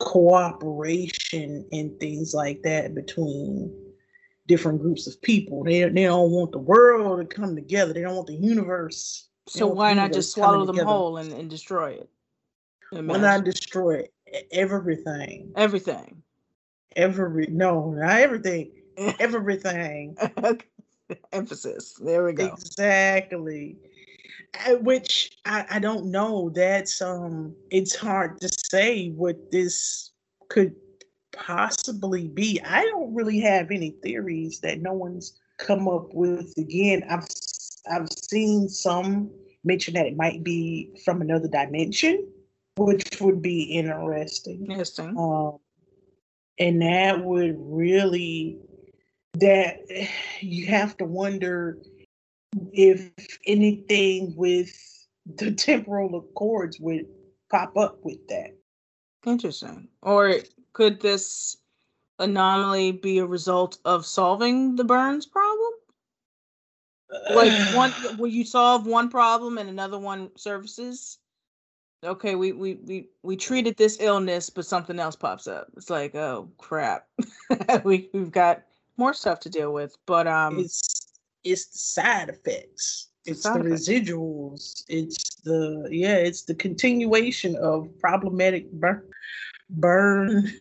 cooperation 0.00 1.66
and 1.72 1.98
things 2.00 2.34
like 2.34 2.62
that 2.62 2.94
between 2.94 3.85
different 4.46 4.80
groups 4.80 5.06
of 5.06 5.20
people. 5.22 5.64
They 5.64 5.82
they 5.82 6.04
don't 6.04 6.30
want 6.30 6.52
the 6.52 6.58
world 6.58 7.18
to 7.18 7.26
come 7.34 7.54
together. 7.54 7.92
They 7.92 8.02
don't 8.02 8.16
want 8.16 8.28
the 8.28 8.34
universe. 8.34 9.28
So 9.48 9.66
why 9.66 9.94
not 9.94 10.12
just 10.12 10.32
swallow 10.32 10.64
them 10.64 10.74
together. 10.74 10.86
whole 10.86 11.16
and, 11.18 11.32
and 11.32 11.48
destroy 11.48 11.92
it? 11.92 12.10
Why 12.90 13.18
not 13.18 13.44
destroy 13.44 14.04
everything? 14.50 15.52
Everything 15.54 16.22
every 16.96 17.46
no, 17.46 17.92
not 17.92 18.18
everything, 18.18 18.72
everything. 19.20 20.16
Emphasis. 21.32 21.94
There 22.02 22.24
we 22.24 22.32
go. 22.32 22.46
Exactly. 22.46 23.76
Which 24.80 25.36
I, 25.44 25.66
I 25.70 25.78
don't 25.78 26.06
know. 26.10 26.50
That's 26.50 27.00
um. 27.00 27.54
It's 27.70 27.94
hard 27.94 28.40
to 28.40 28.48
say 28.48 29.10
what 29.10 29.52
this 29.52 30.10
could 30.48 30.74
possibly 31.36 32.28
be. 32.28 32.60
I 32.64 32.84
don't 32.84 33.14
really 33.14 33.40
have 33.40 33.70
any 33.70 33.90
theories 34.02 34.60
that 34.60 34.80
no 34.80 34.92
one's 34.92 35.38
come 35.58 35.88
up 35.88 36.12
with. 36.12 36.52
Again, 36.56 37.04
I've 37.08 37.26
I've 37.90 38.08
seen 38.10 38.68
some 38.68 39.30
mention 39.64 39.94
that 39.94 40.06
it 40.06 40.16
might 40.16 40.42
be 40.42 40.96
from 41.04 41.20
another 41.20 41.48
dimension, 41.48 42.28
which 42.76 43.20
would 43.20 43.42
be 43.42 43.62
interesting. 43.62 44.66
Interesting. 44.68 45.16
Um, 45.18 45.58
and 46.58 46.82
that 46.82 47.24
would 47.24 47.56
really 47.58 48.58
that 49.34 49.78
you 50.40 50.66
have 50.66 50.96
to 50.96 51.04
wonder 51.04 51.78
if 52.72 53.10
anything 53.46 54.34
with 54.36 54.72
the 55.26 55.52
temporal 55.52 56.16
accords 56.16 56.80
would 56.80 57.06
pop 57.50 57.76
up 57.76 57.98
with 58.02 58.26
that. 58.28 58.56
Interesting. 59.26 59.88
Or 60.02 60.40
could 60.76 61.00
this 61.00 61.56
anomaly 62.18 62.92
be 62.92 63.16
a 63.16 63.24
result 63.24 63.78
of 63.86 64.04
solving 64.04 64.76
the 64.76 64.84
Burns 64.84 65.24
problem? 65.24 65.72
Like 67.34 67.74
one, 67.74 67.94
will 68.18 68.26
you 68.26 68.44
solve 68.44 68.84
one 68.86 69.08
problem 69.08 69.56
and 69.56 69.70
another 69.70 69.98
one 69.98 70.30
surfaces? 70.36 71.16
okay, 72.04 72.34
we 72.34 72.52
we 72.52 72.74
we 72.74 73.08
we 73.22 73.36
treated 73.36 73.74
this 73.78 73.96
illness, 74.00 74.50
but 74.50 74.66
something 74.66 74.98
else 74.98 75.16
pops 75.16 75.46
up. 75.46 75.68
It's 75.78 75.88
like, 75.88 76.14
oh 76.14 76.50
crap, 76.58 77.06
we 77.84 78.10
we've 78.12 78.30
got 78.30 78.64
more 78.98 79.14
stuff 79.14 79.40
to 79.40 79.48
deal 79.48 79.72
with. 79.72 79.96
But 80.04 80.26
um, 80.26 80.58
it's 80.58 81.16
it's 81.42 81.66
the 81.68 81.78
side 81.78 82.28
effects. 82.28 83.08
It's 83.24 83.44
the, 83.44 83.54
the 83.54 83.60
residuals. 83.60 84.84
It's 84.88 85.36
the 85.36 85.88
yeah. 85.90 86.16
It's 86.16 86.42
the 86.42 86.54
continuation 86.54 87.56
of 87.56 87.88
problematic 87.98 88.70
burn. 88.72 89.08
Burn. 89.70 90.28
Mm-hmm. 90.28 90.56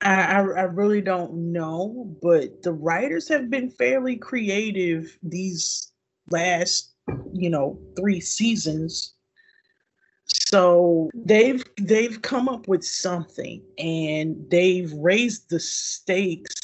I, 0.00 0.22
I 0.22 0.38
I 0.40 0.62
really 0.64 1.00
don't 1.00 1.52
know, 1.52 2.14
but 2.20 2.62
the 2.62 2.72
writers 2.72 3.28
have 3.28 3.48
been 3.48 3.70
fairly 3.70 4.16
creative 4.16 5.16
these 5.22 5.92
last 6.30 6.94
you 7.32 7.50
know, 7.50 7.78
three 7.96 8.20
seasons. 8.20 9.12
So 10.26 11.10
they've 11.14 11.64
they've 11.80 12.20
come 12.22 12.48
up 12.48 12.66
with 12.68 12.84
something 12.84 13.62
and 13.78 14.36
they've 14.50 14.92
raised 14.94 15.50
the 15.50 15.60
stakes 15.60 16.54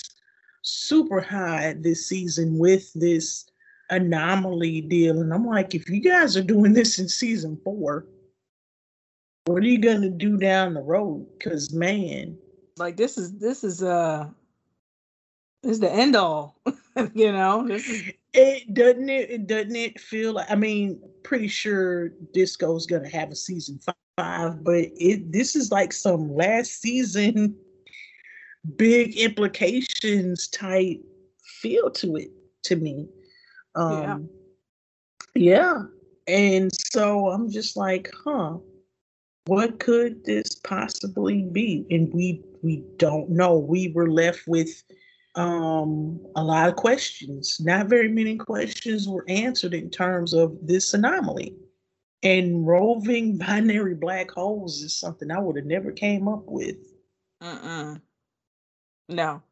super 0.63 1.21
high 1.21 1.75
this 1.79 2.09
season 2.09 2.59
with 2.59 2.91
this 2.95 3.47
anomaly 3.91 4.83
deal. 4.83 5.21
And 5.21 5.35
I'm 5.35 5.47
like, 5.47 5.75
if 5.75 5.89
you 5.91 6.01
guys 6.01 6.37
are 6.37 6.43
doing 6.43 6.73
this 6.73 6.99
in 6.99 7.09
season 7.09 7.59
four, 7.65 8.07
what 9.51 9.63
are 9.63 9.67
you 9.67 9.79
gonna 9.79 10.11
do 10.11 10.37
down 10.37 10.75
the 10.75 10.81
road? 10.81 11.27
Cause 11.43 11.73
man, 11.73 12.39
like 12.77 12.97
this 12.97 13.19
is 13.19 13.39
this 13.39 13.65
is 13.65 13.83
uh 13.83 14.29
this 15.63 15.73
is 15.73 15.81
the 15.81 15.91
end 15.91 16.17
all. 16.17 16.61
you 17.15 17.33
know, 17.33 17.67
this 17.67 17.89
is 17.89 18.13
it 18.33 18.75
doesn't 18.75 19.09
it, 19.09 19.31
it 19.31 19.47
doesn't 19.47 19.75
it 19.75 20.01
feel 20.01 20.35
like 20.35 20.51
I 20.51 20.55
mean, 20.55 21.01
pretty 21.23 21.49
sure 21.49 22.11
Disco's 22.33 22.87
gonna 22.87 23.09
have 23.09 23.31
a 23.31 23.37
season 23.37 23.81
five, 24.17 24.63
but 24.63 24.85
it 24.97 25.33
this 25.33 25.57
is 25.57 25.73
like 25.73 25.93
some 25.93 26.35
last 26.35 26.81
season 26.81 27.57
big 28.77 29.17
implications 29.17 30.49
type 30.49 31.03
feel 31.61 31.91
to 31.91 32.17
it 32.17 32.31
to 32.65 32.77
me. 32.77 33.09
Um 33.75 34.29
yeah. 35.35 35.83
yeah. 35.83 35.83
And 36.27 36.71
so 36.93 37.31
I'm 37.31 37.51
just 37.51 37.77
like, 37.77 38.13
huh, 38.25 38.59
what 39.47 39.81
could 39.81 40.25
this 40.25 40.55
possibly 40.57 41.43
be? 41.43 41.87
And 41.91 42.13
we 42.13 42.43
we 42.63 42.85
don't 42.97 43.31
know. 43.31 43.57
We 43.57 43.89
were 43.89 44.11
left 44.11 44.47
with 44.47 44.83
um 45.35 46.21
a 46.37 46.43
lot 46.43 46.69
of 46.69 46.77
questions. 46.77 47.59
Not 47.61 47.87
very 47.87 48.09
many 48.09 48.37
questions 48.37 49.09
were 49.09 49.25
answered 49.29 49.75
in 49.75 49.91
terms 49.91 50.35
of 50.35 50.57
this 50.63 50.95
anomaly. 50.95 51.57
And 52.23 52.67
roving 52.67 53.39
binary 53.47 53.95
black 53.95 54.31
holes 54.31 54.83
is 54.83 54.97
something 54.97 55.31
I 55.31 55.41
would 55.41 55.57
have 55.57 55.67
never 55.67 55.93
came 55.93 56.29
up 56.29 56.45
with. 56.47 56.77
Uh-uh. 57.41 57.97
No. 59.09 59.43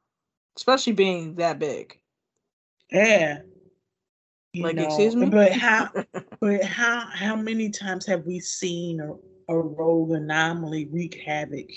Especially 0.56 0.92
being 0.92 1.36
that 1.36 1.58
big. 1.58 1.98
Yeah. 2.90 3.40
You 4.52 4.64
like, 4.64 4.76
know, 4.76 4.84
excuse 4.84 5.14
me? 5.14 5.28
But 5.28 5.52
how 5.52 5.90
but 6.40 6.64
how 6.64 7.06
how 7.12 7.36
many 7.36 7.70
times 7.70 8.06
have 8.06 8.26
we 8.26 8.40
seen 8.40 9.00
a, 9.00 9.14
a 9.48 9.56
rogue 9.56 10.12
anomaly 10.12 10.86
wreak 10.92 11.20
havoc? 11.24 11.68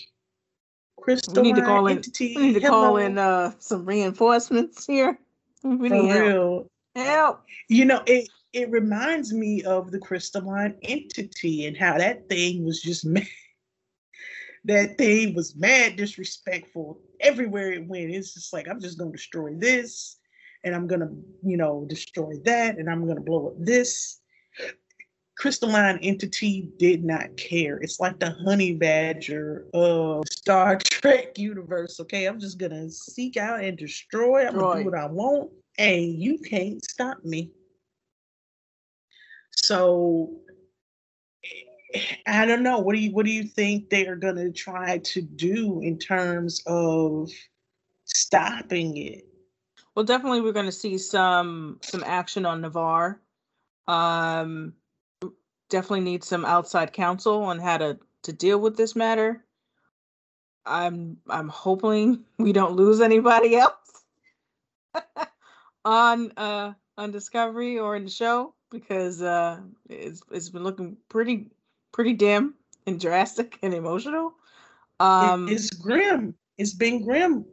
Crystal 0.97 1.33
we 1.35 1.41
need 1.41 1.55
to 1.55 1.61
call 1.61 1.87
entity. 1.87 2.35
in 2.35 2.41
we 2.41 2.47
need 2.47 2.53
to 2.53 2.61
Hello. 2.61 2.79
call 2.81 2.97
in 2.97 3.17
uh 3.17 3.51
some 3.59 3.85
reinforcements 3.85 4.85
here. 4.85 5.17
We 5.63 5.89
need 5.89 6.11
For 6.11 6.23
real. 6.23 6.67
Help. 6.95 7.43
You 7.69 7.85
know, 7.85 8.01
it 8.05 8.29
it 8.53 8.69
reminds 8.69 9.31
me 9.33 9.63
of 9.63 9.91
the 9.91 9.99
crystalline 9.99 10.75
entity 10.83 11.65
and 11.67 11.77
how 11.77 11.97
that 11.97 12.27
thing 12.29 12.65
was 12.65 12.81
just 12.81 13.05
mad. 13.15 13.27
that 14.65 14.97
thing 14.97 15.33
was 15.33 15.55
mad 15.55 15.95
disrespectful 15.95 16.99
everywhere 17.19 17.71
it 17.71 17.87
went. 17.87 18.11
It's 18.11 18.33
just 18.33 18.53
like 18.53 18.67
I'm 18.67 18.79
just 18.81 18.97
gonna 18.97 19.11
destroy 19.11 19.53
this 19.55 20.17
and 20.63 20.75
I'm 20.75 20.87
gonna, 20.87 21.09
you 21.43 21.57
know, 21.57 21.85
destroy 21.87 22.33
that, 22.45 22.77
and 22.77 22.89
I'm 22.89 23.07
gonna 23.07 23.21
blow 23.21 23.47
up 23.47 23.53
this. 23.57 24.19
Crystalline 25.41 25.97
entity 26.03 26.69
did 26.77 27.03
not 27.03 27.35
care. 27.35 27.77
It's 27.77 27.99
like 27.99 28.19
the 28.19 28.29
honey 28.29 28.73
badger 28.73 29.65
of 29.73 30.23
Star 30.29 30.77
Trek 30.83 31.35
universe. 31.39 31.99
Okay, 31.99 32.27
I'm 32.27 32.39
just 32.39 32.59
gonna 32.59 32.91
seek 32.91 33.37
out 33.37 33.63
and 33.63 33.75
destroy. 33.75 34.45
I'm 34.45 34.53
gonna 34.53 34.83
do 34.83 34.85
what 34.91 34.99
I 34.99 35.07
want, 35.07 35.49
and 35.79 36.21
you 36.21 36.37
can't 36.37 36.85
stop 36.85 37.25
me. 37.25 37.49
So 39.49 40.31
I 42.27 42.45
don't 42.45 42.61
know. 42.61 42.77
What 42.77 42.93
do 42.93 43.01
you 43.01 43.11
what 43.11 43.25
do 43.25 43.31
you 43.31 43.45
think 43.45 43.89
they 43.89 44.05
are 44.05 44.15
gonna 44.15 44.51
try 44.51 44.99
to 44.99 45.23
do 45.23 45.81
in 45.81 45.97
terms 45.97 46.61
of 46.67 47.31
stopping 48.05 48.95
it? 48.95 49.25
Well, 49.95 50.05
definitely 50.05 50.41
we're 50.41 50.51
to 50.67 50.71
see 50.71 50.99
some 50.99 51.79
some 51.81 52.03
action 52.05 52.45
on 52.45 52.61
Ni'Var. 52.61 53.17
Um, 53.87 54.73
definitely 55.71 56.01
need 56.01 56.23
some 56.23 56.45
outside 56.45 56.93
counsel 56.93 57.41
on 57.41 57.57
how 57.57 57.77
to 57.77 57.97
to 58.23 58.33
deal 58.33 58.59
with 58.59 58.77
this 58.77 58.95
matter. 58.95 59.43
I'm 60.67 61.17
I'm 61.27 61.47
hoping 61.47 62.23
we 62.37 62.53
don't 62.53 62.75
lose 62.75 63.01
anybody 63.01 63.55
else 63.65 64.03
on 65.85 66.31
uh 66.37 66.73
on 66.97 67.09
Discovery 67.09 67.79
or 67.79 67.95
in 67.95 68.03
the 68.03 68.11
show 68.11 68.53
because 68.69 69.23
uh 69.23 69.61
it's 69.89 70.21
it's 70.31 70.49
been 70.49 70.63
looking 70.63 70.97
pretty 71.09 71.49
pretty 71.91 72.13
dim 72.13 72.53
and 72.85 72.99
drastic 72.99 73.57
and 73.63 73.73
emotional. 73.73 74.33
Um, 74.99 75.47
it's 75.49 75.71
grim. 75.71 76.35
It's 76.59 76.75
been 76.75 77.03
grim 77.03 77.43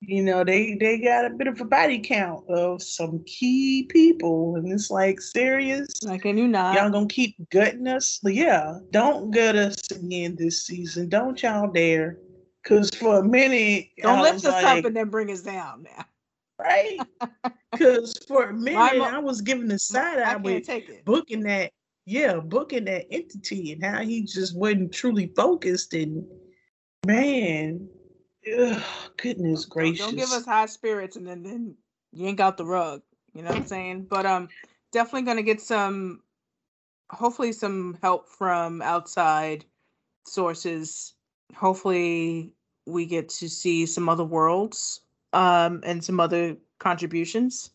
you 0.00 0.22
know 0.22 0.42
they 0.44 0.74
they 0.74 0.98
got 0.98 1.26
a 1.26 1.30
bit 1.30 1.46
of 1.46 1.60
a 1.60 1.64
body 1.64 1.98
count 1.98 2.48
of 2.48 2.82
some 2.82 3.22
key 3.24 3.86
people 3.88 4.56
and 4.56 4.72
it's 4.72 4.90
like 4.90 5.20
serious. 5.20 5.88
Like 6.02 6.22
can 6.22 6.38
you 6.38 6.48
not. 6.48 6.74
Y'all 6.74 6.90
gonna 6.90 7.06
keep 7.06 7.36
gutting 7.50 7.86
us? 7.86 8.18
Yeah 8.24 8.78
don't 8.90 9.30
gut 9.30 9.56
us 9.56 9.90
again 9.90 10.36
this 10.36 10.66
season. 10.66 11.08
Don't 11.08 11.40
y'all 11.42 11.70
dare. 11.70 12.18
Because 12.62 12.90
for 12.90 13.18
a 13.18 13.24
minute 13.24 13.88
don't 14.02 14.22
lift 14.22 14.44
us 14.44 14.62
like, 14.62 14.78
up 14.78 14.84
and 14.86 14.96
then 14.96 15.10
bring 15.10 15.30
us 15.30 15.42
down 15.42 15.84
now. 15.84 16.04
Right. 16.58 17.00
Because 17.72 18.18
for 18.26 18.46
a 18.46 18.52
minute 18.52 18.98
mo- 18.98 19.04
i 19.04 19.18
was 19.20 19.40
giving 19.40 19.68
the 19.68 19.78
side 19.78 20.18
eye 20.18 20.36
with 20.36 20.68
booking 21.04 21.44
that 21.44 21.70
yeah 22.04 22.40
booking 22.40 22.84
that 22.86 23.06
entity 23.12 23.72
and 23.72 23.84
how 23.84 24.00
he 24.02 24.24
just 24.24 24.56
wasn't 24.56 24.92
truly 24.92 25.32
focused 25.36 25.94
and 25.94 26.24
man 27.06 27.88
Ugh, 28.58 28.82
goodness 29.16 29.64
gracious. 29.64 30.06
Don't 30.06 30.16
give 30.16 30.32
us 30.32 30.44
high 30.44 30.66
spirits 30.66 31.16
and 31.16 31.26
then, 31.26 31.42
then 31.42 31.74
yank 32.12 32.40
out 32.40 32.56
the 32.56 32.64
rug. 32.64 33.02
You 33.34 33.42
know 33.42 33.50
what 33.50 33.58
I'm 33.58 33.66
saying? 33.66 34.06
But 34.10 34.26
um 34.26 34.48
definitely 34.92 35.22
gonna 35.22 35.42
get 35.42 35.60
some 35.60 36.22
hopefully 37.10 37.52
some 37.52 37.98
help 38.02 38.28
from 38.28 38.82
outside 38.82 39.64
sources. 40.24 41.14
Hopefully 41.54 42.52
we 42.86 43.06
get 43.06 43.28
to 43.28 43.48
see 43.48 43.86
some 43.86 44.08
other 44.08 44.24
worlds 44.24 45.00
um 45.32 45.80
and 45.84 46.02
some 46.02 46.18
other 46.18 46.56
contributions 46.78 47.70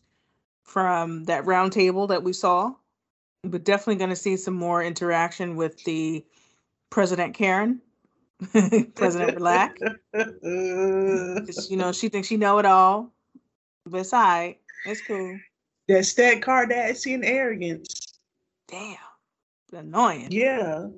from 0.64 1.24
that 1.24 1.44
roundtable 1.44 2.08
that 2.08 2.22
we 2.22 2.32
saw. 2.32 2.74
But 3.44 3.64
definitely 3.64 3.96
gonna 3.96 4.16
see 4.16 4.36
some 4.36 4.54
more 4.54 4.82
interaction 4.82 5.56
with 5.56 5.82
the 5.84 6.24
President 6.90 7.34
Karen 7.34 7.80
President 8.94 9.38
Black. 9.38 9.78
you 10.12 11.76
know, 11.76 11.92
she 11.92 12.08
thinks 12.08 12.28
she 12.28 12.36
know 12.36 12.58
it 12.58 12.66
all. 12.66 13.12
But 13.86 14.00
it's 14.00 14.12
all 14.12 14.22
right. 14.22 14.58
It's 14.84 15.00
cool. 15.00 15.38
That's 15.88 16.14
that 16.14 16.40
Cardassian 16.40 17.24
arrogance. 17.24 18.18
Damn. 18.68 18.96
Annoying. 19.72 20.28
Yeah. 20.30 20.88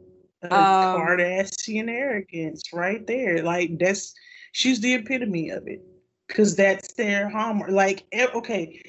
Um, 0.43 0.51
Cardassian 0.51 1.89
arrogance 1.89 2.73
right 2.73 3.07
there. 3.07 3.43
Like 3.43 3.79
that's 3.79 4.15
she's 4.53 4.81
the 4.81 4.95
epitome 4.95 5.51
of 5.51 5.67
it. 5.69 5.83
Cause 6.29 6.57
that's 6.57 6.93
their 6.95 7.29
hallmark. 7.29 7.71
Like 7.71 8.07
okay, 8.13 8.83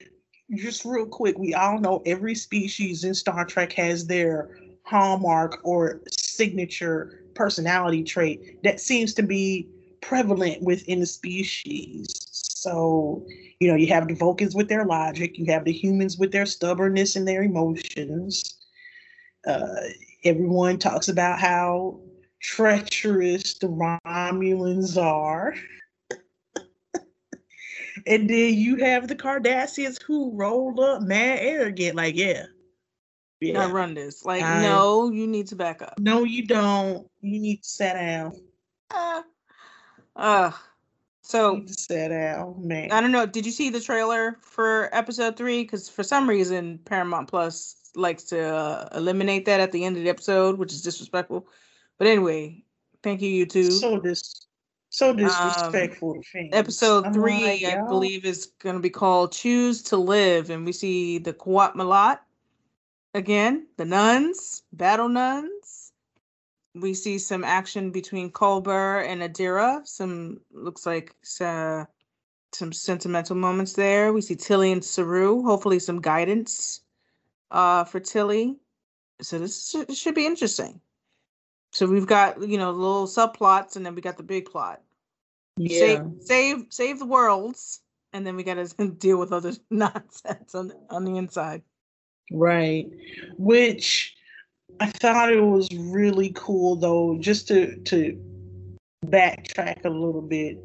just 0.55 0.85
real 0.85 1.05
quick, 1.05 1.37
we 1.37 1.53
all 1.53 1.79
know 1.79 2.01
every 2.05 2.35
species 2.35 3.03
in 3.03 3.13
Star 3.13 3.45
Trek 3.45 3.71
has 3.73 4.07
their 4.07 4.57
hallmark 4.83 5.59
or 5.63 6.01
signature 6.11 7.23
personality 7.39 8.03
trait 8.03 8.61
that 8.63 8.81
seems 8.81 9.13
to 9.13 9.23
be 9.23 9.65
prevalent 10.01 10.61
within 10.61 10.99
the 10.99 11.05
species. 11.05 12.13
So, 12.31 13.25
you 13.61 13.69
know, 13.69 13.75
you 13.75 13.87
have 13.87 14.09
the 14.09 14.13
Vulcans 14.13 14.53
with 14.53 14.67
their 14.67 14.85
logic, 14.85 15.37
you 15.37 15.45
have 15.45 15.63
the 15.63 15.71
humans 15.71 16.17
with 16.17 16.33
their 16.33 16.45
stubbornness 16.45 17.15
and 17.15 17.25
their 17.25 17.43
emotions. 17.43 18.57
Uh, 19.47 19.87
everyone 20.25 20.77
talks 20.77 21.07
about 21.07 21.39
how 21.39 22.01
treacherous 22.41 23.57
the 23.57 23.67
Romulans 23.67 25.01
are. 25.01 25.55
and 28.05 28.29
then 28.29 28.53
you 28.53 28.75
have 28.83 29.07
the 29.07 29.15
Cardassians 29.15 30.01
who 30.03 30.35
rolled 30.35 30.81
up 30.81 31.03
mad 31.03 31.39
arrogant, 31.41 31.95
like, 31.95 32.17
yeah, 32.17 32.43
yeah. 33.41 33.65
I 33.65 33.71
run 33.71 33.93
this. 33.93 34.25
Like, 34.25 34.43
I, 34.43 34.61
no, 34.61 35.11
you 35.11 35.27
need 35.27 35.47
to 35.47 35.55
back 35.55 35.81
up. 35.81 35.99
No, 35.99 36.23
you 36.23 36.45
don't. 36.45 37.07
You 37.21 37.39
need 37.39 37.63
to 37.63 37.69
sit 37.69 37.93
down. 37.93 38.33
Uh, 38.91 39.21
uh 40.15 40.51
so 41.29 41.61
sit 41.67 42.09
down, 42.09 42.55
man. 42.67 42.91
I 42.91 42.99
don't 43.01 43.11
know. 43.11 43.27
Did 43.27 43.45
you 43.45 43.51
see 43.51 43.69
the 43.69 43.79
trailer 43.79 44.39
for 44.41 44.89
episode 44.91 45.37
three? 45.37 45.61
Because 45.61 45.87
for 45.87 46.01
some 46.01 46.27
reason, 46.27 46.79
Paramount 46.85 47.27
Plus 47.27 47.91
likes 47.95 48.23
to 48.25 48.41
uh, 48.41 48.89
eliminate 48.95 49.45
that 49.45 49.59
at 49.59 49.71
the 49.71 49.85
end 49.85 49.95
of 49.95 50.01
the 50.01 50.09
episode, 50.09 50.57
which 50.57 50.73
is 50.73 50.81
disrespectful. 50.81 51.47
But 51.99 52.07
anyway, 52.07 52.63
thank 53.03 53.21
you, 53.21 53.45
YouTube. 53.45 53.71
So 53.71 53.99
this, 53.99 54.47
so 54.89 55.13
disrespectful 55.13 56.15
um. 56.35 56.49
Episode 56.51 57.05
I'm 57.05 57.13
three, 57.13 57.43
like, 57.43 57.77
I 57.77 57.87
believe, 57.87 58.25
is 58.25 58.47
going 58.59 58.77
to 58.77 58.81
be 58.81 58.89
called 58.89 59.31
"Choose 59.31 59.83
to 59.83 59.97
Live," 59.97 60.49
and 60.49 60.65
we 60.65 60.71
see 60.71 61.19
the 61.19 61.33
Qowat 61.33 61.75
Milat 61.75 62.21
again, 63.13 63.67
the 63.77 63.85
nuns, 63.85 64.63
battle 64.73 65.09
nuns. 65.09 65.91
We 66.75 66.93
see 66.93 67.17
some 67.17 67.43
action 67.43 67.91
between 67.91 68.31
Culber 68.31 69.05
and 69.05 69.21
Adira. 69.21 69.85
Some 69.87 70.39
looks 70.51 70.85
like 70.85 71.15
uh, 71.41 71.85
some 72.53 72.71
sentimental 72.71 73.35
moments 73.35 73.73
there. 73.73 74.13
We 74.13 74.21
see 74.21 74.35
Tilly 74.35 74.71
and 74.71 74.83
Saru. 74.83 75.43
Hopefully, 75.43 75.79
some 75.79 75.99
guidance 75.99 76.81
uh, 77.51 77.83
for 77.85 77.99
Tilly. 77.99 78.57
So 79.21 79.39
this 79.39 79.75
should 79.93 80.15
be 80.15 80.25
interesting. 80.25 80.79
So 81.71 81.85
we've 81.85 82.07
got 82.07 82.47
you 82.47 82.57
know 82.57 82.71
little 82.71 83.07
subplots, 83.07 83.75
and 83.75 83.85
then 83.85 83.95
we 83.95 84.01
got 84.01 84.17
the 84.17 84.23
big 84.23 84.45
plot. 84.45 84.81
Yeah. 85.57 85.79
Save 85.79 86.01
save 86.21 86.65
save 86.69 86.99
the 86.99 87.05
worlds, 87.05 87.81
and 88.13 88.25
then 88.25 88.35
we 88.35 88.43
got 88.43 88.55
to 88.55 88.87
deal 88.97 89.19
with 89.19 89.33
other 89.33 89.53
nonsense 89.69 90.55
on 90.55 90.71
on 90.89 91.03
the 91.03 91.17
inside. 91.17 91.63
Right. 92.31 92.87
Which 93.37 94.15
I 94.79 94.87
thought 94.87 95.31
it 95.31 95.41
was 95.41 95.67
really 95.75 96.31
cool 96.35 96.75
though, 96.75 97.17
just 97.19 97.47
to 97.49 97.75
to 97.77 98.19
backtrack 99.05 99.85
a 99.85 99.89
little 99.89 100.21
bit 100.21 100.57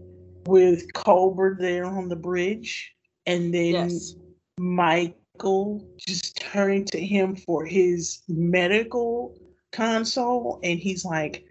with 0.46 0.92
Culber 0.92 1.58
there 1.58 1.84
on 1.84 2.08
the 2.08 2.16
bridge 2.16 2.92
and 3.26 3.54
then 3.54 3.72
yes. 3.72 4.14
Michael 4.58 5.86
just 5.96 6.36
turning 6.40 6.84
to 6.86 7.00
him 7.00 7.36
for 7.36 7.64
his 7.64 8.22
medical 8.28 9.38
console 9.72 10.60
and 10.62 10.78
he's 10.78 11.04
like 11.04 11.44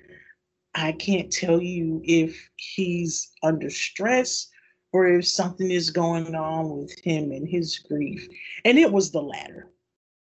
I 0.75 0.91
can't 0.91 1.31
tell 1.31 1.61
you 1.61 2.01
if 2.03 2.49
he's 2.55 3.31
under 3.43 3.69
stress 3.69 4.47
or 4.91 5.07
if 5.07 5.27
something 5.27 5.69
is 5.69 5.89
going 5.89 6.35
on 6.35 6.77
with 6.77 6.97
him 7.03 7.31
and 7.31 7.47
his 7.47 7.79
grief. 7.79 8.27
And 8.65 8.77
it 8.79 8.91
was 8.91 9.11
the 9.11 9.21
latter 9.21 9.69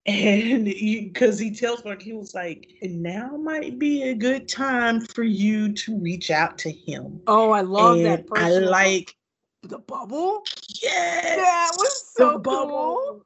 and 0.07 0.65
because 0.65 1.39
he, 1.39 1.51
he, 1.51 1.55
tells 1.55 1.85
like 1.85 2.01
he 2.01 2.13
was 2.13 2.35
like 2.35 2.69
now 2.83 3.37
might 3.37 3.79
be 3.79 4.05
a 4.05 4.15
good 4.15 4.49
time 4.49 5.01
for 5.01 5.23
you 5.23 5.73
to 5.73 5.97
reach 5.99 6.31
out 6.31 6.57
to 6.59 6.71
him. 6.71 7.21
Oh 7.27 7.51
i 7.51 7.61
love 7.61 7.99
and 7.99 8.07
that 8.07 8.25
i 8.35 8.49
like 8.51 9.15
the 9.63 9.79
bubble? 9.79 10.43
Yeah 10.83 11.37
that 11.37 11.73
was 11.77 12.13
so 12.15 12.39
cool. 12.41 13.23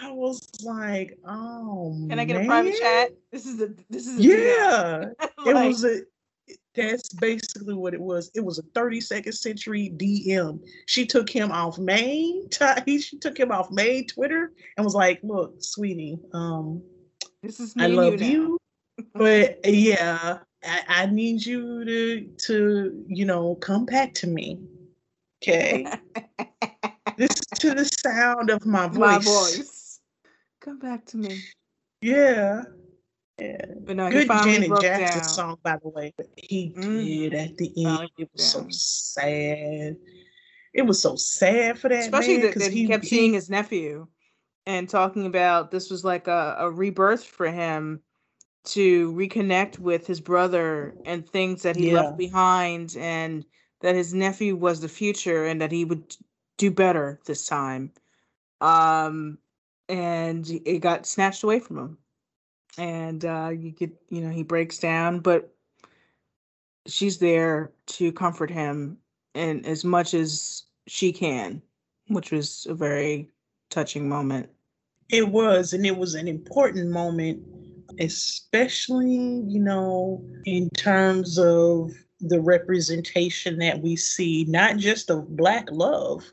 I 0.00 0.10
was 0.10 0.48
like 0.64 1.18
oh 1.26 2.06
can 2.08 2.18
i 2.18 2.24
get 2.24 2.36
man. 2.36 2.44
a 2.44 2.48
private 2.48 2.78
chat? 2.78 3.12
This 3.32 3.46
is 3.46 3.60
a 3.60 3.70
this 3.90 4.06
is 4.06 4.18
a 4.18 4.22
yeah. 4.22 5.04
like, 5.44 5.64
it 5.64 5.68
was 5.68 5.84
a 5.84 6.02
that's 6.74 7.12
basically 7.14 7.74
what 7.74 7.94
it 7.94 8.00
was. 8.00 8.30
It 8.34 8.44
was 8.44 8.58
a 8.58 8.62
32nd 8.62 9.34
century 9.34 9.92
DM. 9.96 10.60
She 10.86 11.06
took 11.06 11.28
him 11.28 11.52
off 11.52 11.78
main. 11.78 12.48
T- 12.48 12.98
she 13.00 13.18
took 13.18 13.38
him 13.38 13.52
off 13.52 13.70
main 13.70 14.06
Twitter 14.06 14.52
and 14.76 14.84
was 14.84 14.94
like, 14.94 15.20
"Look, 15.22 15.56
sweetie, 15.58 16.18
um, 16.32 16.82
this 17.42 17.60
is 17.60 17.74
I 17.78 17.88
love 17.88 18.22
you, 18.22 18.30
you 18.30 18.58
but 19.14 19.58
yeah, 19.64 20.38
I, 20.64 20.80
I, 20.88 21.06
need 21.06 21.44
you 21.44 21.84
to 21.84 22.20
to 22.46 23.04
you 23.08 23.24
know 23.24 23.56
come 23.56 23.84
back 23.84 24.14
to 24.14 24.26
me, 24.26 24.60
okay? 25.42 25.86
this 27.16 27.30
is 27.30 27.58
to 27.58 27.74
the 27.74 27.84
sound 27.84 28.50
of 28.50 28.64
my 28.64 28.86
voice. 28.86 28.96
My 28.96 29.18
voice. 29.18 30.00
Come 30.60 30.78
back 30.78 31.04
to 31.06 31.16
me. 31.16 31.40
Yeah. 32.00 32.62
Yeah. 33.38 33.64
But 33.80 33.96
no, 33.96 34.10
Good 34.10 34.28
Janet 34.28 34.70
Jackson 34.80 35.18
down. 35.18 35.28
song, 35.28 35.58
by 35.62 35.78
the 35.82 35.88
way. 35.88 36.12
But 36.16 36.26
he 36.36 36.72
mm. 36.76 37.04
did 37.04 37.34
at 37.34 37.56
the 37.56 37.72
end. 37.86 38.10
It 38.18 38.28
was 38.32 38.44
so 38.44 38.66
sad. 38.70 39.96
It 40.74 40.82
was 40.82 41.00
so 41.00 41.16
sad 41.16 41.78
for 41.78 41.88
that 41.88 42.00
Especially 42.00 42.38
man, 42.38 42.46
that, 42.46 42.58
that 42.58 42.72
he, 42.72 42.82
he, 42.82 42.88
kept 42.88 43.04
he, 43.04 43.10
seeing 43.10 43.32
his 43.32 43.50
nephew 43.50 44.06
and 44.66 44.88
talking 44.88 45.26
about 45.26 45.70
this 45.70 45.90
was 45.90 46.04
like 46.04 46.28
a, 46.28 46.56
a 46.58 46.70
rebirth 46.70 47.24
for 47.24 47.50
him 47.50 48.00
to 48.64 49.12
reconnect 49.12 49.78
with 49.78 50.06
his 50.06 50.20
brother 50.20 50.94
and 51.04 51.28
things 51.28 51.62
that 51.62 51.76
he 51.76 51.90
yeah. 51.90 52.00
left 52.00 52.16
behind 52.16 52.96
and 52.98 53.44
that 53.80 53.94
his 53.94 54.14
nephew 54.14 54.54
was 54.54 54.80
the 54.80 54.88
future 54.88 55.46
and 55.46 55.60
that 55.60 55.72
he 55.72 55.84
would 55.84 56.16
do 56.58 56.70
better 56.70 57.18
this 57.26 57.46
time 57.46 57.90
um 58.60 59.36
and 59.88 60.48
it 60.64 60.78
got 60.78 61.06
snatched 61.06 61.42
away 61.42 61.58
from 61.58 61.76
him 61.76 61.98
and 62.78 63.24
uh, 63.24 63.50
you 63.50 63.70
get 63.70 63.90
you 64.08 64.20
know 64.20 64.30
he 64.30 64.42
breaks 64.42 64.78
down 64.78 65.20
but 65.20 65.54
she's 66.86 67.18
there 67.18 67.70
to 67.86 68.12
comfort 68.12 68.50
him 68.50 68.98
and 69.34 69.64
as 69.66 69.84
much 69.84 70.14
as 70.14 70.64
she 70.86 71.12
can 71.12 71.62
which 72.08 72.30
was 72.30 72.66
a 72.68 72.74
very 72.74 73.28
touching 73.70 74.08
moment 74.08 74.48
it 75.10 75.28
was 75.28 75.72
and 75.72 75.86
it 75.86 75.96
was 75.96 76.14
an 76.14 76.28
important 76.28 76.90
moment 76.90 77.42
especially 78.00 79.42
you 79.46 79.60
know 79.60 80.22
in 80.44 80.68
terms 80.70 81.38
of 81.38 81.92
the 82.20 82.40
representation 82.40 83.58
that 83.58 83.80
we 83.80 83.96
see 83.96 84.44
not 84.48 84.76
just 84.76 85.10
of 85.10 85.36
black 85.36 85.66
love 85.70 86.24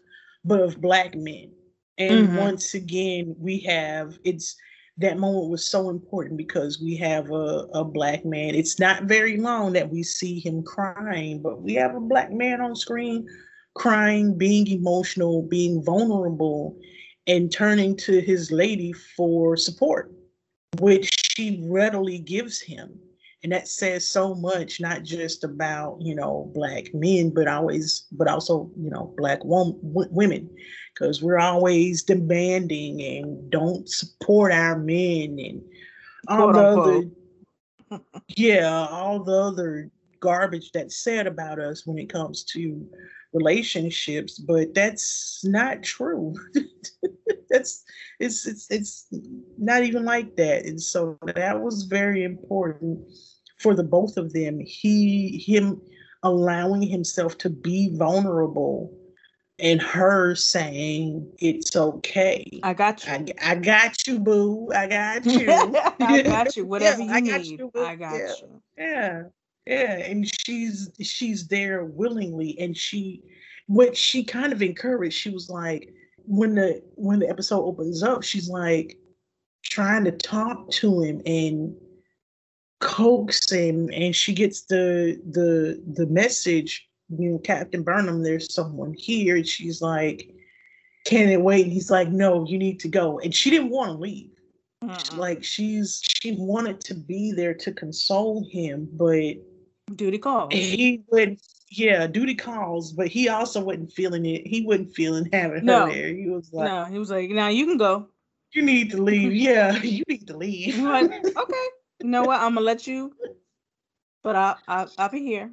but 0.46 0.62
of 0.62 0.80
black 0.80 1.16
men 1.16 1.52
and 1.98 2.30
mm-hmm. 2.30 2.38
once 2.38 2.74
again 2.74 3.36
we 3.40 3.60
have 3.60 4.18
it's 4.24 4.56
that 5.00 5.18
moment 5.18 5.50
was 5.50 5.66
so 5.66 5.90
important 5.90 6.38
because 6.38 6.82
we 6.82 6.96
have 6.98 7.32
a, 7.32 7.68
a 7.74 7.84
black 7.86 8.26
man. 8.26 8.54
It's 8.54 8.80
not 8.80 9.04
very 9.04 9.38
long 9.38 9.74
that 9.74 9.90
we 9.90 10.04
see 10.04 10.40
him 10.40 10.62
crying, 10.62 11.42
but 11.42 11.62
we 11.62 11.74
have 11.76 11.96
a 11.96 12.02
black 12.02 12.32
man 12.32 12.62
on 12.62 12.76
screen 12.76 13.26
crying, 13.76 14.38
being 14.38 14.68
emotional, 14.68 15.42
being 15.42 15.82
vulnerable, 15.84 16.78
and 17.28 17.52
turning 17.52 17.96
to 17.96 18.20
his 18.20 18.52
lady 18.52 18.92
for 18.92 19.56
support, 19.56 20.12
which 20.80 21.10
she 21.36 21.64
readily 21.70 22.20
gives 22.20 22.60
him. 22.60 23.00
And 23.42 23.54
that 23.54 23.70
says 23.70 24.10
so 24.10 24.36
much, 24.36 24.82
not 24.82 25.04
just 25.04 25.46
about, 25.46 26.00
you 26.02 26.14
know, 26.14 26.52
black 26.54 26.94
men, 26.94 27.30
but 27.34 27.48
always, 27.48 28.06
but 28.12 28.28
also, 28.28 28.70
you 28.78 28.90
know, 28.90 29.14
black 29.16 29.46
wom- 29.46 29.80
women 29.82 30.50
because 30.94 31.22
we're 31.22 31.40
always 31.40 32.04
demanding 32.04 33.02
and 33.02 33.50
don't 33.50 33.90
support 33.90 34.52
our 34.52 34.78
men 34.78 35.38
and 35.40 35.62
all 36.28 36.54
the 36.54 36.60
other 36.60 38.02
yeah 38.38 38.88
all 38.92 39.24
the 39.24 39.32
other 39.32 39.90
garbage 40.20 40.72
that's 40.74 40.98
said 40.98 41.28
about 41.28 41.60
us 41.60 41.88
when 41.88 41.98
it 41.98 42.12
comes 42.12 42.44
to 42.44 42.86
relationships 43.34 44.40
but 44.40 44.74
that's 44.74 45.44
not 45.44 45.84
true. 45.84 46.36
That's 47.50 47.84
it's 48.20 48.46
it's 48.46 48.70
it's 48.70 49.08
not 49.58 49.84
even 49.84 50.06
like 50.06 50.36
that. 50.36 50.66
And 50.66 50.82
so 50.82 51.18
that 51.36 51.60
was 51.60 51.84
very 51.84 52.24
important 52.24 53.00
for 53.58 53.74
the 53.74 53.84
both 53.84 54.18
of 54.18 54.34
them. 54.34 54.60
He 54.60 55.44
him 55.46 55.82
allowing 56.22 56.84
himself 56.84 57.38
to 57.40 57.50
be 57.50 57.96
vulnerable 57.96 58.94
and 59.60 59.82
her 59.82 60.36
saying 60.36 61.32
it's 61.40 61.76
okay. 61.76 62.60
I 62.64 62.74
got 62.74 63.06
you. 63.06 63.12
I, 63.12 63.52
I 63.52 63.56
got 63.56 64.08
you, 64.08 64.20
boo. 64.20 64.72
I 64.74 64.88
got 64.88 65.26
you. 65.26 65.52
I 65.52 66.22
got 66.22 66.56
you. 66.56 66.66
Whatever 66.68 67.02
yeah, 67.02 67.18
you 67.18 67.34
I 67.34 67.38
need, 67.38 67.60
you, 67.60 67.72
I 67.76 67.96
got 67.96 68.14
yeah. 68.16 68.34
you. 68.42 68.62
Yeah, 68.78 69.24
yeah. 69.66 69.98
And 69.98 70.30
she's 70.42 70.90
she's 71.02 71.48
there 71.48 71.86
willingly, 71.86 72.58
and 72.60 72.76
she, 72.76 73.24
what 73.68 73.96
she 73.96 74.24
kind 74.24 74.54
of 74.54 74.62
encouraged. 74.62 75.16
She 75.16 75.30
was 75.30 75.50
like, 75.50 75.94
when 76.26 76.56
the 76.56 76.82
when 76.96 77.20
the 77.20 77.30
episode 77.30 77.64
opens 77.64 78.04
up, 78.04 78.24
she's 78.24 78.50
like 78.50 78.98
trying 79.64 80.06
to 80.06 80.12
talk 80.12 80.70
to 80.72 81.02
him 81.02 81.22
and 81.26 81.76
coax 82.80 83.52
him, 83.52 83.90
and 83.94 84.16
she 84.16 84.34
gets 84.34 84.64
the 84.64 85.22
the 85.30 85.82
the 85.94 86.08
message 86.08 86.89
you 87.10 87.32
know, 87.32 87.38
Captain 87.40 87.84
Burnham, 87.84 88.24
there's 88.24 88.54
someone 88.54 88.94
here. 88.94 89.36
And 89.36 89.48
she's 89.48 89.82
like, 89.82 90.30
can 91.06 91.30
it 91.30 91.42
wait? 91.42 91.66
And 91.66 91.74
he's 91.74 91.90
like, 91.90 92.10
no, 92.10 92.46
you 92.46 92.58
need 92.58 92.80
to 92.82 92.88
go. 92.88 93.20
And 93.20 93.34
she 93.34 93.50
didn't 93.50 93.70
want 93.70 93.92
to 93.92 93.98
leave. 93.98 94.32
Uh-uh. 94.82 95.18
Like 95.18 95.44
she's 95.44 96.02
she 96.04 96.36
wanted 96.38 96.80
to 96.82 96.96
be 96.96 97.34
there 97.34 97.54
to 97.54 97.74
console 97.74 98.48
him, 98.50 98.88
but 98.94 99.36
duty 99.96 100.18
calls. 100.18 100.54
He 100.54 101.04
would 101.10 101.38
yeah, 101.70 102.08
duty 102.08 102.34
calls, 102.34 102.94
but 102.94 103.08
he 103.08 103.28
also 103.30 103.62
wasn't 103.62 103.92
feeling 103.92 104.26
it. 104.26 104.48
He 104.48 104.66
wasn't 104.66 104.96
feeling 104.96 105.30
having 105.34 105.66
no. 105.66 105.86
her 105.86 105.92
there. 105.92 106.16
He 106.16 106.30
was 106.30 106.52
like 106.54 106.66
No, 106.66 106.86
he 106.86 106.98
was 106.98 107.12
like, 107.12 107.30
now 107.30 107.50
you 107.50 107.66
can 107.66 107.78
go. 107.78 108.08
You 108.54 108.62
need 108.62 108.92
to 108.92 109.02
leave. 109.02 109.34
yeah, 109.34 109.78
you 109.82 110.04
need 110.08 110.28
to 110.28 110.38
leave. 110.38 110.80
like, 110.80 111.12
okay. 111.26 111.68
You 112.02 112.08
know 112.08 112.24
what? 112.24 112.40
I'm 112.40 112.54
gonna 112.54 112.66
let 112.66 112.88
you, 112.88 113.14
but 114.24 114.36
I, 114.36 114.56
I 114.68 114.88
I'll 114.98 115.10
be 115.10 115.20
here. 115.20 115.52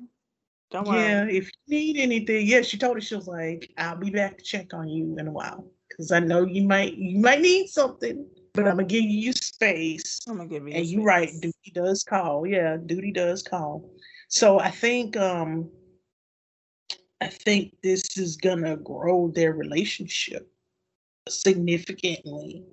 Don't 0.71 0.87
worry. 0.87 0.99
Yeah, 0.99 1.27
if 1.29 1.51
you 1.67 1.79
need 1.79 1.97
anything, 1.99 2.47
yeah, 2.47 2.63
she 2.63 2.77
told 2.77 2.97
us 2.97 3.05
she 3.05 3.15
was 3.15 3.29
like, 3.29 3.73
"I'll 3.79 3.97
be 3.97 4.11
back 4.11 4.39
to 4.39 4.45
check 4.45 4.75
on 4.75 4.89
you 4.89 5.17
in 5.19 5.29
a 5.29 5.33
while 5.33 5.71
because 5.89 6.11
I 6.11 6.21
know 6.21 6.45
you 6.45 6.63
might 6.63 6.97
you 6.97 7.21
might 7.21 7.41
need 7.41 7.69
something, 7.69 8.27
but 8.53 8.67
I'm 8.67 8.77
gonna 8.77 8.85
give 8.85 9.05
you 9.05 9.33
space." 9.33 10.21
I'm 10.29 10.39
gonna 10.39 10.49
give 10.49 10.67
you. 10.67 10.75
And 10.75 10.87
you're 10.87 11.05
right, 11.05 11.31
duty 11.41 11.71
does 11.73 12.03
call. 12.03 12.47
Yeah, 12.47 12.77
duty 12.85 13.13
does 13.13 13.43
call. 13.43 13.91
So 14.29 14.59
I 14.59 14.71
think 14.71 15.17
um, 15.17 15.71
I 17.21 17.29
think 17.29 17.77
this 17.83 18.19
is 18.19 18.37
gonna 18.37 18.77
grow 18.77 19.29
their 19.29 19.53
relationship 19.53 20.51
significantly 21.29 22.65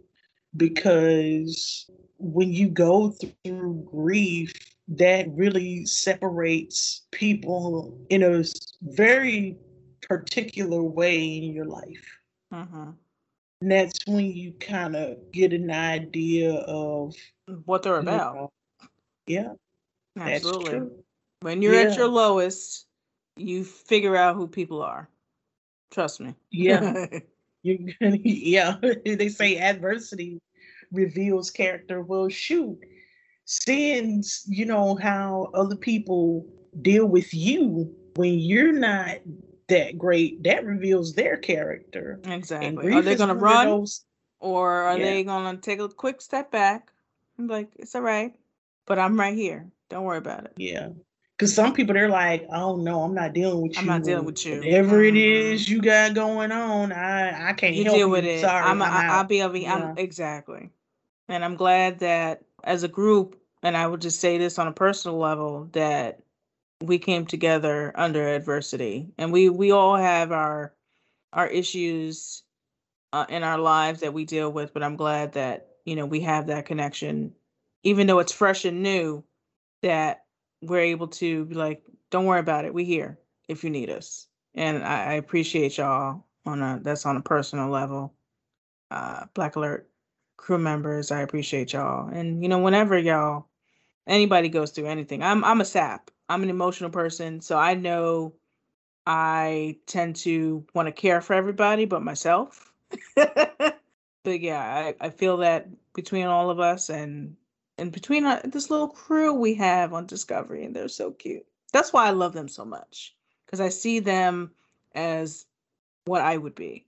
because 0.57 1.89
when 2.17 2.51
you 2.51 2.69
go 2.69 3.11
through 3.11 3.87
grief, 3.89 4.53
that 4.87 5.27
really 5.31 5.85
separates 5.85 7.03
people 7.11 7.97
in 8.09 8.23
a 8.23 8.43
very 8.81 9.57
particular 10.01 10.83
way 10.83 11.37
in 11.37 11.53
your 11.53 11.65
life. 11.65 12.19
Mm-hmm. 12.53 12.91
And 13.61 13.71
that's 13.71 14.05
when 14.05 14.25
you 14.25 14.51
kind 14.59 14.95
of 14.95 15.31
get 15.31 15.53
an 15.53 15.71
idea 15.71 16.53
of 16.53 17.15
what 17.65 17.83
they're 17.83 17.99
about. 17.99 18.35
Know, 18.35 18.51
yeah, 19.25 19.53
absolutely. 20.19 20.89
When 21.41 21.61
you're 21.61 21.73
yeah. 21.73 21.91
at 21.91 21.97
your 21.97 22.09
lowest, 22.09 22.85
you 23.37 23.63
figure 23.63 24.15
out 24.15 24.35
who 24.35 24.47
people 24.47 24.81
are. 24.81 25.09
Trust 25.91 26.19
me. 26.19 26.35
Yeah. 26.51 27.05
you 27.63 27.93
yeah. 28.01 28.77
they 29.05 29.29
say 29.29 29.57
adversity 29.57 30.41
reveals 30.91 31.49
character. 31.49 32.01
Well, 32.01 32.29
shoot. 32.29 32.79
Seeing, 33.45 34.23
you 34.47 34.65
know, 34.65 34.95
how 34.95 35.51
other 35.53 35.75
people 35.75 36.45
deal 36.81 37.05
with 37.05 37.33
you 37.33 37.93
when 38.15 38.39
you're 38.39 38.71
not 38.71 39.17
that 39.67 39.97
great, 39.97 40.43
that 40.43 40.65
reveals 40.65 41.13
their 41.13 41.37
character. 41.37 42.19
Exactly. 42.25 42.93
Are 42.93 43.01
they 43.01 43.15
gonna 43.15 43.35
run? 43.35 43.67
Those, 43.67 44.05
or 44.39 44.83
are 44.83 44.97
yeah. 44.97 45.05
they 45.05 45.23
gonna 45.23 45.57
take 45.57 45.79
a 45.79 45.89
quick 45.89 46.21
step 46.21 46.51
back? 46.51 46.91
I'm 47.37 47.47
like, 47.47 47.69
it's 47.77 47.95
all 47.95 48.01
right. 48.01 48.33
But 48.85 48.99
I'm 48.99 49.19
right 49.19 49.35
here. 49.35 49.69
Don't 49.89 50.03
worry 50.03 50.17
about 50.17 50.45
it. 50.45 50.53
Yeah. 50.57 50.89
Because 51.37 51.53
some 51.53 51.73
people 51.73 51.93
they're 51.93 52.09
like, 52.09 52.45
oh 52.51 52.75
no, 52.75 53.01
I'm 53.01 53.13
not 53.13 53.33
dealing 53.33 53.61
with 53.61 53.73
you. 53.73 53.79
I'm 53.79 53.87
not 53.87 54.03
dealing 54.03 54.25
with 54.25 54.45
you. 54.45 54.57
Whatever 54.57 54.97
mm-hmm. 54.97 55.15
it 55.15 55.21
is 55.21 55.69
you 55.69 55.81
got 55.81 56.13
going 56.13 56.51
on, 56.51 56.91
I 56.91 57.49
I 57.49 57.53
can't 57.53 57.75
you 57.75 57.85
help 57.85 57.97
deal 57.97 58.09
with 58.09 58.25
it. 58.25 58.41
Sorry, 58.41 58.63
I'm, 58.63 58.81
I'm 58.81 59.09
I, 59.09 59.17
will 59.17 59.27
be 59.27 59.41
over. 59.41 59.57
Yeah. 59.57 59.73
I'm 59.73 59.97
exactly. 59.97 60.69
And 61.29 61.43
I'm 61.43 61.55
glad 61.55 61.99
that 61.99 62.43
as 62.63 62.83
a 62.83 62.87
group, 62.87 63.39
and 63.61 63.75
I 63.77 63.87
would 63.87 64.01
just 64.01 64.19
say 64.19 64.37
this 64.37 64.59
on 64.59 64.67
a 64.67 64.73
personal 64.73 65.17
level, 65.17 65.69
that 65.73 66.19
we 66.81 66.99
came 66.99 67.25
together 67.25 67.91
under 67.95 68.27
adversity, 68.27 69.13
and 69.17 69.31
we 69.31 69.49
we 69.49 69.71
all 69.71 69.95
have 69.95 70.31
our 70.31 70.73
our 71.31 71.47
issues 71.47 72.43
uh, 73.11 73.25
in 73.29 73.43
our 73.43 73.57
lives 73.57 74.01
that 74.01 74.13
we 74.13 74.25
deal 74.25 74.51
with. 74.51 74.73
But 74.73 74.83
I'm 74.83 74.95
glad 74.95 75.33
that 75.33 75.67
you 75.85 75.95
know 75.95 76.05
we 76.05 76.21
have 76.21 76.47
that 76.47 76.65
connection, 76.65 77.33
even 77.83 78.07
though 78.07 78.19
it's 78.19 78.33
fresh 78.33 78.65
and 78.65 78.83
new. 78.83 79.23
That 79.81 80.23
we're 80.61 80.79
able 80.79 81.09
to 81.09 81.43
be 81.45 81.55
like, 81.55 81.83
don't 82.09 82.25
worry 82.25 82.39
about 82.39 82.65
it. 82.65 82.73
We 82.73 82.85
here 82.85 83.19
if 83.49 83.63
you 83.63 83.69
need 83.69 83.89
us. 83.89 84.27
And 84.55 84.83
I, 84.83 85.03
I 85.03 85.13
appreciate 85.13 85.77
y'all 85.77 86.25
on 86.45 86.61
a 86.61 86.79
that's 86.81 87.05
on 87.05 87.17
a 87.17 87.21
personal 87.21 87.69
level. 87.69 88.13
Uh, 88.91 89.25
Black 89.33 89.55
Alert 89.55 89.89
crew 90.37 90.57
members, 90.57 91.11
I 91.11 91.21
appreciate 91.21 91.73
y'all. 91.73 92.09
And 92.09 92.41
you 92.41 92.49
know, 92.49 92.59
whenever 92.59 92.97
y'all 92.97 93.47
anybody 94.07 94.49
goes 94.49 94.71
through 94.71 94.87
anything, 94.87 95.23
I'm 95.23 95.43
I'm 95.43 95.61
a 95.61 95.65
sap. 95.65 96.11
I'm 96.29 96.43
an 96.43 96.49
emotional 96.49 96.89
person, 96.89 97.41
so 97.41 97.57
I 97.57 97.73
know 97.73 98.33
I 99.05 99.77
tend 99.85 100.15
to 100.17 100.65
want 100.73 100.87
to 100.87 100.91
care 100.91 101.21
for 101.21 101.33
everybody 101.33 101.85
but 101.85 102.01
myself. 102.01 102.71
but 103.15 103.79
yeah, 104.25 104.61
I, 104.61 105.05
I 105.05 105.09
feel 105.09 105.37
that 105.37 105.67
between 105.93 106.25
all 106.25 106.49
of 106.49 106.59
us 106.59 106.89
and 106.89 107.35
and 107.77 107.91
between 107.91 108.25
our, 108.25 108.41
this 108.43 108.69
little 108.69 108.87
crew 108.87 109.33
we 109.33 109.55
have 109.55 109.93
on 109.93 110.05
Discovery, 110.05 110.63
and 110.63 110.75
they're 110.75 110.87
so 110.87 111.11
cute. 111.11 111.45
That's 111.71 111.91
why 111.91 112.07
I 112.07 112.11
love 112.11 112.33
them 112.33 112.47
so 112.47 112.63
much 112.63 113.15
because 113.45 113.59
I 113.59 113.69
see 113.69 113.99
them 113.99 114.51
as 114.95 115.45
what 116.05 116.21
I 116.21 116.37
would 116.37 116.55
be. 116.55 116.85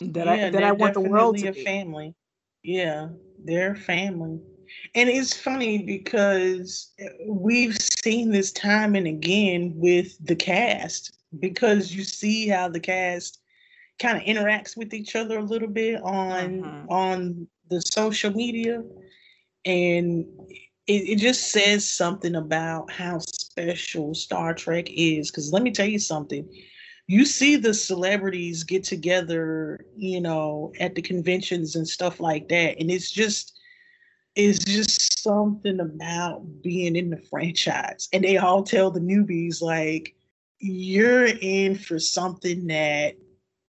That 0.00 0.26
yeah, 0.26 0.46
I 0.46 0.50
that 0.50 0.64
I 0.64 0.72
want 0.72 0.94
the 0.94 1.00
world 1.00 1.36
to 1.38 1.42
be 1.42 1.48
a 1.48 1.52
be. 1.52 1.64
family. 1.64 2.14
Yeah, 2.62 3.08
they're 3.44 3.74
family. 3.74 4.40
And 4.94 5.08
it's 5.08 5.36
funny 5.36 5.82
because 5.82 6.92
we've 7.26 7.76
seen 7.76 8.30
this 8.30 8.52
time 8.52 8.94
and 8.94 9.06
again 9.06 9.72
with 9.74 10.16
the 10.24 10.36
cast 10.36 11.18
because 11.38 11.92
you 11.92 12.04
see 12.04 12.48
how 12.48 12.68
the 12.68 12.80
cast 12.80 13.40
kind 13.98 14.16
of 14.16 14.24
interacts 14.24 14.76
with 14.76 14.94
each 14.94 15.16
other 15.16 15.38
a 15.38 15.44
little 15.44 15.68
bit 15.68 16.00
on 16.02 16.64
uh-huh. 16.64 16.86
on 16.88 17.48
the 17.68 17.80
social 17.82 18.30
media 18.32 18.82
and 19.64 20.24
it, 20.86 21.08
it 21.08 21.16
just 21.16 21.52
says 21.52 21.88
something 21.88 22.34
about 22.34 22.90
how 22.90 23.18
special 23.18 24.14
Star 24.14 24.54
Trek 24.54 24.86
is. 24.90 25.30
Because 25.30 25.52
let 25.52 25.62
me 25.62 25.70
tell 25.70 25.86
you 25.86 25.98
something. 25.98 26.48
You 27.10 27.24
see 27.24 27.56
the 27.56 27.74
celebrities 27.74 28.62
get 28.62 28.84
together, 28.84 29.84
you 29.96 30.20
know, 30.20 30.72
at 30.78 30.94
the 30.94 31.02
conventions 31.02 31.74
and 31.74 31.88
stuff 31.88 32.20
like 32.20 32.48
that, 32.50 32.78
and 32.78 32.88
it's 32.88 33.10
just 33.10 33.58
it's 34.36 34.60
just 34.60 35.20
something 35.20 35.80
about 35.80 36.62
being 36.62 36.94
in 36.94 37.10
the 37.10 37.20
franchise. 37.28 38.08
And 38.12 38.22
they 38.22 38.36
all 38.36 38.62
tell 38.62 38.92
the 38.92 39.00
newbies 39.00 39.60
like 39.60 40.14
you're 40.60 41.26
in 41.26 41.74
for 41.74 41.98
something 41.98 42.68
that 42.68 43.16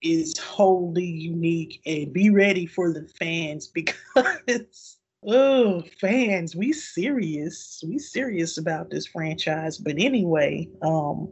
is 0.01 0.35
wholly 0.39 1.05
unique 1.05 1.79
and 1.85 2.11
be 2.11 2.31
ready 2.31 2.65
for 2.65 2.91
the 2.91 3.07
fans 3.19 3.67
because 4.15 4.97
Oh, 5.29 5.83
fans, 5.99 6.55
we 6.55 6.71
serious. 6.71 7.83
We 7.85 7.99
serious 7.99 8.57
about 8.57 8.89
this 8.89 9.07
franchise. 9.07 9.77
But 9.77 9.95
anyway, 9.97 10.69
um, 10.81 11.29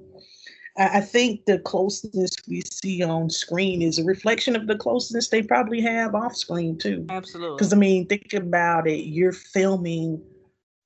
I, 0.78 1.00
think 1.00 1.46
the 1.46 1.60
closeness 1.60 2.32
we 2.48 2.62
see 2.62 3.02
on 3.02 3.30
screen 3.30 3.82
is 3.82 3.98
a 3.98 4.04
reflection 4.04 4.56
of 4.56 4.68
the 4.68 4.76
closeness 4.76 5.30
they 5.30 5.42
probably 5.42 5.80
have 5.82 6.14
off 6.14 6.36
screen 6.36 6.78
too. 6.78 7.06
Absolutely. 7.10 7.56
Because 7.56 7.72
I 7.72 7.78
mean, 7.78 8.08
think 8.08 8.34
about 8.34 8.88
it. 8.88 9.06
You're 9.06 9.32
filming, 9.32 10.22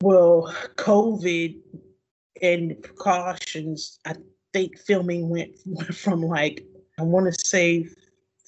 well, 0.02 0.54
COVID 0.76 1.58
and 2.42 2.82
precautions. 2.84 4.00
I 4.06 4.16
think 4.54 4.78
filming 4.78 5.30
went, 5.30 5.52
went 5.66 5.96
from 5.96 6.22
like 6.22 6.66
I 7.00 7.04
want 7.04 7.34
to 7.34 7.48
say 7.48 7.88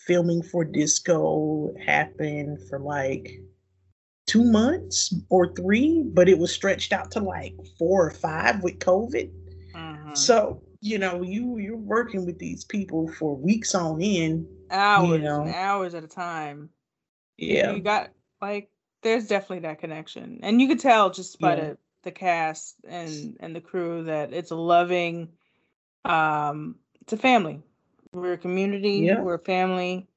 filming 0.05 0.43
for 0.43 0.63
disco 0.63 1.73
happened 1.83 2.59
for 2.69 2.79
like 2.79 3.39
two 4.27 4.43
months 4.43 5.13
or 5.29 5.53
three, 5.55 6.03
but 6.13 6.29
it 6.29 6.37
was 6.37 6.53
stretched 6.53 6.93
out 6.93 7.11
to 7.11 7.19
like 7.19 7.55
four 7.77 8.07
or 8.07 8.11
five 8.11 8.61
with 8.61 8.79
COVID. 8.79 9.31
Mm-hmm. 9.73 10.13
So 10.15 10.61
you 10.81 10.97
know, 10.97 11.21
you 11.21 11.59
you're 11.59 11.77
working 11.77 12.25
with 12.25 12.39
these 12.39 12.65
people 12.65 13.07
for 13.07 13.35
weeks 13.35 13.75
on 13.75 14.01
end, 14.01 14.47
hours 14.71 15.09
you 15.09 15.19
know. 15.19 15.43
and 15.43 15.53
hours 15.53 15.93
at 15.93 16.03
a 16.03 16.07
time. 16.07 16.69
Yeah, 17.37 17.71
you 17.71 17.81
got 17.81 18.09
like 18.41 18.69
there's 19.03 19.27
definitely 19.27 19.59
that 19.59 19.79
connection, 19.79 20.39
and 20.41 20.59
you 20.59 20.67
could 20.67 20.79
tell 20.79 21.11
just 21.11 21.39
by 21.39 21.55
yeah. 21.55 21.61
the 21.61 21.77
the 22.03 22.11
cast 22.11 22.75
and 22.87 23.37
and 23.39 23.55
the 23.55 23.61
crew 23.61 24.03
that 24.05 24.33
it's 24.33 24.49
a 24.49 24.55
loving, 24.55 25.29
um, 26.03 26.75
it's 27.01 27.13
a 27.13 27.17
family. 27.17 27.61
We're 28.11 28.33
a 28.33 28.37
community. 28.37 29.03
Yeah. 29.05 29.21
We're 29.21 29.35
a 29.35 29.39
family, 29.39 30.07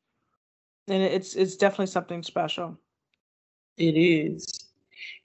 and 0.88 1.02
it's 1.02 1.34
it's 1.34 1.56
definitely 1.56 1.86
something 1.86 2.22
special. 2.22 2.78
It 3.76 3.98
is. 3.98 4.46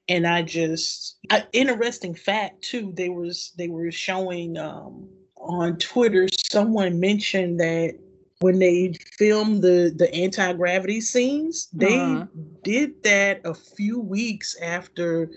And 0.09 0.27
I 0.27 0.41
just 0.41 1.17
I, 1.29 1.45
interesting 1.53 2.13
fact 2.13 2.61
too, 2.61 2.91
they 2.93 3.09
was 3.09 3.53
they 3.57 3.69
were 3.69 3.91
showing 3.91 4.57
um 4.57 5.07
on 5.50 5.78
Twitter 5.78 6.28
someone 6.32 7.00
mentioned 7.00 7.60
that 7.60 7.97
when 8.41 8.60
they 8.60 8.93
filmed 9.18 9.62
the 9.62 9.93
the 9.95 10.14
anti-gravity 10.14 11.02
scenes, 11.02 11.68
they 11.74 12.00
uh-huh. 12.00 12.26
did 12.64 13.04
that 13.04 13.41
a 13.43 13.54
few 13.54 14.00
weeks 14.00 14.56
after 14.62 15.30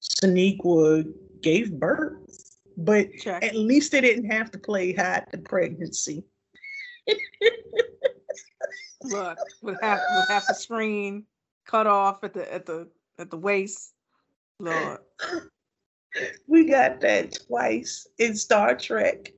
Sonequa 0.00 1.04
gave 1.40 1.72
birth. 1.72 2.18
But 2.76 3.08
Check. 3.18 3.44
at 3.44 3.54
least 3.56 3.92
they 3.92 4.00
didn't 4.00 4.30
have 4.30 4.50
to 4.52 4.58
play 4.58 4.92
hide 4.92 5.26
the 5.30 5.38
pregnancy. 5.38 6.24
Look, 9.02 9.38
with 9.62 9.80
half 9.82 9.98
with 10.16 10.28
half 10.28 10.46
the 10.46 10.54
screen 10.54 11.26
cut 11.66 11.86
off 11.86 12.22
at 12.22 12.34
the 12.34 12.52
at 12.52 12.66
the 12.66 12.88
at 13.18 13.30
the 13.30 13.36
waist. 13.36 13.94
Lord. 14.60 14.98
We 16.46 16.64
got 16.64 17.00
that 17.00 17.38
twice 17.46 18.06
in 18.18 18.36
Star 18.36 18.76
Trek. 18.76 19.32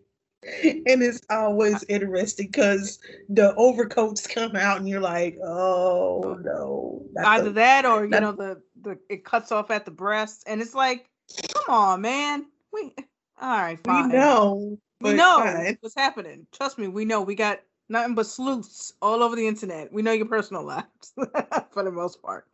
And 0.62 1.02
it's 1.02 1.22
always 1.30 1.82
interesting 1.88 2.48
because 2.48 2.98
the 3.30 3.54
overcoats 3.54 4.26
come 4.26 4.56
out 4.56 4.76
and 4.76 4.88
you're 4.88 5.00
like, 5.00 5.38
oh 5.42 6.36
no. 6.42 7.06
Either 7.24 7.44
the, 7.44 7.52
that 7.52 7.86
or 7.86 8.04
you 8.04 8.10
know 8.10 8.32
the 8.32 8.60
the 8.82 8.98
it 9.08 9.24
cuts 9.24 9.52
off 9.52 9.70
at 9.70 9.86
the 9.86 9.90
breast 9.90 10.44
and 10.46 10.60
it's 10.60 10.74
like, 10.74 11.06
come 11.54 11.74
on, 11.74 12.00
man. 12.02 12.44
We 12.72 12.94
all 13.40 13.58
right, 13.58 13.78
fine. 13.82 14.10
We 14.10 14.14
know. 14.14 14.78
We 15.00 15.12
know 15.14 15.38
fine. 15.38 15.78
what's 15.80 15.94
happening. 15.94 16.46
Trust 16.52 16.78
me, 16.78 16.88
we 16.88 17.04
know. 17.04 17.22
We 17.22 17.34
got 17.34 17.60
nothing 17.88 18.14
but 18.14 18.26
sleuths 18.26 18.92
all 19.02 19.22
over 19.22 19.36
the 19.36 19.46
internet. 19.46 19.92
We 19.92 20.02
know 20.02 20.12
your 20.12 20.26
personal 20.26 20.64
lives 20.64 21.14
for 21.72 21.82
the 21.82 21.90
most 21.90 22.22
part. 22.22 22.46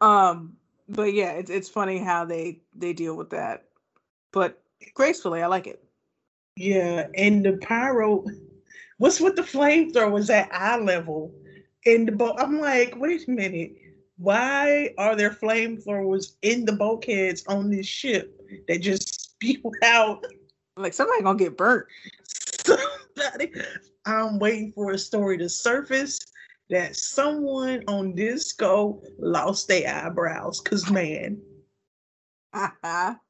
Um, 0.00 0.56
but 0.92 1.14
yeah, 1.14 1.32
it's 1.32 1.50
it's 1.50 1.68
funny 1.68 1.98
how 1.98 2.24
they 2.24 2.60
they 2.74 2.92
deal 2.92 3.16
with 3.16 3.30
that, 3.30 3.64
but 4.30 4.62
gracefully. 4.94 5.42
I 5.42 5.46
like 5.46 5.66
it. 5.66 5.82
Yeah, 6.56 7.06
and 7.16 7.44
the 7.44 7.56
pyro, 7.56 8.24
what's 8.98 9.20
with 9.20 9.36
the 9.36 9.42
flamethrowers 9.42 10.30
at 10.30 10.52
eye 10.52 10.78
level? 10.78 11.34
And 11.86 12.06
the 12.06 12.12
boat. 12.12 12.36
I'm 12.38 12.60
like, 12.60 12.94
wait 12.96 13.26
a 13.26 13.30
minute, 13.30 13.72
why 14.18 14.90
are 14.98 15.16
there 15.16 15.30
flamethrowers 15.30 16.34
in 16.42 16.64
the 16.64 16.72
bulkheads 16.72 17.44
on 17.46 17.70
this 17.70 17.86
ship 17.86 18.38
that 18.68 18.82
just 18.82 19.20
spew 19.32 19.72
out? 19.82 20.24
Like 20.76 20.92
somebody 20.92 21.22
gonna 21.22 21.38
get 21.38 21.56
burnt. 21.56 21.86
Somebody, 22.64 23.52
I'm 24.04 24.38
waiting 24.38 24.72
for 24.72 24.92
a 24.92 24.98
story 24.98 25.38
to 25.38 25.48
surface 25.48 26.20
that 26.70 26.96
someone 26.96 27.82
on 27.88 28.14
disco 28.14 29.00
lost 29.18 29.68
their 29.68 29.92
eyebrows. 29.94 30.60
Cause 30.60 30.90
man, 30.90 31.40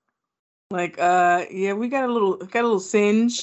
like 0.70 0.98
uh 0.98 1.44
yeah, 1.50 1.72
we 1.72 1.88
got 1.88 2.08
a 2.08 2.12
little 2.12 2.36
got 2.36 2.60
a 2.60 2.66
little 2.66 2.80
singe. 2.80 3.42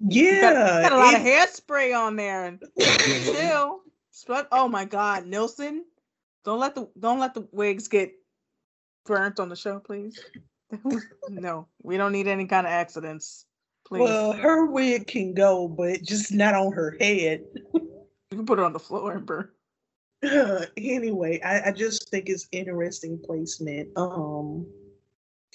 Yeah, 0.00 0.40
got, 0.40 0.82
got 0.82 0.92
a 0.92 0.96
lot 0.96 1.14
it, 1.14 1.20
of 1.20 1.26
hairspray 1.26 1.96
on 1.98 2.16
there 2.16 2.44
and 2.44 2.62
chill. 2.78 3.80
Oh 4.52 4.68
my 4.68 4.84
God, 4.84 5.26
Nilsson, 5.26 5.84
don't 6.44 6.60
let 6.60 6.74
the 6.74 6.88
don't 6.98 7.18
let 7.18 7.34
the 7.34 7.46
wigs 7.52 7.88
get 7.88 8.12
burnt 9.04 9.40
on 9.40 9.48
the 9.48 9.56
show, 9.56 9.78
please. 9.78 10.22
no, 11.28 11.66
we 11.82 11.96
don't 11.96 12.12
need 12.12 12.28
any 12.28 12.46
kind 12.46 12.66
of 12.66 12.72
accidents. 12.72 13.46
Please. 13.86 14.00
Well, 14.00 14.32
her 14.32 14.66
wig 14.66 15.06
can 15.06 15.34
go, 15.34 15.68
but 15.68 16.02
just 16.02 16.32
not 16.32 16.54
on 16.54 16.72
her 16.72 16.96
head. 17.00 17.44
You 18.34 18.38
can 18.38 18.46
put 18.46 18.58
it 18.58 18.64
on 18.64 18.72
the 18.72 18.80
floor 18.80 19.12
and 19.12 19.24
burn. 19.24 19.48
Uh, 20.24 20.66
anyway, 20.76 21.40
I, 21.42 21.68
I 21.68 21.72
just 21.72 22.10
think 22.10 22.28
it's 22.28 22.48
interesting 22.50 23.20
placement. 23.24 23.90
Um, 23.96 24.66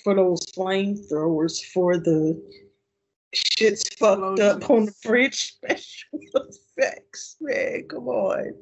for 0.02 0.16
those 0.16 0.46
flamethrowers 0.56 1.62
for 1.74 1.98
the 1.98 2.42
shit's 3.34 3.84
fucked 3.96 4.40
up 4.40 4.70
on 4.70 4.86
the 4.86 4.94
bridge 5.04 5.44
special 5.58 6.22
effects, 6.78 7.36
man. 7.42 7.84
Come 7.90 8.08
on. 8.08 8.54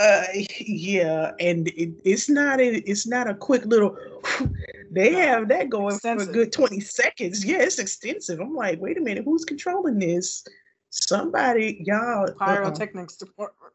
Uh, 0.00 0.22
yeah, 0.60 1.32
and 1.40 1.66
it, 1.66 2.00
it's 2.04 2.28
not 2.28 2.60
a, 2.60 2.76
it's 2.88 3.04
not 3.04 3.28
a 3.28 3.34
quick 3.34 3.64
little. 3.64 3.96
They 4.90 5.12
have 5.12 5.48
that 5.48 5.68
going 5.68 5.96
extensive. 5.96 6.28
for 6.28 6.30
a 6.30 6.34
good 6.34 6.50
twenty 6.50 6.80
seconds. 6.80 7.44
Yeah, 7.44 7.58
it's 7.58 7.78
extensive. 7.78 8.40
I'm 8.40 8.54
like, 8.54 8.80
wait 8.80 8.96
a 8.96 9.02
minute, 9.02 9.22
who's 9.22 9.44
controlling 9.44 9.98
this? 9.98 10.46
Somebody, 10.90 11.82
y'all. 11.84 12.28
Uh-uh. 12.28 12.34
Pyrotechnics 12.38 13.20
uh 13.20 13.26
department. 13.26 13.74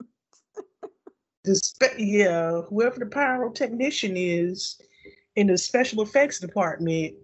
the 1.43 1.55
spe- 1.55 1.99
yeah, 1.99 2.61
whoever 2.61 2.99
the 2.99 3.05
pyrotechnician 3.05 4.14
is 4.16 4.80
in 5.36 5.47
the 5.47 5.57
special 5.57 6.01
effects 6.01 6.39
department, 6.39 7.16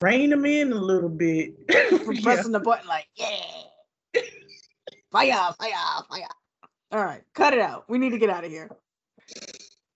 rein 0.00 0.30
them 0.30 0.44
in 0.44 0.72
a 0.72 0.76
little 0.76 1.08
bit. 1.08 1.54
Pressing 2.22 2.52
the 2.52 2.60
button 2.60 2.88
like, 2.88 3.06
yeah, 3.16 4.22
fire, 5.10 5.52
fire, 5.58 6.02
fire. 6.08 6.28
All 6.92 7.04
right, 7.04 7.22
cut 7.34 7.52
it 7.52 7.60
out. 7.60 7.88
We 7.88 7.98
need 7.98 8.10
to 8.10 8.18
get 8.18 8.30
out 8.30 8.44
of 8.44 8.50
here. 8.50 8.70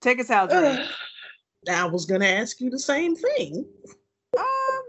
Take 0.01 0.19
us 0.19 0.29
out, 0.29 0.49
Dre. 0.49 0.85
I 1.69 1.85
was 1.85 2.05
gonna 2.05 2.25
ask 2.25 2.59
you 2.61 2.69
the 2.69 2.79
same 2.79 3.15
thing. 3.15 3.65
Um, 4.37 4.83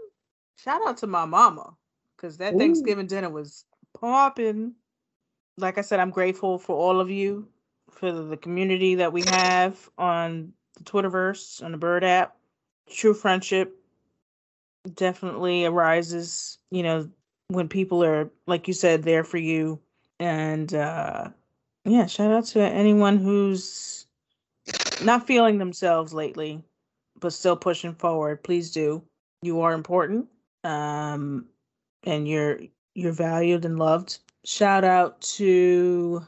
shout 0.57 0.81
out 0.87 0.97
to 0.97 1.07
my 1.07 1.25
mama 1.25 1.75
because 2.15 2.37
that 2.37 2.53
Ooh. 2.53 2.57
Thanksgiving 2.57 3.07
dinner 3.07 3.29
was 3.29 3.65
popping. 3.99 4.73
Like 5.57 5.77
I 5.77 5.81
said, 5.81 5.99
I'm 5.99 6.09
grateful 6.09 6.57
for 6.57 6.75
all 6.75 6.99
of 6.99 7.09
you, 7.09 7.47
for 7.89 8.11
the 8.11 8.37
community 8.37 8.95
that 8.95 9.13
we 9.13 9.23
have 9.27 9.89
on 9.97 10.53
the 10.77 10.83
Twitterverse, 10.83 11.63
on 11.63 11.71
the 11.71 11.77
Bird 11.77 12.03
app 12.03 12.35
true 12.91 13.13
friendship 13.13 13.75
definitely 14.95 15.65
arises, 15.65 16.57
you 16.69 16.83
know, 16.83 17.09
when 17.49 17.67
people 17.67 18.03
are, 18.03 18.29
like 18.47 18.67
you 18.67 18.73
said, 18.73 19.03
there 19.03 19.23
for 19.23 19.37
you. 19.37 19.79
And 20.19 20.73
uh 20.73 21.29
yeah, 21.85 22.05
shout 22.05 22.31
out 22.31 22.45
to 22.47 22.61
anyone 22.61 23.17
who's 23.17 24.05
not 25.03 25.25
feeling 25.25 25.57
themselves 25.57 26.13
lately, 26.13 26.63
but 27.19 27.33
still 27.33 27.55
pushing 27.55 27.95
forward. 27.95 28.43
Please 28.43 28.71
do. 28.71 29.03
You 29.41 29.61
are 29.61 29.73
important. 29.73 30.27
Um 30.63 31.45
and 32.03 32.27
you're 32.27 32.59
you're 32.93 33.11
valued 33.11 33.65
and 33.65 33.79
loved. 33.79 34.19
Shout 34.43 34.83
out 34.83 35.21
to 35.21 36.25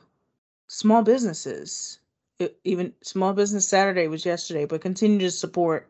small 0.68 1.02
businesses. 1.04 2.00
It, 2.40 2.58
even 2.64 2.94
Small 3.02 3.34
Business 3.34 3.68
Saturday 3.68 4.08
was 4.08 4.26
yesterday, 4.26 4.66
but 4.66 4.82
continue 4.82 5.20
to 5.20 5.32
support 5.32 5.90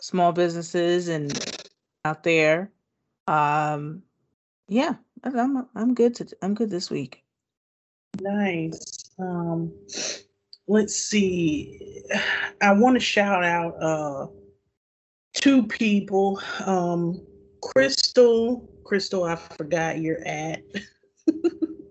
small 0.00 0.32
businesses 0.32 1.08
and 1.08 1.66
out 2.04 2.22
there. 2.22 2.70
Um, 3.26 4.02
yeah, 4.68 4.94
I'm 5.24 5.66
I'm 5.74 5.94
good 5.94 6.14
to 6.16 6.28
I'm 6.42 6.54
good 6.54 6.70
this 6.70 6.90
week. 6.90 7.24
Nice. 8.20 9.10
Um, 9.18 9.72
let's 10.68 10.94
see. 10.94 12.02
I 12.60 12.72
want 12.72 12.94
to 12.96 13.00
shout 13.00 13.44
out 13.44 13.74
uh 13.82 14.26
two 15.34 15.66
people. 15.66 16.40
Um, 16.64 17.20
Crystal, 18.10 18.68
Crystal, 18.82 19.22
I 19.22 19.36
forgot 19.36 20.00
you're 20.00 20.26
at. 20.26 20.62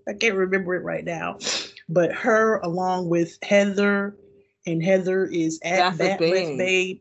I 0.06 0.14
can't 0.20 0.36
remember 0.36 0.76
it 0.76 0.84
right 0.84 1.06
now, 1.06 1.38
but 1.88 2.12
her 2.12 2.58
along 2.58 3.08
with 3.08 3.38
Heather, 3.42 4.18
and 4.68 4.84
Heather 4.84 5.28
is 5.28 5.62
at 5.64 5.98
That 5.98 6.20
Babe 6.20 7.00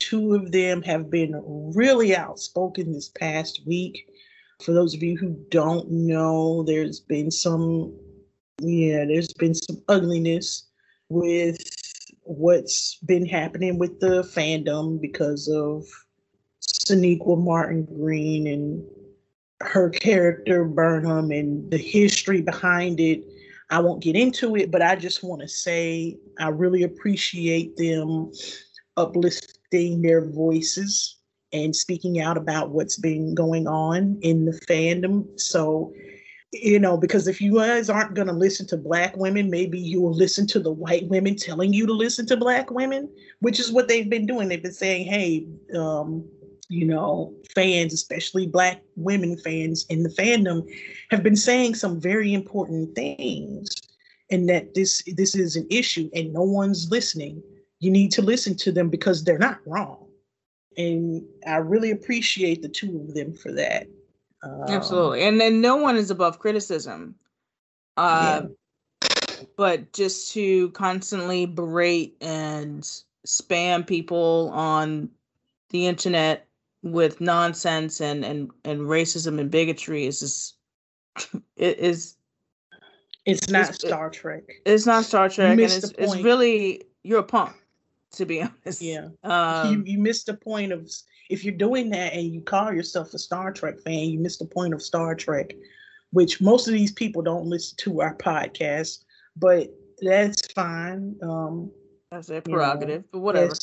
Two 0.00 0.34
of 0.34 0.50
them 0.50 0.82
have 0.82 1.10
been 1.10 1.40
really 1.76 2.16
outspoken 2.16 2.92
this 2.92 3.10
past 3.10 3.60
week. 3.66 4.10
For 4.60 4.72
those 4.72 4.94
of 4.94 5.02
you 5.02 5.16
who 5.16 5.36
don't 5.50 5.88
know, 5.88 6.64
there's 6.64 6.98
been 6.98 7.30
some, 7.30 7.94
yeah, 8.60 9.04
there's 9.04 9.32
been 9.34 9.54
some 9.54 9.80
ugliness 9.88 10.66
with 11.08 11.58
what's 12.22 12.96
been 13.06 13.26
happening 13.26 13.78
with 13.78 14.00
the 14.00 14.22
fandom 14.24 15.00
because 15.00 15.46
of 15.46 15.86
Sonequa 16.72 17.42
Martin 17.42 17.84
Green 17.84 18.46
and 18.46 18.84
her 19.60 19.90
character 19.90 20.64
Burnham 20.64 21.30
and 21.30 21.70
the 21.70 21.78
history 21.78 22.40
behind 22.40 23.00
it. 23.00 23.24
I 23.70 23.78
won't 23.78 24.02
get 24.02 24.16
into 24.16 24.56
it, 24.56 24.70
but 24.70 24.82
I 24.82 24.96
just 24.96 25.22
want 25.22 25.42
to 25.42 25.48
say 25.48 26.16
I 26.38 26.48
really 26.48 26.82
appreciate 26.82 27.76
them 27.76 28.32
uplifting 28.96 30.02
their 30.02 30.24
voices 30.26 31.16
and 31.52 31.74
speaking 31.74 32.20
out 32.20 32.36
about 32.36 32.70
what's 32.70 32.96
been 32.96 33.34
going 33.34 33.66
on 33.66 34.18
in 34.22 34.44
the 34.44 34.52
fandom. 34.68 35.38
So, 35.38 35.92
you 36.52 36.78
know, 36.78 36.96
because 36.96 37.28
if 37.28 37.40
you 37.40 37.56
guys 37.56 37.88
aren't 37.88 38.14
going 38.14 38.28
to 38.28 38.34
listen 38.34 38.66
to 38.68 38.76
black 38.76 39.16
women, 39.16 39.50
maybe 39.50 39.78
you 39.78 40.00
will 40.00 40.14
listen 40.14 40.46
to 40.48 40.60
the 40.60 40.72
white 40.72 41.08
women 41.08 41.36
telling 41.36 41.72
you 41.72 41.86
to 41.86 41.92
listen 41.92 42.26
to 42.26 42.36
black 42.36 42.70
women, 42.70 43.08
which 43.40 43.60
is 43.60 43.70
what 43.70 43.88
they've 43.88 44.10
been 44.10 44.26
doing. 44.26 44.48
They've 44.48 44.62
been 44.62 44.72
saying, 44.72 45.06
hey, 45.06 45.46
um, 45.76 46.28
you 46.70 46.86
know, 46.86 47.34
fans, 47.54 47.92
especially 47.92 48.46
black 48.46 48.80
women 48.96 49.36
fans 49.36 49.84
in 49.90 50.02
the 50.02 50.08
fandom, 50.08 50.66
have 51.10 51.22
been 51.22 51.36
saying 51.36 51.74
some 51.74 52.00
very 52.00 52.32
important 52.32 52.94
things, 52.94 53.68
and 54.30 54.48
that 54.48 54.74
this 54.74 55.02
this 55.16 55.34
is 55.34 55.56
an 55.56 55.66
issue, 55.70 56.08
and 56.14 56.32
no 56.32 56.42
one's 56.42 56.90
listening 56.90 57.42
you 57.80 57.90
need 57.90 58.12
to 58.12 58.22
listen 58.22 58.54
to 58.54 58.70
them 58.70 58.88
because 58.88 59.24
they're 59.24 59.38
not 59.38 59.58
wrong. 59.66 60.06
And 60.76 61.24
I 61.46 61.56
really 61.56 61.90
appreciate 61.90 62.62
the 62.62 62.68
two 62.68 63.06
of 63.08 63.14
them 63.14 63.34
for 63.34 63.50
that. 63.52 63.86
Um, 64.42 64.64
Absolutely. 64.68 65.22
And 65.22 65.40
then 65.40 65.60
no 65.60 65.76
one 65.76 65.96
is 65.96 66.10
above 66.10 66.38
criticism. 66.38 67.14
Uh, 67.96 68.42
yeah. 68.44 69.08
But 69.56 69.92
just 69.92 70.32
to 70.34 70.70
constantly 70.70 71.46
berate 71.46 72.16
and 72.20 72.82
spam 73.26 73.86
people 73.86 74.50
on 74.54 75.08
the 75.70 75.86
internet 75.86 76.46
with 76.82 77.20
nonsense 77.20 78.00
and, 78.00 78.24
and, 78.24 78.50
and 78.64 78.80
racism 78.82 79.38
and 79.38 79.50
bigotry 79.50 80.06
is 80.06 80.20
just, 80.20 80.56
it 81.56 81.78
is 81.78 82.16
it's 83.26 83.48
not 83.48 83.68
it's, 83.68 83.78
Star 83.78 84.10
Trek. 84.10 84.44
It's 84.64 84.86
not 84.86 85.04
Star 85.04 85.28
Trek, 85.28 85.50
and 85.50 85.60
it's, 85.60 85.92
it's 85.98 86.16
really 86.16 86.82
you're 87.02 87.20
a 87.20 87.24
punk 87.24 87.54
to 88.12 88.26
be 88.26 88.42
honest. 88.64 88.82
Yeah. 88.82 89.08
Um, 89.22 89.72
you, 89.72 89.92
you 89.92 89.98
missed 89.98 90.26
the 90.26 90.34
point 90.34 90.72
of 90.72 90.90
if 91.28 91.44
you're 91.44 91.54
doing 91.54 91.90
that 91.90 92.12
and 92.12 92.32
you 92.32 92.40
call 92.40 92.72
yourself 92.72 93.14
a 93.14 93.18
Star 93.18 93.52
Trek 93.52 93.80
fan, 93.80 94.10
you 94.10 94.18
missed 94.18 94.40
the 94.40 94.46
point 94.46 94.74
of 94.74 94.82
Star 94.82 95.14
Trek, 95.14 95.54
which 96.10 96.40
most 96.40 96.66
of 96.66 96.74
these 96.74 96.92
people 96.92 97.22
don't 97.22 97.46
listen 97.46 97.76
to 97.78 98.00
our 98.00 98.16
podcast, 98.16 99.04
but 99.36 99.68
that's 100.00 100.50
fine. 100.52 101.16
Um, 101.22 101.70
that's 102.10 102.26
their 102.26 102.40
prerogative, 102.40 103.02
know, 103.02 103.08
but 103.12 103.18
whatever. 103.20 103.54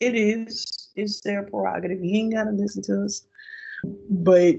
It 0.00 0.14
is. 0.14 0.77
It's 0.98 1.20
their 1.20 1.44
prerogative. 1.44 2.04
You 2.04 2.18
ain't 2.18 2.34
got 2.34 2.44
to 2.44 2.50
listen 2.50 2.82
to 2.84 3.04
us. 3.04 3.26
But 4.10 4.56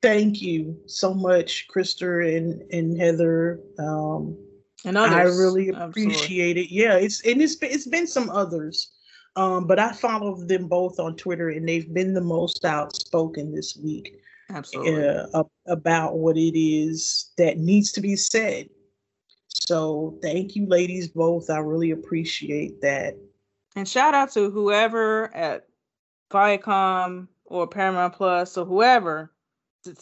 thank 0.00 0.40
you 0.40 0.78
so 0.86 1.12
much, 1.12 1.66
Crystal 1.68 2.20
and, 2.20 2.62
and 2.72 2.98
Heather. 3.00 3.60
Um, 3.78 4.36
and 4.84 4.96
others. 4.96 5.12
I 5.12 5.22
really 5.42 5.68
appreciate 5.68 6.56
Absolutely. 6.56 6.62
it. 6.62 6.70
Yeah, 6.70 6.96
it's 6.96 7.24
and 7.26 7.40
it's 7.40 7.56
it's 7.62 7.86
been 7.86 8.06
some 8.06 8.30
others, 8.30 8.90
um, 9.36 9.66
but 9.66 9.78
I 9.78 9.92
follow 9.92 10.36
them 10.36 10.68
both 10.68 10.98
on 10.98 11.16
Twitter, 11.16 11.50
and 11.50 11.68
they've 11.68 11.92
been 11.92 12.14
the 12.14 12.20
most 12.20 12.64
outspoken 12.64 13.54
this 13.54 13.76
week. 13.76 14.18
Absolutely, 14.50 15.06
uh, 15.34 15.44
about 15.66 16.18
what 16.18 16.36
it 16.36 16.58
is 16.58 17.30
that 17.38 17.58
needs 17.58 17.92
to 17.92 18.00
be 18.00 18.16
said. 18.16 18.68
So 19.48 20.18
thank 20.22 20.56
you, 20.56 20.66
ladies, 20.66 21.08
both. 21.08 21.48
I 21.48 21.58
really 21.58 21.92
appreciate 21.92 22.80
that. 22.82 23.16
And 23.76 23.88
shout 23.88 24.14
out 24.14 24.32
to 24.32 24.50
whoever 24.50 25.34
at 25.34 25.66
Viacom 26.30 27.28
or 27.44 27.66
Paramount 27.66 28.14
Plus 28.14 28.56
or 28.56 28.64
whoever 28.64 29.32
to 29.84 29.94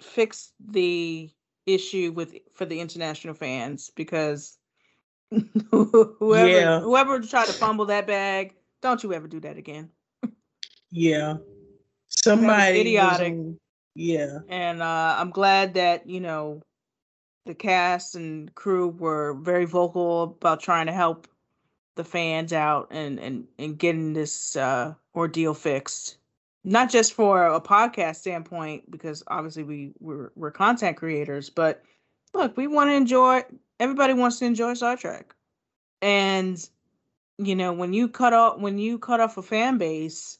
fix 0.00 0.52
the 0.60 1.30
issue 1.66 2.12
with 2.14 2.34
for 2.54 2.66
the 2.66 2.80
international 2.80 3.34
fans 3.34 3.90
because 3.94 4.58
whoever 5.70 6.48
yeah. 6.48 6.80
whoever 6.80 7.20
tried 7.20 7.46
to 7.46 7.52
fumble 7.52 7.86
that 7.86 8.06
bag, 8.06 8.54
don't 8.82 9.02
you 9.02 9.12
ever 9.12 9.26
do 9.26 9.40
that 9.40 9.56
again. 9.56 9.90
yeah. 10.90 11.36
Somebody 12.06 12.80
idiotic. 12.80 13.32
On, 13.32 13.58
yeah. 13.94 14.38
And 14.48 14.82
uh, 14.82 15.16
I'm 15.18 15.30
glad 15.30 15.74
that, 15.74 16.08
you 16.08 16.20
know, 16.20 16.62
the 17.46 17.54
cast 17.54 18.14
and 18.14 18.54
crew 18.54 18.88
were 18.88 19.34
very 19.34 19.64
vocal 19.64 20.22
about 20.22 20.60
trying 20.60 20.86
to 20.86 20.92
help 20.92 21.26
the 21.96 22.04
fans 22.04 22.52
out 22.52 22.88
and 22.90 23.18
and 23.18 23.46
and 23.58 23.78
getting 23.78 24.12
this 24.12 24.56
uh, 24.56 24.94
ordeal 25.14 25.54
fixed. 25.54 26.16
Not 26.66 26.90
just 26.90 27.12
for 27.12 27.46
a 27.46 27.60
podcast 27.60 28.16
standpoint, 28.16 28.90
because 28.90 29.22
obviously 29.26 29.64
we 29.64 29.92
we're, 30.00 30.30
we're 30.34 30.50
content 30.50 30.96
creators, 30.96 31.50
but 31.50 31.82
look, 32.32 32.56
we 32.56 32.66
want 32.66 32.88
to 32.88 32.94
enjoy. 32.94 33.44
Everybody 33.80 34.14
wants 34.14 34.38
to 34.38 34.46
enjoy 34.46 34.74
Star 34.74 34.96
Trek, 34.96 35.34
and 36.00 36.66
you 37.38 37.54
know 37.54 37.72
when 37.72 37.92
you 37.92 38.08
cut 38.08 38.32
off 38.32 38.58
when 38.58 38.78
you 38.78 38.98
cut 38.98 39.20
off 39.20 39.36
a 39.36 39.42
fan 39.42 39.76
base, 39.76 40.38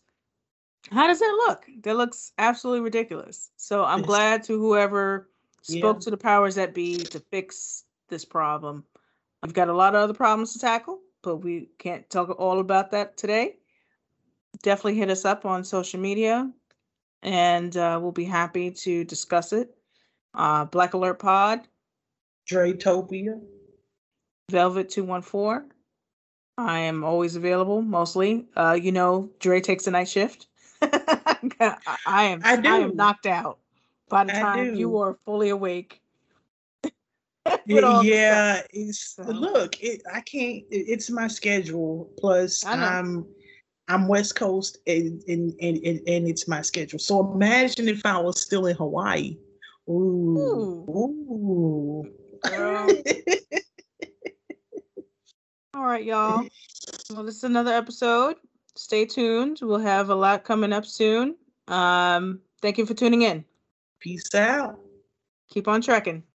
how 0.91 1.07
does 1.07 1.19
that 1.19 1.45
look? 1.47 1.67
That 1.83 1.97
looks 1.97 2.33
absolutely 2.39 2.81
ridiculous. 2.81 3.51
So 3.57 3.85
I'm 3.85 4.03
glad 4.03 4.45
to 4.45 4.59
whoever 4.59 5.29
spoke 5.63 5.97
yeah. 5.97 6.01
to 6.01 6.11
the 6.11 6.17
powers 6.17 6.55
that 6.55 6.75
be 6.75 6.97
to 6.97 7.21
fix 7.21 7.85
this 8.09 8.25
problem. 8.25 8.85
I've 9.43 9.55
got 9.55 9.69
a 9.69 9.75
lot 9.75 9.95
of 9.95 10.03
other 10.03 10.15
problems 10.15 10.53
to 10.55 10.59
tackle, 10.59 11.01
but 11.25 11.37
we 11.37 11.71
can't 11.79 12.09
talk 12.11 12.31
all 12.39 12.61
about 12.61 12.91
that 12.93 13.17
today. 13.17 13.57
Definitely 14.63 14.97
hit 14.97 15.11
us 15.11 15.25
up 15.25 15.45
on 15.45 15.65
social 15.65 15.99
media 15.99 16.51
and 17.23 17.77
uh, 17.77 17.99
we'll 18.01 18.13
be 18.13 18.25
happy 18.25 18.71
to 18.71 19.05
discuss 19.05 19.53
it. 19.53 19.75
Uh, 20.35 20.65
Black 20.67 20.95
Alert 20.95 21.19
Pod, 21.19 21.61
Dratopia, 22.49 23.41
Velvet 24.51 24.91
214. 24.91 25.71
I 26.57 26.81
am 26.81 27.03
always 27.03 27.35
available, 27.35 27.83
mostly. 27.83 28.47
Uh, 28.55 28.79
you 28.81 28.93
know, 28.93 29.31
Dre 29.41 29.61
takes 29.61 29.87
the 29.87 29.91
night 29.91 30.09
shift. 30.09 30.47
I 30.83 31.39
am 32.07 32.41
I, 32.45 32.57
do. 32.57 32.69
I 32.69 32.79
am 32.79 32.97
knocked 32.97 33.27
out 33.27 33.59
by 34.09 34.25
the 34.25 34.33
time 34.33 34.75
you 34.75 34.99
are 34.99 35.19
fully 35.25 35.49
awake. 35.49 36.01
yeah, 37.67 38.63
it's 38.71 39.15
so. 39.17 39.23
look, 39.23 39.81
it, 39.83 40.03
I 40.13 40.21
can't. 40.21 40.65
It, 40.71 40.87
it's 40.89 41.11
my 41.11 41.29
schedule. 41.29 42.11
Plus, 42.19 42.65
I'm 42.65 43.27
I'm 43.89 44.09
West 44.09 44.37
Coast, 44.37 44.79
and 44.87 45.23
and, 45.29 45.53
and 45.61 45.81
and 45.85 46.29
it's 46.29 46.49
my 46.49 46.63
schedule. 46.63 46.99
So 46.99 47.33
imagine 47.33 47.89
if 47.89 48.05
I 48.07 48.19
was 48.19 48.41
still 48.41 48.67
in 48.67 48.77
Hawaii. 48.77 49.37
Ooh, 49.89 50.85
ooh. 50.89 51.25
ooh. 51.31 52.05
All 55.75 55.85
right, 55.85 56.05
y'all. 56.05 56.47
Well, 57.11 57.25
this 57.25 57.37
is 57.37 57.45
another 57.45 57.73
episode. 57.73 58.37
Stay 58.77 59.05
tuned. 59.07 59.59
We'll 59.61 59.79
have 59.79 60.11
a 60.11 60.15
lot 60.15 60.45
coming 60.45 60.73
up 60.73 60.87
soon. 60.87 61.37
Um, 61.69 62.41
thank 62.63 62.79
you 62.79 62.87
for 62.87 62.95
tuning 62.95 63.23
in. 63.23 63.45
Peace 64.01 64.35
out. 64.35 64.79
Keep 65.51 65.69
on 65.69 65.81
trekking. 65.81 66.23